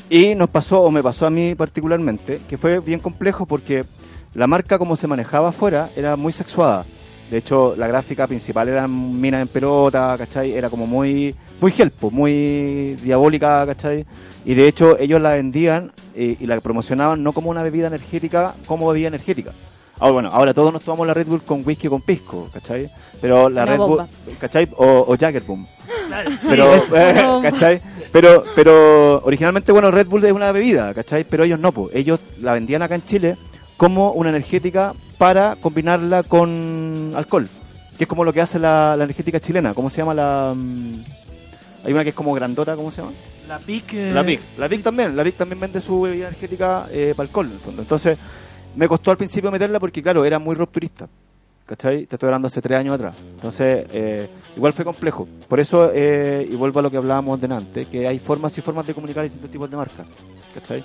Y 0.08 0.34
nos 0.34 0.48
pasó, 0.48 0.80
o 0.82 0.90
me 0.90 1.02
pasó 1.02 1.26
a 1.26 1.30
mí 1.30 1.54
particularmente, 1.54 2.40
que 2.48 2.56
fue 2.58 2.80
bien 2.80 3.00
complejo 3.00 3.46
porque 3.46 3.84
la 4.34 4.46
marca 4.46 4.78
como 4.78 4.96
se 4.96 5.06
manejaba 5.06 5.48
afuera 5.50 5.90
era 5.96 6.16
muy 6.16 6.32
sexuada. 6.32 6.84
De 7.30 7.38
hecho, 7.38 7.74
la 7.76 7.86
gráfica 7.86 8.26
principal 8.26 8.68
era 8.68 8.88
minas 8.88 9.42
en 9.42 9.48
pelota, 9.48 10.16
¿cachai? 10.18 10.52
Era 10.52 10.68
como 10.68 10.86
muy, 10.86 11.32
muy 11.60 11.72
helpo, 11.78 12.10
muy 12.10 12.96
diabólica, 13.00 13.64
¿cachai? 13.66 14.04
Y 14.44 14.54
de 14.54 14.66
hecho 14.66 14.98
ellos 14.98 15.20
la 15.20 15.34
vendían 15.34 15.92
eh, 16.14 16.36
y 16.40 16.46
la 16.46 16.60
promocionaban 16.60 17.22
no 17.22 17.32
como 17.32 17.50
una 17.50 17.62
bebida 17.62 17.86
energética, 17.86 18.54
como 18.66 18.88
bebida 18.88 19.08
energética. 19.08 19.52
Ahora, 20.00 20.12
bueno, 20.12 20.30
ahora 20.32 20.54
todos 20.54 20.72
nos 20.72 20.82
tomamos 20.82 21.06
la 21.06 21.14
Red 21.14 21.26
Bull 21.26 21.42
con 21.42 21.62
whisky 21.64 21.86
o 21.86 21.90
con 21.90 22.00
pisco, 22.00 22.48
¿cachai? 22.52 22.90
Pero 23.20 23.48
la 23.48 23.62
Una 23.62 23.72
Red 23.72 23.78
bomba. 23.78 24.08
Bull, 24.24 24.36
¿cachai? 24.38 24.68
O, 24.76 25.04
o 25.06 25.16
Jaggerboom. 25.16 25.66
Pero, 26.48 26.74
eh. 26.74 27.40
¿cachai? 27.42 27.80
Pero, 28.10 28.42
pero 28.56 29.22
originalmente, 29.22 29.70
bueno, 29.70 29.92
Red 29.92 30.08
Bull 30.08 30.24
es 30.24 30.32
una 30.32 30.50
bebida, 30.50 30.92
¿cachai? 30.94 31.22
Pero 31.22 31.44
ellos 31.44 31.60
no, 31.60 31.70
pues. 31.70 31.94
Ellos 31.94 32.18
la 32.40 32.54
vendían 32.54 32.82
acá 32.82 32.96
en 32.96 33.04
Chile 33.04 33.36
como 33.76 34.10
una 34.12 34.30
energética 34.30 34.94
para 35.20 35.54
combinarla 35.56 36.22
con 36.22 37.12
alcohol. 37.14 37.46
Que 37.98 38.04
es 38.04 38.08
como 38.08 38.24
lo 38.24 38.32
que 38.32 38.40
hace 38.40 38.58
la, 38.58 38.94
la 38.96 39.04
energética 39.04 39.38
chilena. 39.38 39.74
¿Cómo 39.74 39.90
se 39.90 39.98
llama 39.98 40.14
la...? 40.14 40.54
mm, 40.56 41.02
Hay 41.84 41.92
una 41.92 42.02
que 42.02 42.08
es 42.08 42.14
como 42.14 42.32
grandota, 42.32 42.74
¿cómo 42.74 42.90
se 42.90 43.02
llama? 43.02 43.12
La 43.46 43.58
PIC. 43.58 43.92
eh, 43.92 44.12
La 44.14 44.22
VIC. 44.22 44.40
La 44.56 44.66
VIC 44.66 44.82
también. 44.82 45.14
La 45.14 45.22
VIC 45.22 45.36
también 45.36 45.60
vende 45.60 45.78
su 45.82 46.00
bebida 46.00 46.28
energética 46.28 46.86
eh, 46.90 47.12
para 47.14 47.26
alcohol, 47.26 47.48
en 47.48 47.52
el 47.52 47.60
fondo. 47.60 47.82
Entonces, 47.82 48.16
me 48.76 48.88
costó 48.88 49.10
al 49.10 49.18
principio 49.18 49.50
meterla 49.50 49.78
porque, 49.78 50.02
claro, 50.02 50.24
era 50.24 50.38
muy 50.38 50.54
rupturista. 50.54 51.06
¿Cachai? 51.66 52.06
Te 52.06 52.16
estoy 52.16 52.26
hablando 52.28 52.46
hace 52.48 52.62
tres 52.62 52.78
años 52.78 52.94
atrás. 52.94 53.14
Entonces, 53.34 53.86
eh, 53.92 54.30
igual 54.56 54.72
fue 54.72 54.86
complejo. 54.86 55.28
Por 55.46 55.60
eso, 55.60 55.90
eh, 55.94 56.48
y 56.50 56.54
vuelvo 56.56 56.78
a 56.78 56.82
lo 56.82 56.90
que 56.90 56.96
hablábamos 56.96 57.38
delante, 57.38 57.84
que 57.84 58.08
hay 58.08 58.18
formas 58.18 58.56
y 58.56 58.62
formas 58.62 58.86
de 58.86 58.94
comunicar 58.94 59.24
distintos 59.24 59.50
tipos 59.50 59.70
de 59.70 59.76
marcas. 59.76 60.06
¿Cachai? 60.54 60.82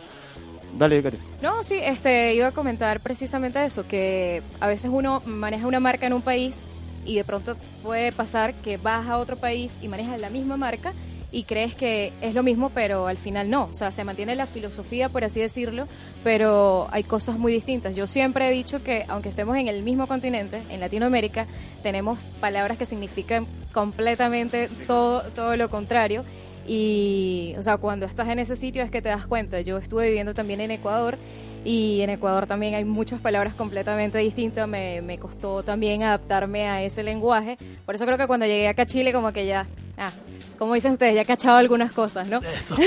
Dale, 0.78 1.02
Katy. 1.02 1.18
No, 1.42 1.64
sí, 1.64 1.76
este, 1.82 2.34
iba 2.36 2.48
a 2.48 2.52
comentar 2.52 3.00
precisamente 3.00 3.64
eso, 3.64 3.88
que 3.88 4.42
a 4.60 4.68
veces 4.68 4.92
uno 4.94 5.22
maneja 5.26 5.68
una 5.68 5.80
marca 5.80 6.06
en 6.06 6.14
un 6.14 6.22
país 6.22 6.64
y 7.06 7.16
de 7.16 7.24
pronto 7.24 7.56
puede 7.84 8.12
pasar 8.12 8.54
que 8.56 8.78
vas 8.78 9.08
a 9.08 9.18
otro 9.18 9.38
país 9.38 9.78
y 9.82 9.88
manejas 9.88 10.20
la 10.20 10.30
misma 10.30 10.58
marca 10.58 10.94
y 11.32 11.44
crees 11.44 11.76
que 11.76 12.14
es 12.22 12.34
lo 12.34 12.44
mismo, 12.44 12.70
pero 12.70 13.08
al 13.08 13.18
final 13.18 13.50
no. 13.50 13.66
O 13.66 13.74
sea, 13.74 13.92
se 13.92 14.04
mantiene 14.04 14.36
la 14.36 14.46
filosofía, 14.46 15.10
por 15.10 15.24
así 15.24 15.40
decirlo, 15.40 15.88
pero 16.24 16.88
hay 16.92 17.04
cosas 17.04 17.38
muy 17.38 17.52
distintas. 17.52 17.96
Yo 17.96 18.08
siempre 18.08 18.48
he 18.48 18.52
dicho 18.52 18.84
que, 18.84 19.06
aunque 19.10 19.30
estemos 19.30 19.58
en 19.58 19.68
el 19.68 19.84
mismo 19.84 20.08
continente, 20.08 20.62
en 20.70 20.80
Latinoamérica, 20.80 21.46
tenemos 21.84 22.24
palabras 22.40 22.78
que 22.78 22.86
significan 22.86 23.48
completamente 23.74 24.70
todo, 24.88 25.24
todo 25.32 25.58
lo 25.58 25.70
contrario. 25.70 26.24
Y, 26.68 27.54
o 27.58 27.64
sea, 27.64 27.78
cuando 27.78 28.06
estás 28.06 28.28
en 28.30 28.40
ese 28.40 28.56
sitio 28.56 28.84
es 28.84 28.92
que 28.92 29.02
te 29.02 29.10
das 29.10 29.28
cuenta. 29.28 29.62
Yo 29.62 29.78
estuve 29.78 30.08
viviendo 30.08 30.34
también 30.34 30.62
en 30.62 30.72
Ecuador 30.72 31.18
y 31.64 32.02
en 32.02 32.12
Ecuador 32.12 32.46
también 32.46 32.76
hay 32.76 32.86
muchas 32.86 33.20
palabras 33.20 33.56
completamente 33.56 34.18
distintas. 34.20 34.68
Me, 34.68 35.02
me 35.02 35.18
costó 35.18 35.64
también 35.64 36.04
adaptarme 36.04 36.68
a 36.68 36.84
ese 36.84 37.04
lenguaje. 37.04 37.58
Por 37.86 37.96
eso 37.96 38.06
creo 38.06 38.18
que 38.18 38.28
cuando 38.28 38.46
llegué 38.46 38.68
acá 38.68 38.84
a 38.84 38.86
Chile, 38.86 39.12
como 39.12 39.32
que 39.34 39.46
ya, 39.46 39.68
ah, 39.98 40.12
como 40.58 40.74
dicen 40.74 40.94
ustedes, 40.94 41.16
ya 41.16 41.22
he 41.22 41.26
cachado 41.26 41.58
algunas 41.58 41.92
cosas, 41.92 42.28
¿no? 42.28 42.40
Eso. 42.42 42.76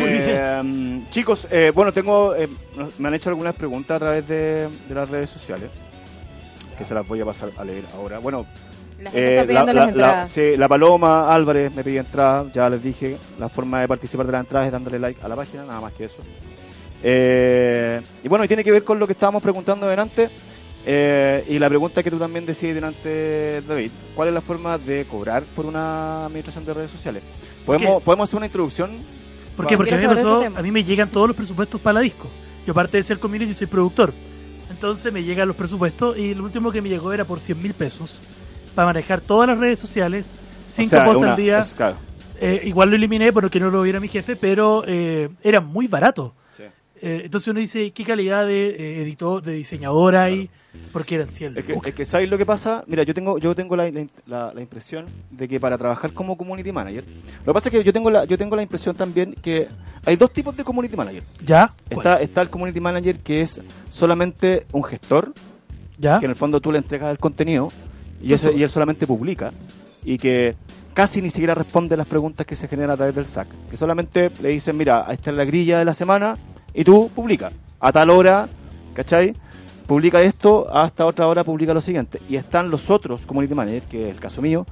Eh, 0.00 0.60
mm, 0.62 1.10
chicos, 1.10 1.48
eh, 1.50 1.72
bueno, 1.74 1.92
tengo, 1.92 2.34
eh, 2.34 2.48
me 2.98 3.08
han 3.08 3.14
hecho 3.14 3.30
algunas 3.30 3.54
preguntas 3.54 3.96
a 3.96 4.00
través 4.00 4.28
de, 4.28 4.68
de 4.86 4.94
las 4.94 5.08
redes 5.08 5.30
sociales, 5.30 5.70
que 6.76 6.84
se 6.84 6.94
las 6.94 7.08
voy 7.08 7.20
a 7.20 7.24
pasar 7.24 7.50
a 7.56 7.64
leer 7.64 7.84
ahora. 7.94 8.18
Bueno, 8.18 8.44
La 8.98 9.10
gente 9.10 9.18
eh, 9.26 9.40
está 9.40 9.40
la, 9.42 9.46
pidiendo 9.46 9.72
la- 9.72 9.72
las 9.72 9.84
la- 9.84 9.90
entradas. 9.92 10.30
sí, 10.30 10.56
la 10.56 10.68
Paloma 10.68 11.32
Álvarez 11.34 11.72
me 11.74 11.84
pidió 11.84 12.00
entrada, 12.00 12.46
ya 12.52 12.68
les 12.68 12.82
dije, 12.82 13.16
la 13.38 13.48
forma 13.48 13.80
de 13.80 13.88
participar 13.88 14.26
de 14.26 14.32
las 14.32 14.40
entradas 14.42 14.66
es 14.66 14.72
dándole 14.72 14.98
like 14.98 15.20
a 15.22 15.28
la 15.28 15.36
página, 15.36 15.64
nada 15.64 15.80
más 15.80 15.92
que 15.92 16.04
eso. 16.04 16.22
Eh, 17.02 18.00
y 18.24 18.28
bueno, 18.28 18.44
y 18.44 18.48
tiene 18.48 18.64
que 18.64 18.72
ver 18.72 18.84
con 18.84 18.98
lo 18.98 19.06
que 19.06 19.12
estábamos 19.12 19.42
preguntando 19.42 19.86
delante, 19.86 20.28
eh, 20.84 21.44
y 21.48 21.58
la 21.58 21.68
pregunta 21.68 22.02
que 22.02 22.10
tú 22.10 22.18
también 22.18 22.44
decías 22.46 22.74
delante, 22.74 23.62
David, 23.62 23.90
¿cuál 24.16 24.28
es 24.28 24.34
la 24.34 24.40
forma 24.40 24.78
de 24.78 25.04
cobrar 25.06 25.44
por 25.54 25.66
una 25.66 26.24
administración 26.26 26.64
de 26.64 26.74
redes 26.74 26.90
sociales? 26.90 27.22
¿Podemos? 27.64 28.02
¿podemos 28.02 28.28
hacer 28.28 28.36
una 28.38 28.46
introducción? 28.46 28.90
¿Por 29.56 29.66
qué? 29.66 29.76
Porque 29.76 29.94
a 29.94 29.98
mí, 29.98 30.06
me 30.06 30.14
pasó, 30.14 30.44
a 30.44 30.62
mí 30.62 30.84
llegan 30.84 31.08
todos 31.10 31.28
los 31.28 31.36
presupuestos 31.36 31.80
para 31.80 31.94
la 31.94 32.00
disco. 32.00 32.28
Yo 32.66 32.72
aparte 32.72 32.96
de 32.96 33.02
ser 33.02 33.18
community 33.18 33.54
soy 33.54 33.66
productor. 33.66 34.12
Entonces 34.70 35.12
me 35.12 35.22
llegan 35.24 35.48
los 35.48 35.56
presupuestos 35.56 36.16
y 36.18 36.34
lo 36.34 36.44
último 36.44 36.70
que 36.70 36.80
me 36.82 36.88
llegó 36.88 37.12
era 37.12 37.24
por 37.24 37.40
100 37.40 37.60
mil 37.62 37.74
pesos 37.74 38.20
para 38.78 38.86
manejar 38.86 39.20
todas 39.20 39.48
las 39.48 39.58
redes 39.58 39.80
sociales, 39.80 40.30
cinco 40.68 40.86
O 40.86 40.90
sea, 40.90 41.04
posts 41.04 41.18
una- 41.22 41.30
al 41.32 41.36
día. 41.36 41.58
es- 41.58 41.74
claro. 41.74 41.96
Eh, 42.40 42.60
igual 42.66 42.90
lo 42.90 42.94
eliminé 42.94 43.32
porque 43.32 43.58
no 43.58 43.70
lo 43.70 43.82
viera 43.82 43.98
mi 43.98 44.06
jefe, 44.06 44.36
pero 44.36 44.84
eh, 44.86 45.30
era 45.42 45.60
muy 45.60 45.88
barato. 45.88 46.32
Sí. 46.56 46.62
Eh, 47.02 47.22
entonces 47.24 47.48
uno 47.48 47.58
dice, 47.58 47.90
¿qué 47.90 48.04
calidad 48.04 48.46
de 48.46 48.68
eh, 48.70 49.02
editor, 49.02 49.42
de 49.42 49.54
diseñador 49.54 50.14
hay? 50.14 50.48
Porque 50.92 51.16
eran 51.16 51.28
100 51.28 51.58
Es 51.58 51.64
que, 51.64 51.72
es 51.84 51.92
que 51.92 52.04
¿sabes 52.04 52.30
lo 52.30 52.38
que 52.38 52.46
pasa? 52.46 52.84
Mira, 52.86 53.02
yo 53.02 53.12
tengo 53.14 53.38
yo 53.38 53.52
tengo 53.56 53.74
la, 53.74 53.90
la- 54.28 54.52
la 54.54 54.60
impresión 54.60 55.06
de 55.32 55.48
que 55.48 55.58
para 55.58 55.76
trabajar 55.76 56.12
como 56.12 56.36
community 56.36 56.70
manager, 56.70 57.02
lo 57.44 57.52
que 57.52 57.54
pasa 57.54 57.68
es 57.70 57.72
que 57.74 57.82
yo 57.82 57.92
tengo 57.92 58.12
la 58.12 58.26
yo 58.26 58.38
tengo 58.38 58.54
la 58.54 58.62
impresión 58.62 58.94
también 58.94 59.34
que 59.42 59.66
hay 60.04 60.14
dos 60.14 60.32
tipos 60.32 60.56
de 60.56 60.62
community 60.62 60.96
manager. 60.96 61.24
¿Ya? 61.44 61.72
Está 61.90 62.20
está 62.22 62.42
el 62.42 62.48
community 62.48 62.78
manager 62.80 63.18
que 63.18 63.42
es 63.42 63.60
solamente 63.90 64.64
un 64.70 64.84
gestor, 64.84 65.32
¿Ya? 65.98 66.20
que 66.20 66.26
en 66.26 66.30
el 66.30 66.36
fondo 66.36 66.60
tú 66.60 66.70
le 66.70 66.78
entregas 66.78 67.10
el 67.10 67.18
contenido 67.18 67.72
y, 68.22 68.32
ese- 68.32 68.52
y 68.54 68.62
él 68.62 68.68
solamente 68.68 69.06
publica 69.06 69.52
y 70.04 70.16
que 70.18 70.54
casi 70.94 71.20
ni 71.22 71.30
siquiera 71.30 71.54
responde 71.54 71.96
las 71.96 72.06
preguntas 72.06 72.46
que 72.46 72.56
se 72.56 72.66
generan 72.68 72.92
a 72.92 72.96
través 72.96 73.14
del 73.14 73.26
SAC. 73.26 73.48
Que 73.70 73.76
solamente 73.76 74.30
le 74.42 74.48
dicen, 74.50 74.76
mira, 74.76 75.06
esta 75.10 75.30
es 75.30 75.36
la 75.36 75.44
grilla 75.44 75.78
de 75.78 75.84
la 75.84 75.94
semana 75.94 76.36
y 76.74 76.84
tú 76.84 77.10
publica. 77.14 77.52
A 77.80 77.92
tal 77.92 78.10
hora, 78.10 78.48
¿cachai? 78.94 79.34
Publica 79.86 80.20
esto, 80.20 80.66
hasta 80.74 81.06
otra 81.06 81.26
hora 81.28 81.44
publica 81.44 81.72
lo 81.72 81.80
siguiente. 81.80 82.20
Y 82.28 82.36
están 82.36 82.70
los 82.70 82.90
otros 82.90 83.24
community 83.26 83.54
managers, 83.54 83.86
que 83.86 84.08
es 84.08 84.14
el 84.14 84.20
caso 84.20 84.42
mío, 84.42 84.66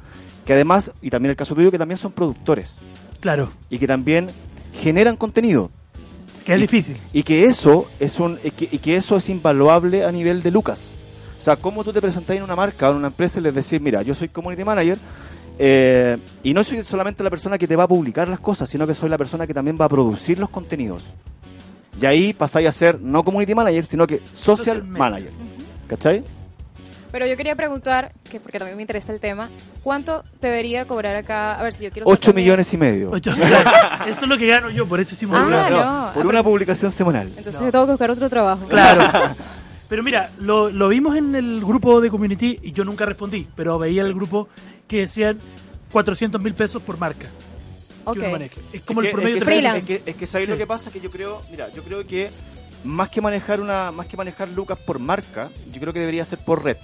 que 0.45 0.53
además, 0.53 0.91
y 1.01 1.11
también 1.11 1.31
el 1.31 1.37
caso 1.37 1.55
tuyo, 1.55 1.71
que 1.71 1.79
también 1.79 1.97
son 1.99 2.13
productores 2.13 2.79
Claro, 3.21 3.51
y 3.71 3.79
que 3.79 3.87
también 3.87 4.29
generan 4.73 5.17
contenido. 5.17 5.71
que 6.45 6.53
es 6.55 6.59
Y- 6.59 6.63
difícil. 6.63 6.97
Y 7.13 7.23
que 7.25 7.45
eso 7.47 7.87
es 7.99 8.21
un 8.21 8.39
y 8.45 8.51
que, 8.53 8.69
y 8.71 8.79
que 8.79 8.97
eso 8.97 9.17
es 9.17 9.29
invaluable 9.29 10.05
a 10.05 10.13
nivel 10.13 10.43
de 10.45 10.51
Lucas. 10.53 10.91
O 11.47 11.49
sea, 11.49 11.55
cómo 11.55 11.85
tú 11.85 11.93
te 11.93 12.01
presentás 12.03 12.35
en 12.37 12.43
una 12.43 12.57
marca 12.57 12.89
o 12.89 12.91
en 12.91 12.97
una 12.97 13.07
empresa 13.07 13.39
y 13.39 13.43
les 13.45 13.55
decís, 13.55 13.81
mira, 13.81 14.03
yo 14.03 14.17
soy 14.17 14.29
community 14.29 14.65
manager 14.65 14.99
eh, 15.61 16.19
y 16.43 16.53
no 16.53 16.65
soy 16.65 16.83
solamente 16.83 17.23
la 17.23 17.31
persona 17.31 17.57
que 17.57 17.69
te 17.69 17.77
va 17.77 17.85
a 17.85 17.87
publicar 17.87 18.29
las 18.29 18.41
cosas, 18.41 18.69
sino 18.69 18.85
que 18.85 18.95
soy 18.95 19.09
la 19.09 19.17
persona 19.17 19.47
que 19.47 19.55
también 19.55 19.79
va 19.81 19.85
a 19.85 19.89
producir 19.89 20.41
los 20.41 20.51
contenidos. 20.51 21.05
Y 22.01 22.05
ahí 22.05 22.33
pasáis 22.33 22.67
a 22.67 22.73
ser 22.73 23.01
no 23.01 23.23
community 23.23 23.55
manager, 23.55 23.85
sino 23.85 24.09
que 24.09 24.21
social 24.35 24.83
manager. 24.83 25.31
¿Cachai? 25.87 26.25
Pero 27.13 27.27
yo 27.27 27.37
quería 27.37 27.55
preguntar, 27.55 28.11
que 28.29 28.41
porque 28.41 28.59
también 28.59 28.77
me 28.77 28.83
interesa 28.83 29.13
el 29.13 29.21
tema, 29.21 29.49
¿cuánto 29.85 30.25
debería 30.43 30.85
cobrar 30.85 31.15
acá? 31.15 31.53
A 31.55 31.63
ver 31.63 31.75
si 31.75 31.85
yo 31.85 31.93
quiero... 31.93 32.07
ser 32.07 32.13
8 32.13 32.21
también- 32.33 32.45
millones 32.45 32.75
y 32.75 32.77
medio. 32.77 33.11
Ocho- 33.13 33.31
eso 34.09 34.21
es 34.23 34.29
lo 34.29 34.37
que 34.37 34.49
gano 34.49 34.69
yo, 34.69 34.85
por 34.89 34.99
eso 34.99 35.15
hicimos 35.15 35.39
Ah, 35.39 35.45
una- 35.47 35.71
no. 35.71 35.77
por 35.77 35.85
ah, 35.87 36.13
una 36.17 36.25
pero- 36.31 36.43
publicación 36.43 36.91
semanal. 36.91 37.29
Entonces 37.37 37.61
No. 37.61 37.67
yo 37.69 37.71
tengo 37.73 37.85
que 37.87 37.93
buscar 37.93 38.11
otro 38.11 38.29
trabajo. 38.29 38.67
Claro. 38.67 39.37
Pero 39.89 40.03
mira, 40.03 40.31
lo, 40.41 40.69
lo 40.71 40.89
vimos 40.89 41.17
en 41.17 41.35
el 41.35 41.61
grupo 41.61 42.01
de 42.01 42.11
community 42.11 42.59
y 42.63 42.73
yo 42.73 42.85
nunca 42.85 43.07
respondí, 43.07 43.47
pero 43.55 43.79
veía 43.79 44.03
el 44.03 44.15
grupo 44.15 44.49
que 44.89 45.01
decían 45.01 45.39
400 45.93 46.41
mil 46.41 46.55
pesos 46.55 46.83
por 46.83 46.99
marca. 46.99 47.27
que 47.27 48.11
Ok. 48.11 48.17
uno 48.19 48.31
maneje. 48.31 48.61
Es 48.73 48.83
como 48.83 49.03
es 49.03 49.07
el 49.07 49.11
que, 49.11 49.17
promedio 49.17 49.37
es 49.37 49.41
de 49.41 49.47
que, 49.47 49.53
Freelance. 49.53 49.79
es 49.95 50.03
que, 50.03 50.11
es 50.11 50.17
que 50.17 50.27
¿sabéis 50.27 50.47
Sí. 50.49 50.53
lo 50.53 50.59
que 50.59 50.67
pasa? 50.67 50.91
Que 50.91 51.01
yo 51.01 51.11
creo, 51.11 51.43
mira, 51.51 51.69
yo 51.75 51.83
creo 51.83 52.07
que 52.07 52.31
más 52.85 53.09
que 53.11 53.21
manejar 53.21 53.61
una, 53.61 53.91
más 53.93 54.07
que 54.07 54.17
manejar 54.17 54.49
lucas 54.51 54.79
por 54.79 54.99
marca, 54.99 55.51
yo 55.73 55.81
creo 55.81 55.93
que 55.93 56.01
debería 56.01 56.25
ser 56.25 56.39
por 56.41 56.63
red. 56.65 56.77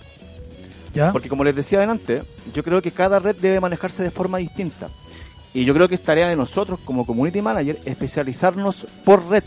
¿Ya? 0.95 1.11
Porque 1.13 1.29
como 1.29 1.43
les 1.45 1.55
decía 1.57 1.79
adelante, 1.79 2.23
yo 2.55 2.63
creo 2.63 2.83
que 2.83 2.91
cada 2.93 3.19
red 3.19 3.35
debe 3.37 3.61
manejarse 3.61 4.03
de 4.03 4.11
forma 4.11 4.39
distinta. 4.39 4.89
Y 5.55 5.65
yo 5.65 5.75
creo 5.75 5.89
que 5.89 5.95
es 5.95 6.03
tarea 6.03 6.29
de 6.29 6.37
nosotros 6.37 6.81
como 6.85 7.07
community 7.07 7.41
manager 7.43 7.79
especializarnos 7.85 8.87
por 9.05 9.27
red. 9.29 9.43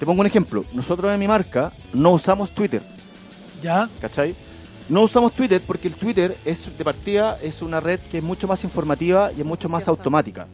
Te 0.00 0.06
pongo 0.06 0.22
un 0.22 0.26
ejemplo. 0.26 0.64
Nosotros 0.72 1.12
en 1.12 1.20
mi 1.20 1.28
marca 1.28 1.70
no 1.92 2.10
usamos 2.10 2.50
Twitter, 2.50 2.82
¿Ya? 3.62 3.88
¿cachai? 4.00 4.34
No 4.88 5.02
usamos 5.02 5.32
Twitter 5.32 5.62
porque 5.64 5.86
el 5.86 5.94
Twitter 5.94 6.36
es 6.44 6.76
de 6.76 6.82
partida 6.84 7.38
es 7.42 7.62
una 7.62 7.78
red 7.78 8.00
que 8.10 8.18
es 8.18 8.24
mucho 8.24 8.48
más 8.48 8.64
informativa 8.64 9.30
y 9.30 9.40
es 9.40 9.46
mucho 9.46 9.68
más 9.68 9.86
automática. 9.86 10.48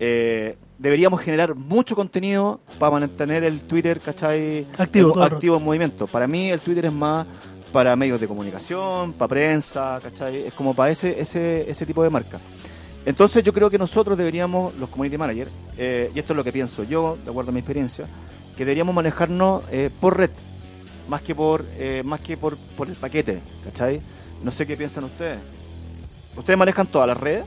eh, 0.00 0.56
deberíamos 0.78 1.20
generar 1.20 1.54
mucho 1.54 1.94
contenido 1.94 2.58
para 2.78 2.92
mantener 2.92 3.44
el 3.44 3.60
Twitter, 3.60 4.00
¿cachai? 4.00 4.66
Activo 4.78 5.14
el 5.14 5.22
activo 5.22 5.58
en 5.58 5.62
movimiento. 5.64 6.06
Para 6.06 6.26
mí 6.26 6.48
el 6.48 6.60
Twitter 6.60 6.86
es 6.86 6.92
más 6.92 7.26
para 7.70 7.94
medios 7.94 8.18
de 8.18 8.26
comunicación, 8.26 9.12
para 9.12 9.28
prensa, 9.28 10.00
¿cachai? 10.02 10.46
Es 10.46 10.54
como 10.54 10.72
para 10.74 10.90
ese, 10.90 11.20
ese, 11.20 11.70
ese 11.70 11.84
tipo 11.84 12.02
de 12.02 12.08
marca. 12.08 12.40
Entonces 13.04 13.44
yo 13.44 13.52
creo 13.52 13.68
que 13.68 13.76
nosotros 13.78 14.16
deberíamos, 14.16 14.74
los 14.76 14.88
community 14.88 15.18
managers, 15.18 15.50
eh, 15.76 16.10
y 16.14 16.18
esto 16.18 16.32
es 16.32 16.36
lo 16.38 16.44
que 16.44 16.52
pienso 16.52 16.82
yo, 16.84 17.18
de 17.22 17.30
acuerdo 17.30 17.50
a 17.50 17.52
mi 17.52 17.60
experiencia, 17.60 18.06
que 18.60 18.66
deberíamos 18.66 18.94
manejarnos 18.94 19.62
eh, 19.72 19.88
por 20.02 20.18
red, 20.18 20.28
más 21.08 21.22
que 21.22 21.34
por 21.34 21.64
eh, 21.78 22.02
más 22.04 22.20
que 22.20 22.36
por, 22.36 22.58
por 22.76 22.90
el 22.90 22.94
paquete, 22.94 23.40
¿cachai? 23.64 24.02
No 24.44 24.50
sé 24.50 24.66
qué 24.66 24.76
piensan 24.76 25.04
ustedes. 25.04 25.38
¿Ustedes 26.36 26.58
manejan 26.58 26.86
todas 26.86 27.08
las 27.08 27.16
redes? 27.16 27.46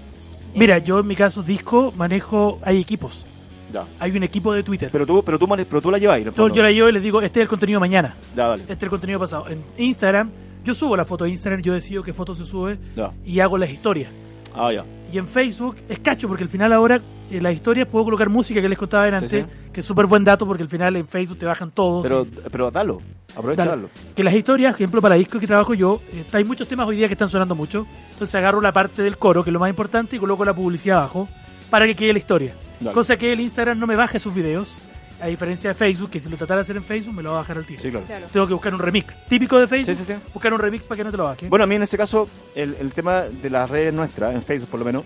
Mira, 0.56 0.80
yo 0.80 0.98
en 0.98 1.06
mi 1.06 1.16
caso, 1.16 1.44
disco, 1.44 1.94
manejo, 1.96 2.58
hay 2.64 2.82
equipos. 2.82 3.26
Ya. 3.72 3.86
Hay 4.00 4.18
un 4.18 4.24
equipo 4.24 4.54
de 4.54 4.64
Twitter. 4.64 4.90
Pero 4.92 5.06
tú, 5.06 5.22
pero 5.24 5.38
tú, 5.38 5.46
mane- 5.46 5.66
pero 5.66 5.84
tú 5.84 5.92
la 5.92 6.00
llevas 6.00 6.16
ahí, 6.16 6.24
en 6.24 6.30
el 6.30 6.34
Yo, 6.34 6.38
fondo. 6.46 6.56
yo 6.56 6.64
la 6.64 6.72
llevo 6.72 6.90
y 6.90 6.94
les 6.94 7.04
digo, 7.04 7.22
este 7.22 7.42
es 7.42 7.44
el 7.44 7.48
contenido 7.48 7.80
mañana, 7.80 8.16
Ya, 8.36 8.48
dale. 8.48 8.64
este 8.64 8.74
es 8.74 8.82
el 8.82 8.90
contenido 8.90 9.20
pasado. 9.20 9.48
En 9.50 9.64
Instagram, 9.78 10.32
yo 10.64 10.74
subo 10.74 10.98
la 10.98 11.06
foto 11.06 11.26
de 11.26 11.30
Instagram, 11.30 11.62
yo 11.62 11.74
decido 11.74 12.02
qué 12.02 12.12
foto 12.12 12.34
se 12.34 12.44
sube 12.44 12.80
Ya. 12.96 13.12
y 13.24 13.40
hago 13.40 13.60
las 13.60 13.70
historias. 13.70 14.12
Ah, 14.56 14.72
ya. 14.74 14.86
Y 15.12 15.18
en 15.18 15.28
Facebook 15.28 15.78
es 15.90 16.00
cacho, 16.00 16.28
porque 16.28 16.44
al 16.44 16.50
final 16.50 16.74
ahora 16.74 17.00
en 17.30 17.44
las 17.44 17.54
historias 17.54 17.88
puedo 17.88 18.06
colocar 18.06 18.30
música 18.30 18.62
que 18.62 18.70
les 18.70 18.78
contaba 18.78 19.06
antes, 19.06 19.30
Sí, 19.30 19.42
sí. 19.42 19.46
que 19.72 19.80
es 19.80 19.86
súper 19.86 20.06
buen 20.06 20.24
dato 20.24 20.46
porque 20.48 20.64
al 20.64 20.70
final 20.70 20.96
en 20.96 21.08
Facebook 21.08 21.38
te 21.38 21.46
bajan 21.46 21.72
todos. 21.72 22.04
Pero, 22.04 22.26
pero 22.52 22.72
dalo. 22.72 23.02
Aprovecha, 23.36 23.66
dalo. 23.66 23.90
que 24.16 24.24
las 24.24 24.34
historias, 24.34 24.76
ejemplo, 24.76 25.02
para 25.02 25.16
discos 25.16 25.42
que 25.42 25.48
trabajo 25.48 25.74
yo, 25.74 26.02
eh, 26.12 26.24
hay 26.32 26.44
muchos 26.44 26.68
temas 26.68 26.88
hoy 26.88 26.98
día 26.98 27.08
que 27.08 27.14
están 27.16 27.30
sonando 27.30 27.56
mucho. 27.56 27.88
Entonces 28.14 28.34
agarro 28.36 28.62
la 28.62 28.72
parte 28.72 29.02
del 29.02 29.18
coro, 29.18 29.44
que 29.44 29.50
es 29.50 29.54
lo 29.54 29.60
más 29.60 29.70
importante, 29.70 30.16
y 30.16 30.20
coloco 30.20 30.46
la 30.46 30.54
publicidad 30.54 31.00
abajo 31.00 31.28
para 31.72 31.86
que 31.88 31.96
quede 31.96 32.14
la 32.14 32.20
historia. 32.20 32.54
Dale. 32.80 32.94
Cosa 32.94 33.18
que 33.18 33.34
el 33.34 33.40
Instagram 33.40 33.80
no 33.80 33.88
me 33.88 33.96
baje 33.96 34.20
sus 34.20 34.34
videos, 34.36 34.76
a 35.24 35.28
diferencia 35.28 35.70
de 35.70 35.74
Facebook, 35.74 36.10
que 36.12 36.20
si 36.20 36.30
lo 36.30 36.38
tratara 36.38 36.58
de 36.60 36.62
hacer 36.64 36.76
en 36.76 36.84
Facebook 36.84 37.16
me 37.16 37.24
lo 37.24 37.30
va 37.32 37.38
a 37.38 37.42
bajar 37.42 37.58
al 37.58 37.66
tiro. 37.66 37.82
Sí, 37.82 37.90
claro. 37.90 38.06
Claro. 38.06 38.28
Tengo 38.32 38.48
que 38.48 38.54
buscar 38.54 38.74
un 38.74 38.80
remix. 38.80 39.18
Típico 39.30 39.58
de 39.60 39.68
Facebook, 39.68 39.96
Sí, 39.96 40.04
sí, 40.06 40.14
sí. 40.14 40.20
buscar 40.34 40.54
un 40.54 40.60
remix 40.60 40.86
para 40.86 40.98
que 40.98 41.04
no 41.06 41.12
te 41.12 41.18
lo 41.18 41.24
baje. 41.24 41.48
Bueno, 41.50 41.64
a 41.64 41.68
mí 41.68 41.76
en 41.76 41.84
ese 41.84 41.98
caso, 41.98 42.28
el, 42.56 42.76
el 42.80 42.92
tema 42.92 43.22
de 43.22 43.50
las 43.50 43.70
redes 43.70 43.94
nuestras, 43.94 44.36
en 44.36 44.42
Facebook 44.44 44.70
por 44.70 44.80
lo 44.80 44.86
menos, 44.86 45.04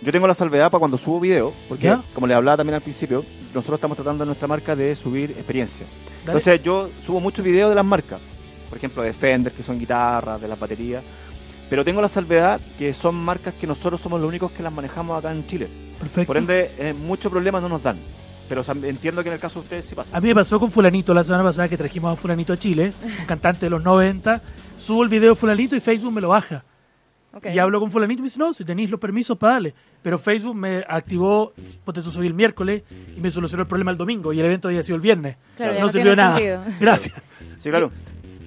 yo 0.00 0.12
tengo 0.12 0.26
la 0.26 0.34
salvedad 0.34 0.70
para 0.70 0.78
cuando 0.78 0.96
subo 0.96 1.20
video, 1.20 1.52
porque 1.68 1.84
¿Ya? 1.84 2.02
como 2.14 2.26
les 2.26 2.36
hablaba 2.36 2.56
también 2.56 2.76
al 2.76 2.80
principio, 2.82 3.24
nosotros 3.54 3.78
estamos 3.78 3.96
tratando 3.96 4.24
en 4.24 4.28
nuestra 4.28 4.48
marca 4.48 4.74
de 4.74 4.94
subir 4.96 5.32
experiencia. 5.32 5.86
Dale. 6.24 6.38
Entonces 6.38 6.62
yo 6.62 6.90
subo 7.04 7.20
muchos 7.20 7.44
videos 7.44 7.68
de 7.68 7.74
las 7.74 7.84
marcas, 7.84 8.20
por 8.68 8.78
ejemplo 8.78 9.02
de 9.02 9.12
Fender, 9.12 9.52
que 9.52 9.62
son 9.62 9.78
guitarras, 9.78 10.40
de 10.40 10.48
las 10.48 10.58
baterías, 10.58 11.02
pero 11.68 11.84
tengo 11.84 12.00
la 12.00 12.08
salvedad 12.08 12.60
que 12.78 12.94
son 12.94 13.14
marcas 13.16 13.54
que 13.54 13.66
nosotros 13.66 14.00
somos 14.00 14.20
los 14.20 14.28
únicos 14.28 14.50
que 14.52 14.62
las 14.62 14.72
manejamos 14.72 15.18
acá 15.18 15.32
en 15.32 15.44
Chile. 15.46 15.68
Perfecto. 15.98 16.26
Por 16.28 16.36
ende, 16.36 16.70
eh, 16.78 16.94
muchos 16.94 17.30
problemas 17.30 17.60
no 17.60 17.68
nos 17.68 17.82
dan. 17.82 17.98
Pero 18.48 18.62
o 18.62 18.64
sea, 18.64 18.74
entiendo 18.82 19.22
que 19.22 19.28
en 19.28 19.34
el 19.34 19.40
caso 19.40 19.60
de 19.60 19.64
ustedes 19.64 19.84
sí 19.84 19.94
pasa. 19.94 20.16
A 20.16 20.20
mí 20.20 20.28
me 20.28 20.34
pasó 20.34 20.58
con 20.58 20.72
Fulanito 20.72 21.12
la 21.12 21.24
semana 21.24 21.44
pasada 21.44 21.68
que 21.68 21.76
trajimos 21.76 22.12
a 22.12 22.16
Fulanito 22.16 22.52
a 22.52 22.56
Chile, 22.56 22.92
un 23.20 23.26
cantante 23.26 23.66
de 23.66 23.70
los 23.70 23.82
90. 23.82 24.40
Subo 24.76 25.02
el 25.02 25.08
video 25.08 25.30
de 25.30 25.34
Fulanito 25.34 25.76
y 25.76 25.80
Facebook 25.80 26.12
me 26.12 26.20
lo 26.20 26.28
baja. 26.28 26.64
Y 27.44 27.58
hablo 27.58 27.78
con 27.78 27.90
fulanito 27.90 28.20
y 28.20 28.22
me 28.22 28.26
dice, 28.26 28.38
no, 28.38 28.52
si 28.52 28.64
tenéis 28.64 28.90
los 28.90 28.98
permisos, 28.98 29.36
para 29.36 29.54
darle. 29.54 29.74
Pero 30.02 30.18
Facebook 30.18 30.56
me 30.56 30.84
activó, 30.88 31.52
ponte 31.84 32.02
tú 32.02 32.10
subí 32.10 32.26
el 32.26 32.34
miércoles 32.34 32.82
y 33.16 33.20
me 33.20 33.30
solucionó 33.30 33.62
el 33.62 33.68
problema 33.68 33.90
el 33.90 33.96
domingo 33.96 34.32
y 34.32 34.40
el 34.40 34.46
evento 34.46 34.68
había 34.68 34.82
sido 34.82 34.96
el 34.96 35.02
viernes. 35.02 35.36
Claro, 35.56 35.74
no 35.74 35.80
no 35.80 35.88
sirvió 35.90 36.16
nada. 36.16 36.36
sentido. 36.36 36.64
Gracias. 36.80 37.14
Sí, 37.58 37.70
claro. 37.70 37.90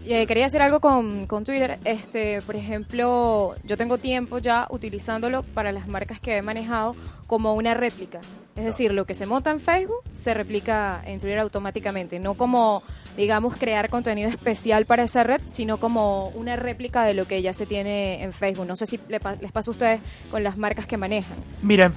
Eh, 0.05 0.25
quería 0.25 0.47
hacer 0.47 0.61
algo 0.63 0.79
con, 0.79 1.27
con 1.27 1.43
Twitter. 1.43 1.77
Este, 1.85 2.41
por 2.41 2.55
ejemplo, 2.55 3.53
yo 3.63 3.77
tengo 3.77 3.97
tiempo 3.99 4.39
ya 4.39 4.67
utilizándolo 4.71 5.43
para 5.43 5.71
las 5.71 5.87
marcas 5.87 6.19
que 6.19 6.37
he 6.37 6.41
manejado 6.41 6.95
como 7.27 7.53
una 7.53 7.73
réplica. 7.75 8.19
Es 8.55 8.65
decir, 8.65 8.91
lo 8.93 9.05
que 9.05 9.13
se 9.15 9.25
monta 9.27 9.51
en 9.51 9.59
Facebook 9.61 10.01
se 10.11 10.33
replica 10.33 11.01
en 11.05 11.19
Twitter 11.19 11.39
automáticamente, 11.39 12.19
no 12.19 12.33
como, 12.33 12.81
digamos, 13.15 13.55
crear 13.55 13.89
contenido 13.89 14.27
especial 14.29 14.85
para 14.85 15.03
esa 15.03 15.23
red, 15.23 15.41
sino 15.45 15.77
como 15.79 16.29
una 16.29 16.55
réplica 16.55 17.03
de 17.05 17.13
lo 17.13 17.25
que 17.25 17.41
ya 17.41 17.53
se 17.53 17.65
tiene 17.65 18.23
en 18.23 18.33
Facebook. 18.33 18.65
No 18.67 18.75
sé 18.75 18.87
si 18.87 18.99
les 19.07 19.51
pasa 19.51 19.69
a 19.69 19.71
ustedes 19.71 20.01
con 20.31 20.43
las 20.43 20.57
marcas 20.57 20.87
que 20.87 20.97
manejan. 20.97 21.37
Mira, 21.61 21.85
en 21.85 21.93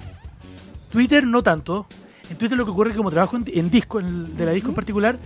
Twitter 0.92 1.24
no 1.26 1.42
tanto. 1.42 1.86
En 2.30 2.36
Twitter 2.36 2.56
lo 2.56 2.64
que 2.64 2.70
ocurre 2.70 2.90
es 2.90 2.94
que 2.94 2.98
como 2.98 3.10
trabajo 3.10 3.36
en, 3.36 3.44
en 3.52 3.70
disco, 3.70 3.98
en 3.98 4.06
el- 4.06 4.36
de 4.36 4.44
la 4.46 4.52
disco 4.52 4.68
en 4.68 4.74
particular, 4.74 5.18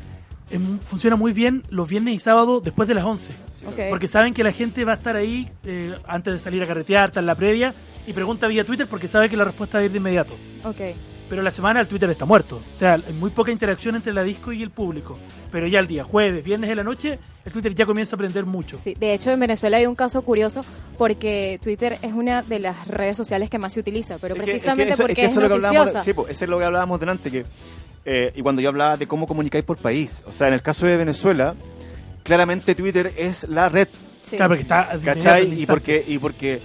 funciona 0.85 1.17
muy 1.17 1.33
bien 1.33 1.63
los 1.71 1.89
viernes 1.89 2.15
y 2.15 2.19
sábados 2.19 2.63
después 2.63 2.89
de 2.89 2.95
las 2.95 3.05
11. 3.05 3.33
Ok. 3.67 3.81
Porque 3.91 4.09
saben 4.09 4.33
que 4.35 4.43
la 4.43 4.53
gente 4.53 4.85
va 4.85 4.93
a 4.93 4.97
estar 4.97 5.17
ahí 5.17 5.51
eh, 5.65 5.95
antes 6.07 6.33
de 6.33 6.39
salir 6.39 6.63
a 6.63 6.67
carretear, 6.67 7.09
está 7.09 7.21
en 7.21 7.27
la 7.27 7.35
previa, 7.35 7.75
y 8.07 8.13
pregunta 8.13 8.47
vía 8.49 8.65
Twitter 8.65 8.87
porque 8.89 9.09
sabe 9.09 9.29
que 9.29 9.37
la 9.37 9.45
respuesta 9.45 9.79
va 9.79 9.83
a 9.83 9.85
ir 9.85 9.93
de 9.93 9.99
inmediato. 9.99 10.35
Pero 11.29 11.43
la 11.43 11.51
semana 11.51 11.81
el 11.81 11.87
Twitter 11.89 12.09
está 12.09 12.25
muerto. 12.25 12.63
O 12.75 12.79
sea, 12.79 12.95
hay 12.95 13.13
muy 13.13 13.29
poca 13.29 13.53
interacción 13.53 13.95
entre 13.97 14.15
la 14.15 14.23
disco 14.23 14.51
y 14.51 14.63
el 14.63 14.71
público. 14.71 15.19
Pero 15.53 15.67
ya 15.67 15.79
el 15.79 15.87
día 15.87 16.03
jueves, 16.03 16.43
viernes 16.43 16.71
de 16.71 16.77
la 16.77 16.83
noche, 16.83 17.19
el 17.45 17.53
Twitter 17.53 17.75
ya 17.75 17.85
comienza 17.85 18.15
a 18.15 18.17
aprender 18.17 18.47
mucho. 18.47 18.79
Sí, 18.79 18.95
de 18.99 19.13
hecho 19.13 19.31
en 19.31 19.39
Venezuela 19.41 19.77
hay 19.77 19.85
un 19.85 19.95
caso 19.95 20.23
curioso 20.23 20.63
porque 20.97 21.59
Twitter 21.63 21.99
es 22.01 22.15
una 22.15 22.41
de 22.41 22.61
las 22.61 22.89
redes 22.89 23.19
sociales 23.19 23.51
que 23.51 23.59
más 23.59 23.75
se 23.75 23.81
utiliza, 23.81 24.17
pero 24.19 24.35
Es 24.37 24.41
que- 24.41 24.45
es 24.45 24.47
que 24.47 24.53
precisamente 24.53 24.95
eso- 24.95 25.03
es 25.03 25.07
porque 25.07 25.15
que 25.17 25.25
es, 25.27 25.31
eso 25.33 25.41
es 25.41 25.43
lo 25.43 25.49
que 25.51 25.55
hablábamos, 25.57 25.85
noticiosa. 25.85 26.05
sí, 26.05 26.13
pues, 26.15 26.31
eso 26.31 26.45
es 26.45 26.51
lo 26.51 26.59
que 26.59 26.65
hablábamos 26.65 26.99
delante, 27.01 27.31
que 27.31 27.45
eh, 28.05 28.33
y 28.35 28.43
cuando 28.43 28.63
yo 28.63 28.69
hablaba 28.69 28.97
de 28.97 29.07
cómo 29.07 29.27
comunicáis 29.27 29.65
por 29.65 29.77
país, 29.77 30.23
o 30.27 30.33
sea, 30.33 30.49
en 30.49 30.55
el 30.55 30.63
caso 30.63 30.87
de 30.87 30.97
Venezuela, 30.97 31.55
claramente 32.23 32.75
Twitter 32.75 33.13
es 33.17 33.49
la 33.49 33.69
red, 33.69 33.89
Sí. 34.21 34.37
Claro, 34.37 34.51
porque 34.51 34.63
está 34.63 34.99
¿cachai? 35.03 35.63
Y 35.63 35.67
porque, 35.67 36.05
y 36.07 36.19
porque 36.19 36.61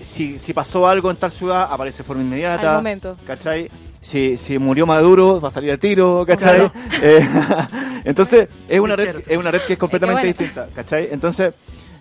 si, 0.00 0.38
si 0.38 0.52
pasó 0.52 0.86
algo 0.86 1.10
en 1.10 1.16
tal 1.16 1.30
ciudad, 1.30 1.68
aparece 1.70 1.98
de 1.98 2.04
forma 2.04 2.22
inmediata, 2.22 2.70
Al 2.70 2.76
momento. 2.76 3.16
¿cachai? 3.26 3.70
Si, 4.00 4.36
si 4.36 4.58
murió 4.58 4.86
Maduro, 4.86 5.40
va 5.40 5.48
a 5.48 5.50
salir 5.50 5.72
a 5.72 5.76
tiro, 5.76 6.24
¿cachai? 6.26 6.70
Claro. 6.70 6.72
Eh, 7.02 7.28
entonces, 8.04 8.48
es 8.68 8.80
una, 8.80 8.96
red, 8.96 9.16
es 9.26 9.36
una 9.36 9.50
red 9.50 9.62
que 9.66 9.74
es 9.74 9.78
completamente 9.78 10.22
bueno. 10.22 10.36
distinta, 10.38 10.68
¿cachai? 10.74 11.08
Entonces, 11.10 11.52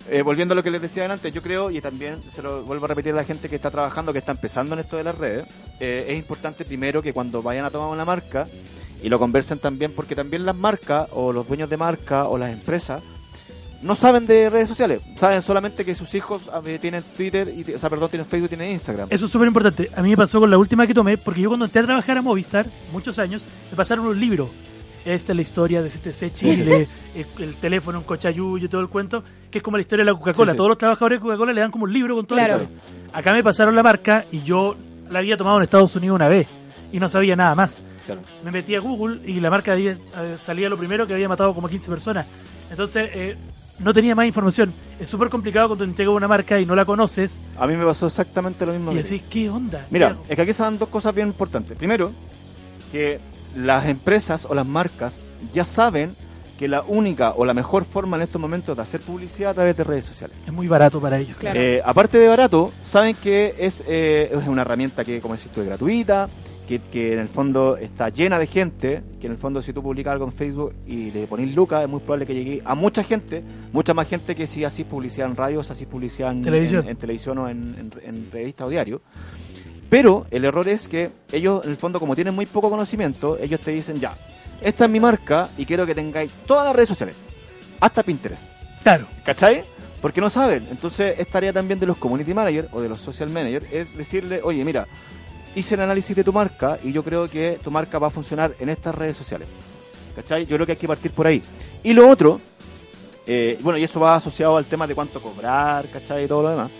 eh, 0.10 0.22
volviendo 0.22 0.54
a 0.54 0.56
lo 0.56 0.64
que 0.64 0.72
les 0.72 0.82
decía 0.82 1.12
antes, 1.12 1.34
yo 1.34 1.42
creo, 1.42 1.72
y 1.72 1.82
también 1.82 2.22
se 2.30 2.42
lo 2.42 2.64
vuelvo 2.64 2.86
a 2.86 2.90
repetir 2.90 3.14
a 3.14 3.18
la 3.18 3.24
gente 3.24 3.50
que 3.50 3.56
está 3.56 3.72
trabajando, 3.72 4.14
que 4.14 4.20
está 4.20 4.32
empezando 4.32 4.74
en 4.74 4.80
esto 4.80 4.96
de 4.96 5.04
las 5.04 5.18
redes, 5.18 5.46
eh, 5.84 6.06
es 6.14 6.18
importante 6.18 6.64
primero 6.64 7.02
que 7.02 7.12
cuando 7.14 7.42
vayan 7.44 7.66
a 7.66 7.70
tomar 7.70 7.90
una 7.90 8.06
marca, 8.06 8.48
y 9.02 9.10
lo 9.10 9.20
conversen 9.20 9.60
también, 9.60 9.92
porque 9.94 10.16
también 10.16 10.46
las 10.46 10.56
marcas, 10.56 11.10
o 11.12 11.34
los 11.34 11.46
dueños 11.48 11.70
de 11.70 11.76
marca, 11.76 12.28
o 12.30 12.38
las 12.38 12.54
empresas, 12.54 13.04
no 13.82 13.96
saben 13.96 14.26
de 14.26 14.50
redes 14.50 14.70
sociales, 14.70 15.02
saben 15.18 15.42
solamente 15.42 15.84
que 15.84 15.94
sus 15.94 16.16
hijos 16.16 16.44
eh, 16.66 16.80
tienen 16.80 17.04
Twitter, 17.18 17.50
y, 17.50 17.70
o 17.74 17.80
sea, 17.80 17.90
perdón, 17.90 18.10
tienen 18.10 18.26
Facebook, 18.26 18.48
tienen 18.48 18.72
Instagram. 18.72 19.10
Eso 19.12 19.26
es 19.26 19.32
súper 19.32 19.48
importante. 19.50 19.90
A 19.96 20.02
mí 20.02 20.12
me 20.12 20.16
pasó 20.18 20.40
con 20.40 20.50
la 20.50 20.58
última 20.58 20.88
que 20.88 20.94
tomé, 20.94 21.18
porque 21.18 21.42
yo 21.42 21.50
cuando 21.50 21.66
entré 21.66 21.82
a 21.82 21.86
trabajar 21.86 22.18
a 22.18 22.22
Movistar, 22.22 22.66
muchos 22.94 23.20
años, 23.20 23.44
me 23.70 23.76
pasaron 23.76 24.06
un 24.06 24.18
libro. 24.18 24.50
Esta 25.04 25.34
es 25.34 25.36
la 25.36 25.42
historia 25.42 25.82
de 25.82 25.90
CTC 25.90 26.32
Chile, 26.32 26.88
el, 27.14 27.44
el 27.44 27.58
teléfono, 27.58 27.98
un 28.00 28.06
cochayuyo, 28.06 28.70
todo 28.70 28.80
el 28.80 28.88
cuento, 28.88 29.22
que 29.52 29.58
es 29.58 29.62
como 29.64 29.76
la 29.76 29.82
historia 29.82 30.06
de 30.06 30.12
la 30.12 30.18
Coca-Cola. 30.18 30.52
Sí, 30.52 30.56
sí. 30.56 30.58
Todos 30.58 30.70
los 30.70 30.78
trabajadores 30.78 31.20
de 31.20 31.24
Coca-Cola 31.24 31.52
le 31.52 31.60
dan 31.60 31.72
como 31.72 31.84
un 31.84 31.92
libro 31.92 32.16
con 32.16 32.26
todo 32.26 32.38
Claro. 32.38 32.62
el 32.62 32.70
Acá 33.12 33.34
me 33.34 33.44
pasaron 33.44 33.76
la 33.76 33.84
marca 33.84 34.24
y 34.32 34.44
yo 34.44 34.78
la 35.14 35.20
había 35.20 35.38
tomado 35.38 35.58
en 35.58 35.64
Estados 35.64 35.96
Unidos 35.96 36.16
una 36.16 36.28
vez 36.28 36.48
y 36.92 37.00
no 37.00 37.08
sabía 37.08 37.36
nada 37.36 37.56
más. 37.56 37.78
Claro. 38.06 38.22
Me 38.44 38.52
metí 38.52 38.76
a 38.76 38.80
Google 38.80 39.22
y 39.26 39.40
la 39.40 39.50
marca 39.50 39.78
eh, 39.78 39.96
salía 40.44 40.68
lo 40.68 40.78
primero 40.78 41.08
que 41.08 41.14
había 41.14 41.30
matado 41.30 41.54
como 41.54 41.70
15 41.70 41.90
personas. 41.90 42.26
Entonces, 42.70 43.10
eh, 43.14 43.38
no 43.80 43.94
tenía 43.94 44.14
más 44.16 44.26
información. 44.26 44.74
Es 45.00 45.10
súper 45.10 45.30
complicado 45.30 45.70
cuando 45.70 45.86
te 45.86 45.90
entrega 45.90 46.12
una 46.12 46.28
marca 46.28 46.60
y 46.60 46.66
no 46.66 46.76
la 46.76 46.86
conoces 46.86 47.36
A 47.58 47.66
mí 47.66 47.76
me 47.76 47.86
pasó 47.86 48.08
exactamente 48.08 48.66
lo 48.66 48.74
mismo. 48.74 48.92
y 48.92 48.96
decís, 48.96 49.22
¿qué 49.30 49.50
onda? 49.50 49.80
¿Qué 49.80 49.86
Mira, 49.92 50.18
es 50.28 50.36
que 50.36 50.42
aquí 50.42 50.54
se 50.54 50.64
dan 50.64 50.78
dos 50.78 50.90
cosas 50.90 51.16
bien 51.16 51.28
importantes. 51.28 51.78
Primero, 51.78 52.12
que 52.92 53.20
las 53.56 53.86
empresas 53.86 54.46
o 54.46 54.54
las 54.54 54.66
marcas 54.66 55.22
ya 55.54 55.64
saben 55.64 56.16
que 56.60 56.68
la 56.68 56.84
única 56.84 57.34
o 57.36 57.46
la 57.46 57.54
mejor 57.54 57.84
forma 57.86 58.16
en 58.18 58.24
estos 58.24 58.40
momentos 58.40 58.76
de 58.76 58.82
hacer 58.84 59.02
publicidad 59.02 59.52
a 59.52 59.54
través 59.56 59.76
de 59.78 59.84
redes 59.84 60.06
sociales. 60.06 60.36
Es 60.46 60.54
muy 60.54 60.68
barato 60.68 61.02
para 61.02 61.18
ellos. 61.20 61.38
Claro. 61.38 61.60
Eh, 61.60 61.82
aparte 61.84 62.18
de 62.20 62.28
barato, 62.28 62.72
saben 62.84 63.16
que 63.16 63.56
es, 63.58 63.84
eh, 63.88 64.30
es 64.32 64.48
una 64.48 64.62
herramienta 64.62 65.04
que, 65.04 65.20
como 65.20 65.36
decís 65.36 65.52
tú, 65.52 65.62
es 65.62 65.68
gratuita, 65.68 66.30
que, 66.68 66.80
que 66.80 67.12
en 67.14 67.20
el 67.20 67.28
fondo 67.28 67.76
está 67.76 68.08
llena 68.10 68.40
de 68.40 68.48
gente, 68.48 69.04
que 69.20 69.26
en 69.28 69.34
el 69.34 69.38
fondo 69.38 69.62
si 69.62 69.74
tú 69.74 69.84
publicas 69.84 70.14
algo 70.14 70.26
en 70.26 70.32
Facebook 70.32 70.74
y 70.88 71.12
le 71.12 71.28
ponís 71.28 71.54
lucas, 71.54 71.84
es 71.84 71.90
muy 71.90 72.00
probable 72.00 72.26
que 72.26 72.34
llegue 72.36 72.62
a 72.64 72.74
mucha 72.76 73.04
gente, 73.04 73.44
mucha 73.74 73.94
más 73.94 74.08
gente 74.08 74.34
que 74.36 74.48
si 74.48 74.64
hacís 74.64 74.86
publicidad 74.86 75.28
en 75.28 75.36
radios, 75.36 75.70
hacís 75.72 75.88
publicidad 75.88 76.32
en 76.32 76.42
Televisión. 76.44 76.84
en- 76.86 76.90
en 76.92 76.96
televisión 76.98 77.38
o 77.40 77.50
en, 77.50 77.76
en, 77.78 77.92
en 78.08 78.32
revista 78.32 78.66
o 78.66 78.70
diario. 78.70 79.02
Pero 79.90 80.26
el 80.32 80.46
error 80.46 80.68
es 80.68 80.88
que 80.88 81.10
ellos, 81.32 81.64
en 81.66 81.72
el 81.72 81.78
fondo, 81.78 82.00
como 82.00 82.16
tienen 82.16 82.34
muy 82.34 82.46
poco 82.46 82.70
conocimiento, 82.70 83.38
ellos 83.40 83.60
te 83.60 83.72
dicen, 83.72 84.00
ya, 84.00 84.16
esta 84.64 84.86
es 84.86 84.90
mi 84.92 85.00
marca 85.00 85.50
y 85.58 85.66
quiero 85.66 85.86
que 85.86 85.94
tengáis 85.96 86.32
todas 86.48 86.66
las 86.66 86.76
redes 86.76 86.90
sociales, 86.90 87.16
hasta 87.80 88.04
Pinterest. 88.04 88.44
Claro. 88.84 89.06
¿Cachai? 89.26 89.64
Porque 90.02 90.20
no 90.22 90.30
saben. 90.30 90.68
Entonces, 90.70 91.18
es 91.18 91.28
tarea 91.28 91.54
también 91.54 91.80
de 91.80 91.86
los 91.86 91.98
community 91.98 92.34
managers 92.34 92.68
o 92.74 92.82
de 92.82 92.90
los 92.90 93.00
social 93.00 93.30
managers 93.30 93.72
es 93.72 93.96
decirle, 93.96 94.42
oye, 94.44 94.64
mira, 94.66 94.86
hice 95.56 95.76
el 95.76 95.82
análisis 95.82 96.16
de 96.16 96.24
tu 96.24 96.34
marca 96.34 96.78
y 96.84 96.92
yo 96.92 97.04
creo 97.04 97.30
que 97.30 97.60
tu 97.64 97.72
marca 97.72 98.00
va 98.00 98.08
a 98.08 98.10
funcionar 98.10 98.54
en 98.60 98.70
estas 98.70 98.94
redes 98.96 99.16
sociales. 99.16 99.48
¿Cachai? 100.16 100.46
Yo 100.46 100.56
creo 100.58 100.66
que 100.66 100.74
hay 100.74 100.78
que 100.78 100.88
partir 100.88 101.12
por 101.12 101.26
ahí. 101.28 101.42
Y 101.84 101.94
lo 101.94 102.10
otro, 102.10 102.40
eh, 103.26 103.58
bueno, 103.62 103.80
y 103.80 103.84
eso 103.84 104.00
va 104.00 104.16
asociado 104.16 104.58
al 104.58 104.66
tema 104.66 104.86
de 104.88 104.94
cuánto 104.96 105.22
cobrar, 105.22 105.88
¿cachai? 105.90 106.26
Y 106.26 106.28
todo 106.28 106.44
lo 106.44 106.50
demás. 106.50 106.72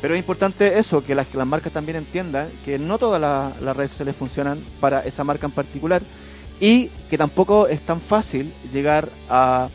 Pero 0.00 0.14
es 0.14 0.20
importante 0.20 0.78
eso, 0.78 1.04
que 1.04 1.14
las, 1.14 1.26
que 1.26 1.36
las 1.36 1.46
marcas 1.46 1.72
también 1.72 1.96
entiendan 1.96 2.50
que 2.64 2.78
no 2.78 2.98
todas 2.98 3.20
la- 3.20 3.52
las 3.60 3.76
redes 3.76 3.90
sociales 3.90 4.14
funcionan 4.16 4.64
para 4.80 5.00
esa 5.00 5.24
marca 5.24 5.46
en 5.46 5.52
particular 5.52 6.02
y 6.60 6.90
que 7.10 7.16
tampoco 7.18 7.68
es 7.68 7.80
tan 7.82 8.00
fácil 8.00 8.52
llegar 8.72 9.08
a 9.28 9.68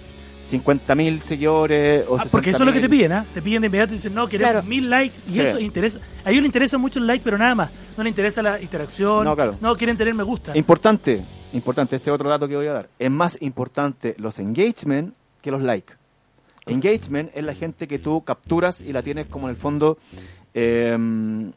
50.000 0.49 1.19
seguidores 1.19 2.05
o 2.07 2.17
Ah, 2.19 2.25
porque 2.29 2.49
eso 2.49 2.59
es 2.59 2.65
lo 2.65 2.73
que 2.73 2.79
te 2.81 2.87
60.000. 2.87 2.89
piden, 2.89 3.11
¿ah? 3.13 3.25
Te 3.33 3.41
piden 3.41 3.61
de 3.61 3.67
inmediato 3.67 3.93
y 3.93 3.97
dicen, 3.97 4.13
no, 4.13 4.27
queremos 4.27 4.51
Claro. 4.51 4.67
mil 4.67 4.89
likes 4.89 5.15
y 5.27 5.31
Sí. 5.31 5.39
eso 5.41 5.59
interesa. 5.59 5.99
A 6.25 6.29
ellos 6.31 6.41
les 6.43 6.49
interesa 6.49 6.77
mucho 6.77 6.99
el 6.99 7.07
like, 7.07 7.23
pero 7.23 7.37
nada 7.37 7.55
más. 7.55 7.71
No 7.97 8.03
les 8.03 8.11
interesa 8.11 8.41
la 8.41 8.61
interacción. 8.61 9.23
No, 9.23 9.35
claro. 9.35 9.57
quieren 9.77 9.95
tener 9.97 10.13
me 10.13 10.23
gusta. 10.23 10.55
Importante, 10.57 11.23
importante, 11.53 11.95
este 11.95 12.11
otro 12.11 12.29
dato 12.29 12.47
que 12.47 12.55
voy 12.55 12.67
a 12.67 12.73
dar. 12.73 12.89
Es 12.99 13.09
más 13.09 13.37
importante 13.41 14.15
los 14.17 14.37
engagement 14.39 15.13
que 15.41 15.49
los 15.51 15.61
likes. 15.61 15.93
Engagement 16.65 17.29
es 17.33 17.43
la 17.43 17.53
gente 17.55 17.87
que 17.87 17.99
tú 17.99 18.21
capturas 18.23 18.79
y 18.81 18.93
la 18.93 19.01
tienes 19.01 19.27
como 19.27 19.47
en 19.47 19.51
el 19.51 19.57
fondo, 19.57 19.97
eh, 20.53 20.95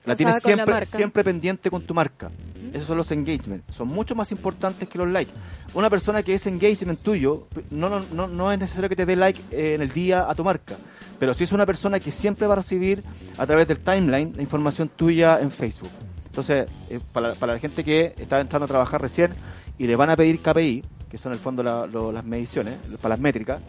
la 0.04 0.16
tienes 0.16 0.36
la 0.36 0.40
siempre, 0.40 0.86
siempre 0.86 1.22
pendiente 1.24 1.70
con 1.70 1.82
tu 1.82 1.94
marca. 1.94 2.30
Esos 2.72 2.86
son 2.86 2.96
los 2.96 3.10
engagement. 3.10 3.68
Son 3.70 3.88
mucho 3.88 4.14
más 4.14 4.32
importantes 4.32 4.88
que 4.88 4.98
los 4.98 5.08
likes. 5.08 5.32
Una 5.74 5.90
persona 5.90 6.22
que 6.22 6.34
es 6.34 6.46
engagement 6.46 7.00
tuyo, 7.00 7.48
no, 7.70 7.88
no, 7.88 8.00
no, 8.12 8.26
no 8.26 8.52
es 8.52 8.58
necesario 8.58 8.88
que 8.88 8.96
te 8.96 9.06
dé 9.06 9.16
like 9.16 9.40
eh, 9.50 9.74
en 9.74 9.82
el 9.82 9.90
día 9.92 10.28
a 10.28 10.34
tu 10.34 10.44
marca. 10.44 10.76
Pero 11.18 11.34
si 11.34 11.44
es 11.44 11.52
una 11.52 11.66
persona 11.66 12.00
que 12.00 12.10
siempre 12.10 12.46
va 12.46 12.54
a 12.54 12.56
recibir 12.56 13.02
a 13.38 13.46
través 13.46 13.68
del 13.68 13.78
timeline 13.78 14.32
la 14.36 14.42
información 14.42 14.88
tuya 14.88 15.40
en 15.40 15.50
Facebook. 15.50 15.90
Entonces, 16.26 16.66
eh, 16.90 17.00
para, 17.12 17.34
para 17.34 17.54
la 17.54 17.58
gente 17.58 17.84
que 17.84 18.14
está 18.18 18.40
entrando 18.40 18.64
a 18.64 18.68
trabajar 18.68 19.00
recién 19.00 19.34
y 19.78 19.86
le 19.86 19.96
van 19.96 20.10
a 20.10 20.16
pedir 20.16 20.40
KPI, 20.40 20.84
que 21.10 21.18
son 21.18 21.32
en 21.32 21.38
el 21.38 21.42
fondo 21.42 21.62
la- 21.62 21.86
lo- 21.86 22.12
las 22.12 22.24
mediciones, 22.24 22.74
para 23.00 23.10
las 23.14 23.20
métricas, 23.20 23.60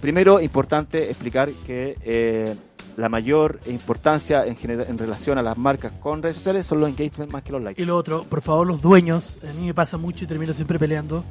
primero 0.00 0.40
importante 0.40 1.08
explicar 1.10 1.50
que 1.66 1.96
eh, 2.04 2.54
la 2.96 3.08
mayor 3.08 3.60
importancia 3.66 4.46
en, 4.46 4.56
en 4.62 4.96
relación 4.98 5.36
a 5.38 5.42
las 5.42 5.56
marcas 5.58 5.92
con 6.00 6.22
redes 6.22 6.36
sociales 6.36 6.64
son 6.64 6.80
los 6.80 6.88
engagement 6.88 7.30
más 7.30 7.42
que 7.42 7.52
los 7.52 7.62
likes. 7.62 7.82
Y 7.82 7.84
lo 7.84 7.96
otro, 7.96 8.24
por 8.24 8.40
favor, 8.40 8.66
los 8.66 8.80
dueños, 8.80 9.38
a 9.48 9.52
mí 9.52 9.66
me 9.66 9.74
pasa 9.74 9.96
mucho 9.98 10.24
y 10.24 10.26
termino 10.26 10.52
siempre 10.54 10.78
peleando. 10.78 11.24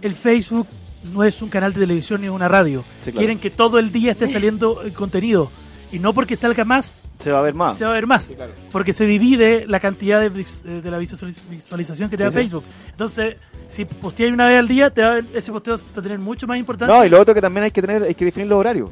El 0.00 0.14
Facebook 0.14 0.66
no 1.12 1.24
es 1.24 1.40
un 1.42 1.48
canal 1.48 1.72
de 1.72 1.80
televisión 1.80 2.20
ni 2.20 2.28
una 2.28 2.48
radio. 2.48 2.84
Sí, 3.00 3.10
claro. 3.12 3.18
Quieren 3.18 3.38
que 3.38 3.50
todo 3.50 3.78
el 3.78 3.92
día 3.92 4.12
esté 4.12 4.28
saliendo 4.28 4.82
el 4.82 4.92
contenido. 4.92 5.50
Y 5.92 5.98
no 6.00 6.12
porque 6.12 6.34
salga 6.36 6.64
más, 6.64 7.02
Se 7.20 7.30
va 7.30 7.38
a 7.38 7.42
ver 7.42 7.54
más. 7.54 7.78
se 7.78 7.84
va 7.84 7.90
a 7.92 7.94
ver 7.94 8.06
más. 8.06 8.26
claro. 8.26 8.52
Porque 8.72 8.92
se 8.92 9.04
divide 9.04 9.66
la 9.66 9.78
cantidad 9.80 10.20
de, 10.20 10.28
vis- 10.30 10.60
eh, 10.64 10.80
de 10.82 10.90
la 10.90 10.98
visualiz- 10.98 11.40
visualización 11.48 12.10
que 12.10 12.16
te 12.16 12.22
Sí, 12.22 12.24
da 12.24 12.30
sí. 12.32 12.36
Facebook. 12.38 12.64
Entonces, 12.90 13.36
si 13.68 13.84
posteas 13.84 14.32
una 14.32 14.46
vez 14.46 14.58
al 14.58 14.66
día, 14.68 14.90
te 14.90 15.02
va 15.02 15.10
a 15.10 15.14
ver- 15.14 15.26
ese 15.34 15.52
posteo 15.52 15.76
va 15.76 15.82
a 15.98 16.02
tener 16.02 16.18
mucho 16.18 16.46
más 16.46 16.58
importancia. 16.58 16.94
No, 16.96 17.04
y 17.04 17.08
lo 17.08 17.20
otro 17.20 17.34
que 17.34 17.40
también 17.40 17.64
hay 17.64 17.70
que 17.70 17.80
tener, 17.80 18.02
hay 18.02 18.14
que 18.14 18.24
definir 18.24 18.48
los 18.48 18.58
horarios. 18.58 18.90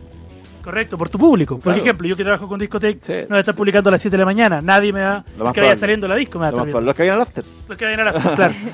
Correcto, 0.62 0.96
por 0.96 1.10
tu 1.10 1.18
público. 1.18 1.56
Por 1.56 1.64
Claro. 1.64 1.80
ejemplo, 1.82 2.08
yo 2.08 2.16
que 2.16 2.22
trabajo 2.22 2.48
con 2.48 2.58
Discotec, 2.58 3.02
Sí. 3.02 3.12
no 3.22 3.28
voy 3.30 3.36
a 3.36 3.40
estar 3.40 3.54
publicando 3.54 3.88
a 3.90 3.92
las 3.92 4.00
7 4.00 4.16
de 4.16 4.20
la 4.20 4.24
mañana. 4.24 4.62
Nadie 4.62 4.92
me 4.92 5.02
va. 5.02 5.22
Lo 5.36 5.44
más 5.44 5.52
que 5.52 5.60
vaya 5.60 5.76
saliendo 5.76 6.08
la 6.08 6.16
disco 6.16 6.38
me 6.38 6.50
va 6.50 6.62
a 6.62 6.64
estar. 6.66 6.82
Los 6.82 6.94
que 6.94 7.02
vayan 7.02 7.16
al 7.16 7.20
after. 7.22 7.44
Los 7.68 7.76
que 7.76 7.84
vayan 7.84 8.00
a 8.00 8.04
la 8.04 8.12
claro. 8.12 8.54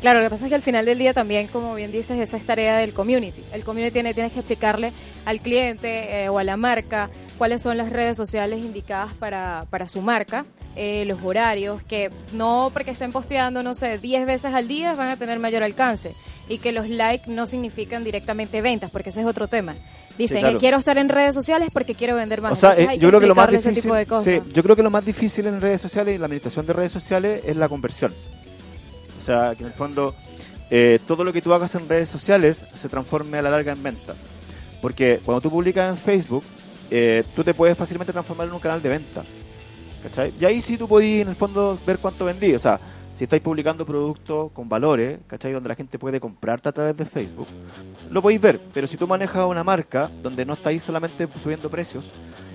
Claro, 0.00 0.20
lo 0.20 0.24
que 0.26 0.30
pasa 0.30 0.46
es 0.46 0.48
que 0.48 0.54
al 0.54 0.62
final 0.62 0.86
del 0.86 0.96
día 0.98 1.12
también, 1.12 1.48
como 1.48 1.74
bien 1.74 1.92
dices, 1.92 2.18
esa 2.18 2.38
es 2.38 2.46
tarea 2.46 2.78
del 2.78 2.94
community. 2.94 3.42
El 3.52 3.64
community 3.64 3.92
tiene, 3.92 4.14
tienes 4.14 4.32
que 4.32 4.38
explicarle 4.38 4.94
al 5.26 5.40
cliente 5.40 6.24
eh, 6.24 6.28
o 6.30 6.38
a 6.38 6.44
la 6.44 6.56
marca 6.56 7.10
cuáles 7.40 7.62
son 7.62 7.78
las 7.78 7.88
redes 7.88 8.18
sociales 8.18 8.62
indicadas 8.62 9.14
para, 9.14 9.64
para 9.70 9.88
su 9.88 10.02
marca, 10.02 10.44
eh, 10.76 11.06
los 11.06 11.20
horarios, 11.24 11.82
que 11.82 12.10
no 12.34 12.68
porque 12.70 12.90
estén 12.90 13.12
posteando, 13.12 13.62
no 13.62 13.72
sé, 13.72 13.96
10 13.96 14.26
veces 14.26 14.52
al 14.52 14.68
día 14.68 14.92
van 14.94 15.08
a 15.08 15.16
tener 15.16 15.38
mayor 15.38 15.62
alcance. 15.62 16.14
Y 16.50 16.58
que 16.58 16.70
los 16.70 16.90
likes 16.90 17.30
no 17.30 17.46
significan 17.46 18.04
directamente 18.04 18.60
ventas, 18.60 18.90
porque 18.90 19.08
ese 19.08 19.22
es 19.22 19.26
otro 19.26 19.48
tema. 19.48 19.74
Dicen, 20.18 20.40
claro. 20.40 20.58
eh, 20.58 20.60
quiero 20.60 20.76
estar 20.76 20.98
en 20.98 21.08
redes 21.08 21.34
sociales 21.34 21.70
porque 21.72 21.94
quiero 21.94 22.14
vender 22.14 22.42
más. 22.42 22.52
O 22.52 22.56
sea, 22.56 22.72
Entonces 22.72 22.96
eh, 22.96 22.98
yo 22.98 23.08
creo 23.08 23.20
que 23.20 23.26
lo 23.26 23.34
más 23.34 23.50
difícil, 23.50 23.82
sí, 24.22 24.40
yo 24.52 24.62
creo 24.62 24.76
que 24.76 24.82
lo 24.82 24.90
más 24.90 25.04
difícil 25.06 25.46
en 25.46 25.62
redes 25.62 25.80
sociales 25.80 26.14
y 26.14 26.18
la 26.18 26.26
administración 26.26 26.66
de 26.66 26.74
redes 26.74 26.92
sociales 26.92 27.40
es 27.46 27.56
la 27.56 27.70
conversión. 27.70 28.12
O 29.18 29.24
sea, 29.24 29.54
que 29.56 29.62
en 29.62 29.68
el 29.68 29.72
fondo 29.72 30.14
eh, 30.68 30.98
todo 31.06 31.24
lo 31.24 31.32
que 31.32 31.40
tú 31.40 31.54
hagas 31.54 31.74
en 31.74 31.88
redes 31.88 32.10
sociales 32.10 32.66
se 32.74 32.90
transforme 32.90 33.38
a 33.38 33.42
la 33.42 33.48
larga 33.48 33.72
en 33.72 33.82
venta. 33.82 34.14
Porque 34.82 35.20
cuando 35.24 35.40
tú 35.40 35.48
publicas 35.50 35.88
en 35.88 35.96
Facebook, 35.96 36.44
eh, 36.90 37.24
tú 37.34 37.42
te 37.44 37.54
puedes 37.54 37.76
fácilmente 37.76 38.12
transformar 38.12 38.48
en 38.48 38.54
un 38.54 38.60
canal 38.60 38.82
de 38.82 38.88
venta. 38.88 39.22
¿Cachai? 40.02 40.32
Y 40.40 40.44
ahí 40.44 40.62
sí 40.62 40.76
tú 40.78 40.88
podés 40.88 41.22
en 41.22 41.28
el 41.28 41.34
fondo 41.34 41.78
ver 41.86 41.98
cuánto 41.98 42.24
vendí. 42.24 42.54
O 42.54 42.58
sea, 42.58 42.80
si 43.14 43.24
estáis 43.24 43.42
publicando 43.42 43.84
productos 43.84 44.50
con 44.52 44.66
valores, 44.68 45.18
¿cachai? 45.26 45.52
Donde 45.52 45.68
la 45.68 45.74
gente 45.74 45.98
puede 45.98 46.18
comprarte 46.18 46.70
a 46.70 46.72
través 46.72 46.96
de 46.96 47.04
Facebook, 47.04 47.46
lo 48.10 48.22
podéis 48.22 48.40
ver. 48.40 48.60
Pero 48.72 48.86
si 48.86 48.96
tú 48.96 49.06
manejas 49.06 49.44
una 49.44 49.62
marca 49.62 50.10
donde 50.22 50.46
no 50.46 50.54
estáis 50.54 50.82
solamente 50.82 51.28
subiendo 51.42 51.68
precios, 51.68 52.06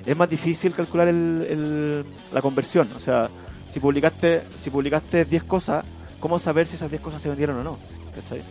es 0.05 0.17
más 0.17 0.27
difícil 0.29 0.73
calcular 0.73 1.07
el- 1.07 1.45
el- 1.47 2.05
la 2.33 2.41
conversión. 2.41 2.89
O 2.95 2.99
sea, 2.99 3.29
si 3.69 3.79
publicaste 3.79 4.41
si 4.59 4.71
publicaste 4.71 5.25
10 5.25 5.43
cosas, 5.43 5.85
¿cómo 6.19 6.39
saber 6.39 6.65
si 6.65 6.77
esas 6.77 6.89
10 6.89 7.01
cosas 7.01 7.21
se 7.21 7.29
vendieron 7.29 7.57
o 7.57 7.63
no? 7.63 7.77
¿Cachai? 8.15 8.41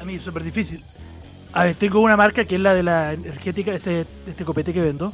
A 0.00 0.04
mí 0.04 0.14
es 0.14 0.22
súper 0.22 0.44
difícil. 0.44 0.84
A 1.52 1.64
ver, 1.64 1.74
tengo 1.74 1.98
una 2.00 2.16
marca 2.16 2.44
que 2.44 2.54
es 2.56 2.60
la 2.60 2.74
de 2.74 2.82
la 2.84 3.12
energética, 3.14 3.72
este, 3.74 4.04
este 4.28 4.44
copete 4.44 4.72
que 4.72 4.80
vendo, 4.80 5.12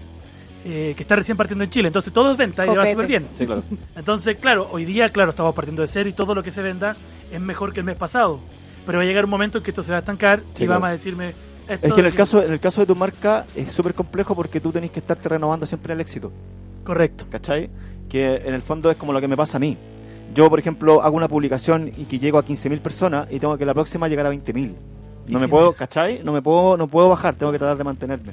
eh, 0.64 0.94
que 0.96 1.02
está 1.02 1.16
recién 1.16 1.36
partiendo 1.36 1.64
en 1.64 1.70
Chile. 1.70 1.88
Entonces 1.88 2.12
todo 2.12 2.32
es 2.32 2.36
venta 2.38 2.64
y 2.64 2.68
le 2.70 2.76
va 2.76 2.82
Copete. 2.84 2.92
súper 2.92 3.06
bien. 3.06 3.26
Sí, 3.38 3.46
claro. 3.46 3.62
Entonces, 3.96 4.36
claro, 4.38 4.68
hoy 4.72 4.84
día, 4.84 5.08
claro, 5.10 5.30
estamos 5.30 5.54
partiendo 5.54 5.82
de 5.82 5.88
cero 5.88 6.08
y 6.08 6.12
todo 6.12 6.34
lo 6.34 6.42
que 6.42 6.50
se 6.50 6.62
venda 6.62 6.96
es 7.32 7.40
mejor 7.40 7.72
que 7.72 7.80
el 7.80 7.86
mes 7.86 7.96
pasado. 7.96 8.40
Pero 8.86 8.98
va 8.98 9.04
a 9.04 9.06
llegar 9.06 9.24
un 9.24 9.30
momento 9.30 9.58
en 9.58 9.64
que 9.64 9.70
esto 9.70 9.82
se 9.82 9.90
va 9.92 9.98
a 9.98 10.00
estancar 10.00 10.40
Sí, 10.40 10.64
y 10.64 10.66
claro. 10.66 10.72
vamos 10.80 10.88
a 10.88 10.92
decirme... 10.92 11.34
Esto 11.68 11.86
Es 11.86 11.92
que 11.94 12.00
en 12.00 12.06
el 12.06 12.14
caso 12.14 12.42
en 12.42 12.52
el 12.52 12.58
caso 12.58 12.80
de 12.80 12.86
tu 12.88 12.96
marca 12.96 13.46
es 13.54 13.72
súper 13.72 13.94
complejo 13.94 14.34
porque 14.34 14.60
tú 14.60 14.72
tenés 14.72 14.90
que 14.90 14.98
estarte 14.98 15.28
renovando 15.28 15.64
siempre 15.64 15.92
el 15.94 16.00
éxito. 16.00 16.32
Correcto. 16.82 17.24
¿cachai? 17.30 17.70
Que 18.08 18.34
en 18.44 18.52
el 18.54 18.62
fondo 18.62 18.90
es 18.90 18.96
como 18.96 19.12
lo 19.12 19.20
que 19.20 19.28
me 19.28 19.36
pasa 19.36 19.58
a 19.58 19.60
mí. 19.60 19.76
Yo, 20.34 20.48
por 20.50 20.58
ejemplo, 20.58 21.02
hago 21.02 21.16
una 21.16 21.28
publicación 21.28 21.88
y 21.96 22.04
que 22.06 22.18
llego 22.18 22.38
a 22.38 22.44
15.000 22.44 22.80
personas 22.80 23.28
y 23.30 23.38
tengo 23.38 23.56
que 23.56 23.64
la 23.64 23.74
próxima 23.74 24.08
llegar 24.08 24.26
a 24.26 24.32
20.000. 24.32 24.74
Y 25.28 25.32
No 25.32 25.38
me 25.38 25.46
puedo, 25.46 25.72
¿cachai? 25.72 26.20
No 26.24 26.32
me 26.32 26.42
puedo, 26.42 26.76
no 26.76 26.88
puedo 26.88 27.08
bajar, 27.08 27.36
tengo 27.36 27.52
que 27.52 27.58
tratar 27.58 27.76
de 27.76 27.84
mantenerme. 27.84 28.32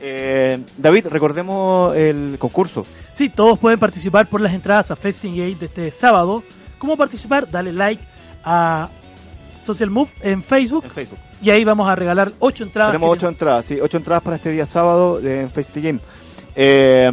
Eh, 0.00 0.58
David, 0.76 1.06
recordemos 1.08 1.96
el 1.96 2.36
concurso. 2.38 2.86
Sí, 3.12 3.28
todos 3.28 3.58
pueden 3.58 3.78
participar 3.78 4.26
por 4.28 4.40
las 4.40 4.52
entradas 4.52 4.90
a 4.90 4.96
Festing 4.96 5.32
Gate 5.36 5.56
de 5.58 5.66
este 5.66 5.90
sábado. 5.90 6.42
¿Cómo 6.78 6.96
participar? 6.96 7.50
Dale 7.50 7.72
like 7.72 8.02
a 8.44 8.88
Social 9.64 9.90
Move 9.90 10.10
en 10.22 10.42
Facebook 10.42 10.84
En 10.84 10.90
Facebook. 10.90 11.18
y 11.42 11.50
ahí 11.50 11.64
vamos 11.64 11.88
a 11.88 11.94
regalar 11.94 12.32
ocho 12.38 12.64
entradas. 12.64 12.92
Tenemos 12.92 13.10
ocho 13.10 13.28
entradas, 13.28 13.64
sí, 13.64 13.78
ocho 13.80 13.96
entradas 13.96 14.22
para 14.22 14.36
este 14.36 14.50
día 14.50 14.64
sábado 14.66 15.20
de 15.20 15.42
en 15.42 15.50
the 15.50 15.80
Game. 15.80 15.98
Eh, 16.54 17.10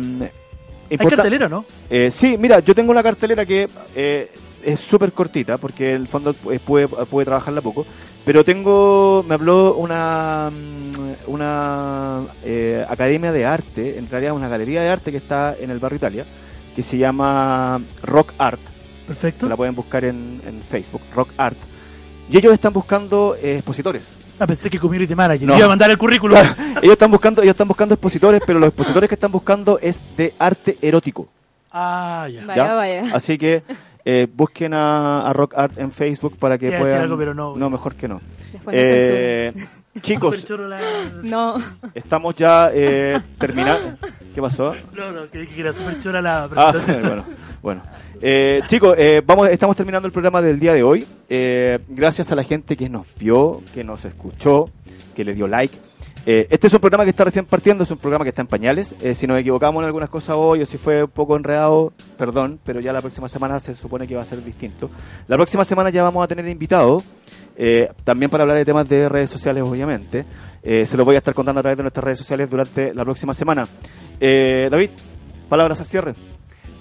Hay 0.90 0.98
cartelera, 0.98 1.50
¿no? 1.50 1.66
Eh, 1.90 2.12
sí, 2.12 2.38
mira, 2.38 2.60
yo 2.60 2.74
tengo 2.76 2.92
una 2.92 3.04
cartelera 3.04 3.46
que 3.46 3.68
eh, 3.96 4.32
es 4.66 4.80
súper 4.80 5.12
cortita, 5.12 5.58
porque 5.58 5.92
en 5.94 6.02
el 6.02 6.08
fondo 6.08 6.34
puede, 6.34 6.88
puede 6.88 7.26
trabajarla 7.26 7.62
poco, 7.62 7.86
pero 8.26 8.44
tengo, 8.44 9.24
me 9.28 9.36
habló 9.36 9.76
una, 9.76 10.52
mm, 10.52 11.32
una 11.32 12.24
eh, 12.44 12.86
academia 12.90 13.32
de 13.32 13.46
arte, 13.46 13.98
en 13.98 14.10
realidad 14.10 14.34
una 14.34 14.50
galería 14.50 14.82
de 14.82 14.90
arte 14.90 15.12
que 15.12 15.18
está 15.18 15.56
en 15.60 15.70
el 15.70 15.80
barrio 15.80 15.98
Italia, 15.98 16.26
que 16.76 16.84
se 16.84 16.98
llama 16.98 17.82
Rock 18.02 18.34
Art, 18.38 18.60
Perfecto. 19.08 19.48
la 19.48 19.56
pueden 19.56 19.76
buscar 19.76 20.04
en, 20.04 20.42
en 20.46 20.62
Facebook, 20.62 21.02
Rock 21.14 21.30
Art, 21.38 21.58
y 22.30 22.38
ellos 22.38 22.52
están 22.54 22.74
buscando 22.74 23.36
eh, 23.42 23.58
expositores. 23.58 24.10
Ah, 24.40 24.48
pensé 24.48 24.70
que 24.70 24.80
Community 24.80 25.16
Manager. 25.16 25.48
No. 25.48 25.56
Iba 25.56 25.66
a 25.66 25.70
mandar 25.70 25.90
el 25.90 25.98
currículum. 25.98 26.38
Claro, 26.38 26.56
ellos 26.82 26.94
están 26.94 27.12
buscando, 27.12 27.42
ellos 27.42 27.54
están 27.54 27.68
buscando 27.68 27.94
expositores, 27.94 28.42
pero 28.46 28.60
los 28.60 28.68
expositores 28.68 29.08
que 29.08 29.16
están 29.16 29.32
buscando 29.32 29.80
es 29.80 30.02
de 30.18 30.34
arte 30.38 30.78
erótico. 30.82 31.30
Ah, 31.72 32.28
ya. 32.32 32.46
Vaya, 32.46 32.66
¿ya? 32.66 32.74
vaya. 32.74 33.04
Así 33.14 33.38
que 33.38 33.64
eh, 34.06 34.28
busquen 34.32 34.74
a, 34.74 35.28
a 35.28 35.34
Rock 35.34 35.58
Art 35.58 35.78
en 35.80 35.92
Facebook 35.92 36.38
para 36.38 36.58
que 36.58 36.72
puedan. 36.72 37.02
algo, 37.02 37.18
pero 37.18 37.34
no. 37.34 37.56
mejor 37.70 37.96
que 37.96 38.08
no. 38.08 38.22
No 38.66 38.72
Eh, 38.72 39.52
chicos, 40.02 40.36
Súper 40.36 40.48
choro 40.48 40.68
la- 40.68 40.80
No, 41.24 41.56
estamos 41.94 42.36
ya 42.36 42.70
eh, 42.74 43.20
terminando. 43.40 43.98
¿Qué 44.34 44.42
pasó? 44.42 44.76
No, 44.94 45.12
no, 45.12 45.26
creí 45.28 45.48
que 45.48 45.62
era 45.62 45.74
súper 45.74 46.00
chora 46.00 46.22
la 46.22 46.44
Ah, 46.56 46.72
presentación. 46.72 47.02
bueno, 47.08 47.24
bueno. 47.62 47.82
Eh, 48.22 48.62
chicos, 48.68 48.96
eh, 48.98 49.22
vamos, 49.26 49.50
estamos 49.50 49.76
terminando 49.76 50.06
el 50.08 50.12
programa 50.14 50.42
del 50.42 50.60
día 50.60 50.74
de 50.74 50.84
hoy. 50.84 51.06
Eh, 51.30 51.80
gracias 51.90 52.32
a 52.32 52.36
la 52.36 52.44
gente 52.44 52.76
que 52.78 52.90
nos 52.90 53.06
vio, 53.20 53.62
que 53.74 53.84
nos 53.84 54.06
escuchó, 54.06 54.70
que 55.16 55.24
le 55.26 55.34
dio 55.34 55.48
like. 55.48 55.76
Eh, 56.26 56.48
este 56.50 56.68
es 56.68 56.74
un 56.74 56.80
programa 56.80 57.04
que 57.04 57.12
está 57.12 57.24
recién 57.24 57.46
partiendo, 57.46 57.84
es 57.84 57.92
un 57.92 57.98
programa 57.98 58.26
que 58.26 58.30
está 58.30 58.42
en 58.42 58.48
pañales. 58.48 58.96
Eh, 59.02 59.14
si 59.14 59.28
nos 59.28 59.38
equivocamos 59.38 59.82
en 59.82 59.86
algunas 59.86 60.10
cosas 60.10 60.36
hoy 60.38 60.62
o 60.62 60.66
si 60.66 60.78
fue 60.78 61.04
un 61.04 61.10
poco 61.10 61.36
enredado, 61.36 61.94
perdón, 62.18 62.60
pero 62.66 62.80
ya 62.80 62.92
la 62.94 63.02
próxima 63.02 63.28
semana 63.28 63.60
se 63.60 63.76
supone 63.76 64.08
que 64.08 64.16
va 64.16 64.24
a 64.24 64.26
ser 64.26 64.44
distinto. 64.44 64.90
La 65.28 65.36
próxima 65.36 65.64
semana 65.64 65.90
ya 65.92 66.02
vamos 66.04 66.24
a 66.24 66.28
tener 66.28 66.48
invitados, 66.48 67.04
eh, 67.56 67.90
también 68.04 68.32
para 68.32 68.44
hablar 68.44 68.58
de 68.58 68.66
temas 68.66 68.90
de 68.90 69.08
redes 69.08 69.30
sociales, 69.30 69.64
obviamente. 69.64 70.26
Eh, 70.68 70.88
se 70.88 70.98
los 70.98 71.06
voy 71.06 71.14
a 71.14 71.20
estar 71.20 71.36
contando 71.36 71.60
a 71.60 71.62
través 71.62 71.78
de 71.78 71.84
nuestras 71.84 72.04
redes 72.04 72.18
sociales 72.18 72.50
durante 72.50 72.92
la 72.92 73.04
próxima 73.04 73.36
semana. 73.36 73.68
Eh, 74.20 74.68
David, 74.72 74.90
palabras 75.48 75.80
al 75.80 75.86
cierre. 75.86 76.16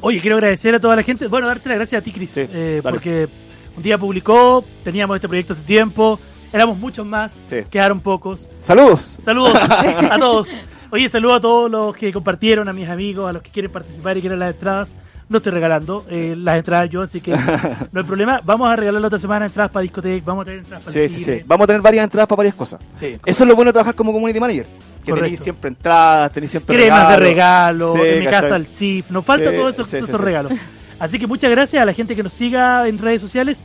Oye, 0.00 0.20
quiero 0.20 0.38
agradecer 0.38 0.74
a 0.74 0.80
toda 0.80 0.96
la 0.96 1.02
gente. 1.02 1.26
Bueno, 1.26 1.46
darte 1.46 1.68
las 1.68 1.76
gracias 1.76 2.00
a 2.00 2.04
ti, 2.04 2.10
Cris. 2.10 2.30
Sí, 2.30 2.48
eh, 2.50 2.80
porque 2.82 3.28
un 3.76 3.82
día 3.82 3.98
publicó, 3.98 4.64
teníamos 4.82 5.16
este 5.16 5.28
proyecto 5.28 5.52
hace 5.52 5.62
tiempo, 5.62 6.18
éramos 6.54 6.78
muchos 6.78 7.04
más, 7.04 7.42
Sí. 7.46 7.56
quedaron 7.70 8.00
pocos. 8.00 8.48
Saludos. 8.62 9.00
Saludos 9.22 9.54
a 9.60 10.18
todos. 10.18 10.48
Oye, 10.90 11.08
saludo 11.08 11.34
a 11.34 11.40
todos 11.40 11.70
los 11.70 11.94
que 11.96 12.12
compartieron, 12.12 12.68
a 12.68 12.72
mis 12.72 12.88
amigos, 12.88 13.28
a 13.28 13.32
los 13.32 13.42
que 13.42 13.50
quieren 13.50 13.70
participar 13.72 14.16
y 14.16 14.20
quieren 14.20 14.38
las 14.38 14.54
entradas. 14.54 14.88
No 15.28 15.38
estoy 15.38 15.52
regalando 15.52 16.04
eh, 16.10 16.34
las 16.36 16.56
entradas 16.56 16.88
yo, 16.90 17.00
así 17.02 17.20
que 17.20 17.30
no 17.92 18.00
hay 18.00 18.06
problema. 18.06 18.40
Vamos 18.44 18.70
a 18.70 18.76
regalar 18.76 19.00
la 19.00 19.06
otra 19.08 19.18
semana 19.18 19.46
entradas 19.46 19.72
para 19.72 19.82
discoteca, 19.82 20.22
vamos 20.24 20.42
a 20.42 20.44
tener 20.44 20.60
entradas 20.60 20.84
para 20.84 20.92
Sí, 20.94 21.08
sí, 21.08 21.24
sí. 21.24 21.40
Vamos 21.46 21.64
a 21.64 21.66
tener 21.66 21.82
varias 21.82 22.04
entradas 22.04 22.28
para 22.28 22.36
varias 22.36 22.54
cosas. 22.54 22.80
Sí. 22.94 23.18
Eso 23.26 23.42
es 23.44 23.48
lo 23.48 23.56
bueno 23.56 23.70
de 23.70 23.72
trabajar 23.72 23.94
como 23.94 24.12
community 24.12 24.38
manager. 24.38 24.66
Que 24.66 25.10
Correcto. 25.10 25.24
tenéis 25.24 25.40
siempre 25.40 25.68
entradas, 25.68 26.32
tenéis 26.32 26.50
siempre 26.50 26.76
Cremas 26.76 27.08
de 27.10 27.16
regalo, 27.16 27.94
Sí, 27.94 28.00
en 28.04 28.20
mi 28.20 28.26
casa 28.26 28.56
el 28.56 28.66
CIF, 28.66 29.10
nos 29.10 29.24
falta 29.24 29.52
todos 29.52 29.74
esos, 29.74 29.92
esos 29.92 30.20
regalos. 30.20 30.52
Así 31.00 31.18
que 31.18 31.26
muchas 31.26 31.50
gracias 31.50 31.82
a 31.82 31.86
la 31.86 31.92
gente 31.92 32.14
que 32.14 32.22
nos 32.22 32.32
siga 32.32 32.86
en 32.86 32.98
redes 32.98 33.20
sociales. 33.20 33.58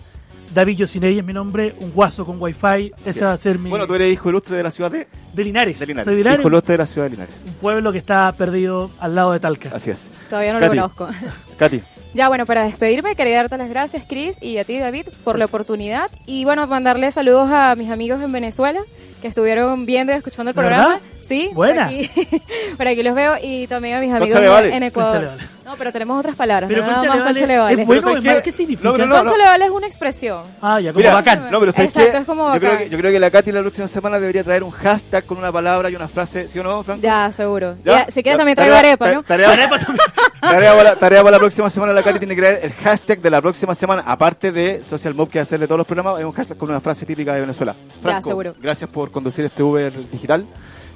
David 0.53 0.77
Yosinei 0.77 1.19
es 1.19 1.23
mi 1.25 1.33
nombre, 1.33 1.75
un 1.79 1.91
guaso 1.91 2.25
con 2.25 2.41
wifi. 2.41 2.91
Ese 3.05 3.23
va 3.23 3.33
a 3.33 3.37
ser 3.37 3.59
mi... 3.59 3.69
Bueno, 3.69 3.85
tú 3.85 3.93
eres 3.95 4.11
hijo 4.11 4.29
ilustre 4.29 4.57
de 4.57 4.63
la 4.63 4.71
ciudad 4.71 4.89
de, 4.91 5.07
de 5.33 5.43
Linares. 5.43 5.77
de 5.79 5.85
Linares. 5.85 6.05
Soy 6.05 6.15
de 6.15 6.19
Linares, 6.23 6.39
Hijo 6.39 6.47
ilustre 6.49 6.73
de 6.73 6.77
la 6.79 6.85
ciudad 6.85 7.05
de 7.05 7.11
Linares. 7.11 7.35
un 7.45 7.53
pueblo 7.53 7.91
que 7.91 7.97
está 7.99 8.31
perdido 8.33 8.89
al 8.99 9.13
lado 9.15 9.31
de 9.31 9.39
Talca. 9.39 9.69
Así 9.73 9.91
es. 9.91 10.09
Todavía 10.29 10.53
no 10.53 10.59
Katy. 10.59 10.75
lo 10.75 10.89
conozco. 10.89 11.07
Katy, 11.57 11.81
Ya, 12.15 12.27
bueno, 12.29 12.45
para 12.47 12.63
despedirme 12.63 13.15
quería 13.15 13.37
darte 13.37 13.57
las 13.57 13.69
gracias, 13.69 14.03
Chris, 14.09 14.41
y 14.41 14.57
a 14.57 14.63
ti, 14.63 14.79
David, 14.79 15.07
por 15.23 15.37
la 15.37 15.45
oportunidad. 15.45 16.09
Y 16.25 16.45
bueno, 16.45 16.65
mandarle 16.67 17.11
saludos 17.11 17.49
a 17.51 17.75
mis 17.75 17.91
amigos 17.91 18.21
en 18.21 18.31
Venezuela 18.31 18.81
que 19.21 19.27
estuvieron 19.27 19.85
viendo 19.85 20.13
y 20.13 20.15
escuchando 20.15 20.49
el 20.51 20.55
¿De 20.55 20.61
programa. 20.61 20.87
verdad? 20.93 21.01
Sí, 21.29 21.49
Buena. 21.53 21.85
Por 21.85 21.93
aquí, 21.95 22.11
por 22.77 22.87
aquí 22.87 23.03
los 23.03 23.15
veo 23.15 23.35
y 23.41 23.67
también 23.67 23.95
a 23.97 23.99
mis 24.01 24.11
amigos 24.11 24.41
vale. 24.49 24.75
en 24.75 24.83
Ecuador. 24.83 25.25
Vale. 25.27 25.43
No, 25.63 25.75
pero 25.77 25.91
tenemos 25.91 26.17
otras 26.19 26.35
palabras. 26.35 26.67
Pero 26.67 26.81
no 26.83 26.95
Concha 26.95 27.09
vale 27.23 27.45
le 27.45 27.57
vale. 27.59 27.81
es 27.83 27.87
bueno, 27.87 28.01
¿sabes 28.01 28.17
es 28.17 28.23
mal, 28.25 28.35
qué? 28.37 28.41
¿qué 28.41 28.51
significa? 28.57 28.87
No, 28.89 28.93
pero 28.95 29.05
no, 29.05 29.15
Concha 29.17 29.37
le 29.37 29.43
vale 29.43 29.65
es 29.65 29.69
una 29.71 29.85
expresión. 29.85 30.41
Ah, 30.63 30.79
ya, 30.81 30.89
como 30.91 31.01
Mira, 31.03 31.13
bacán. 31.13 31.51
No, 31.51 31.59
pero 31.59 31.71
¿sabes 31.71 31.89
Exacto, 31.91 32.11
qué? 32.11 32.17
es 32.17 32.25
como 32.25 32.51
yo, 32.55 32.59
creo 32.59 32.77
que, 32.79 32.89
yo 32.89 32.97
creo 32.97 33.11
que 33.11 33.19
la 33.19 33.29
Katy 33.29 33.51
la 33.51 33.61
próxima 33.61 33.87
semana 33.87 34.19
debería 34.19 34.43
traer 34.43 34.63
un 34.63 34.71
hashtag 34.71 35.23
con 35.27 35.37
una 35.37 35.51
palabra 35.51 35.91
y 35.91 35.95
una 35.95 36.07
frase, 36.07 36.49
¿sí 36.49 36.57
o 36.57 36.63
no, 36.63 36.81
Franco? 36.83 37.03
Ya, 37.03 37.31
seguro. 37.31 37.75
¿Ya? 37.85 38.05
Ya, 38.05 38.11
si 38.11 38.23
quieres 38.23 38.33
Ta- 38.33 38.37
también 38.39 38.55
traigo 38.55 38.73
tarea- 38.75 38.89
arepa, 38.93 39.11
¿no? 39.11 39.21
ta- 39.21 39.27
Tarea, 39.27 39.49
tarea 40.41 40.75
para, 40.75 40.95
tarea 40.95 41.19
para 41.21 41.31
la 41.33 41.37
próxima 41.39 41.69
semana, 41.69 41.93
la 41.93 42.01
Katy 42.01 42.17
tiene 42.17 42.33
que 42.35 42.41
crear 42.41 42.59
el 42.63 42.71
hashtag 42.73 43.21
de 43.21 43.29
la 43.29 43.39
próxima 43.39 43.75
semana, 43.75 44.01
aparte 44.07 44.51
de 44.51 44.81
Social 44.83 45.13
Mob 45.13 45.29
que 45.29 45.39
hacerle 45.39 45.67
todos 45.67 45.77
los 45.77 45.85
programas, 45.87 46.17
es 46.19 46.25
un 46.25 46.31
hashtag 46.31 46.57
con 46.57 46.69
una 46.71 46.81
frase 46.81 47.05
típica 47.05 47.35
de 47.35 47.41
Venezuela. 47.41 47.75
Franco, 48.01 48.29
seguro. 48.29 48.55
gracias 48.59 48.89
por 48.89 49.11
conducir 49.11 49.45
este 49.45 49.61
Uber 49.61 50.09
digital. 50.09 50.47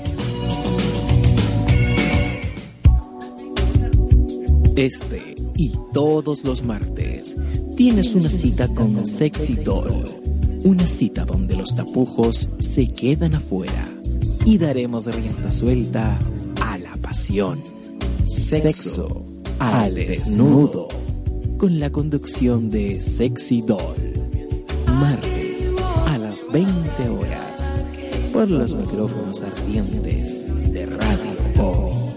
Este 4.76 5.36
y 5.58 5.72
todos 5.94 6.44
los 6.44 6.64
martes 6.64 7.38
tienes 7.78 8.16
una 8.16 8.30
cita 8.30 8.68
con 8.68 9.08
Sexy 9.08 9.56
Doll. 9.56 10.06
Una 10.64 10.88
cita 10.88 11.26
donde 11.26 11.56
los 11.56 11.76
tapujos 11.76 12.50
se 12.58 12.88
quedan 12.88 13.36
afuera 13.36 13.88
y 14.46 14.58
daremos 14.58 15.06
rienda 15.06 15.52
suelta 15.52 16.18
a 16.62 16.78
la 16.78 16.96
pasión. 16.98 17.62
Sexo 18.26 19.26
al 19.60 19.96
desnudo. 19.96 20.88
Con 21.58 21.80
la 21.80 21.92
conducción 21.92 22.70
de 22.70 23.02
Sexy 23.02 23.62
Doll. 23.62 24.05
Martes 24.96 25.74
a 26.06 26.18
las 26.18 26.50
20 26.52 27.10
horas. 27.10 27.74
Por 28.32 28.50
los 28.50 28.74
micrófonos 28.74 29.42
ardientes 29.42 30.74
de 30.74 30.86
Radio 30.86 31.36
O. 31.60 32.14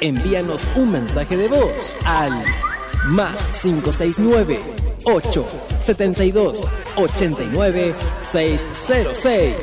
Envíanos 0.00 0.68
un 0.76 0.92
mensaje 0.92 1.36
de 1.36 1.48
voz 1.48 1.96
al 2.04 2.44
más 3.06 3.60
569 3.60 4.60
872 5.04 6.68
89 6.96 7.94
606. 8.22 9.56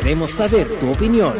Queremos 0.00 0.30
saber 0.30 0.66
tu 0.78 0.92
opinión. 0.92 1.34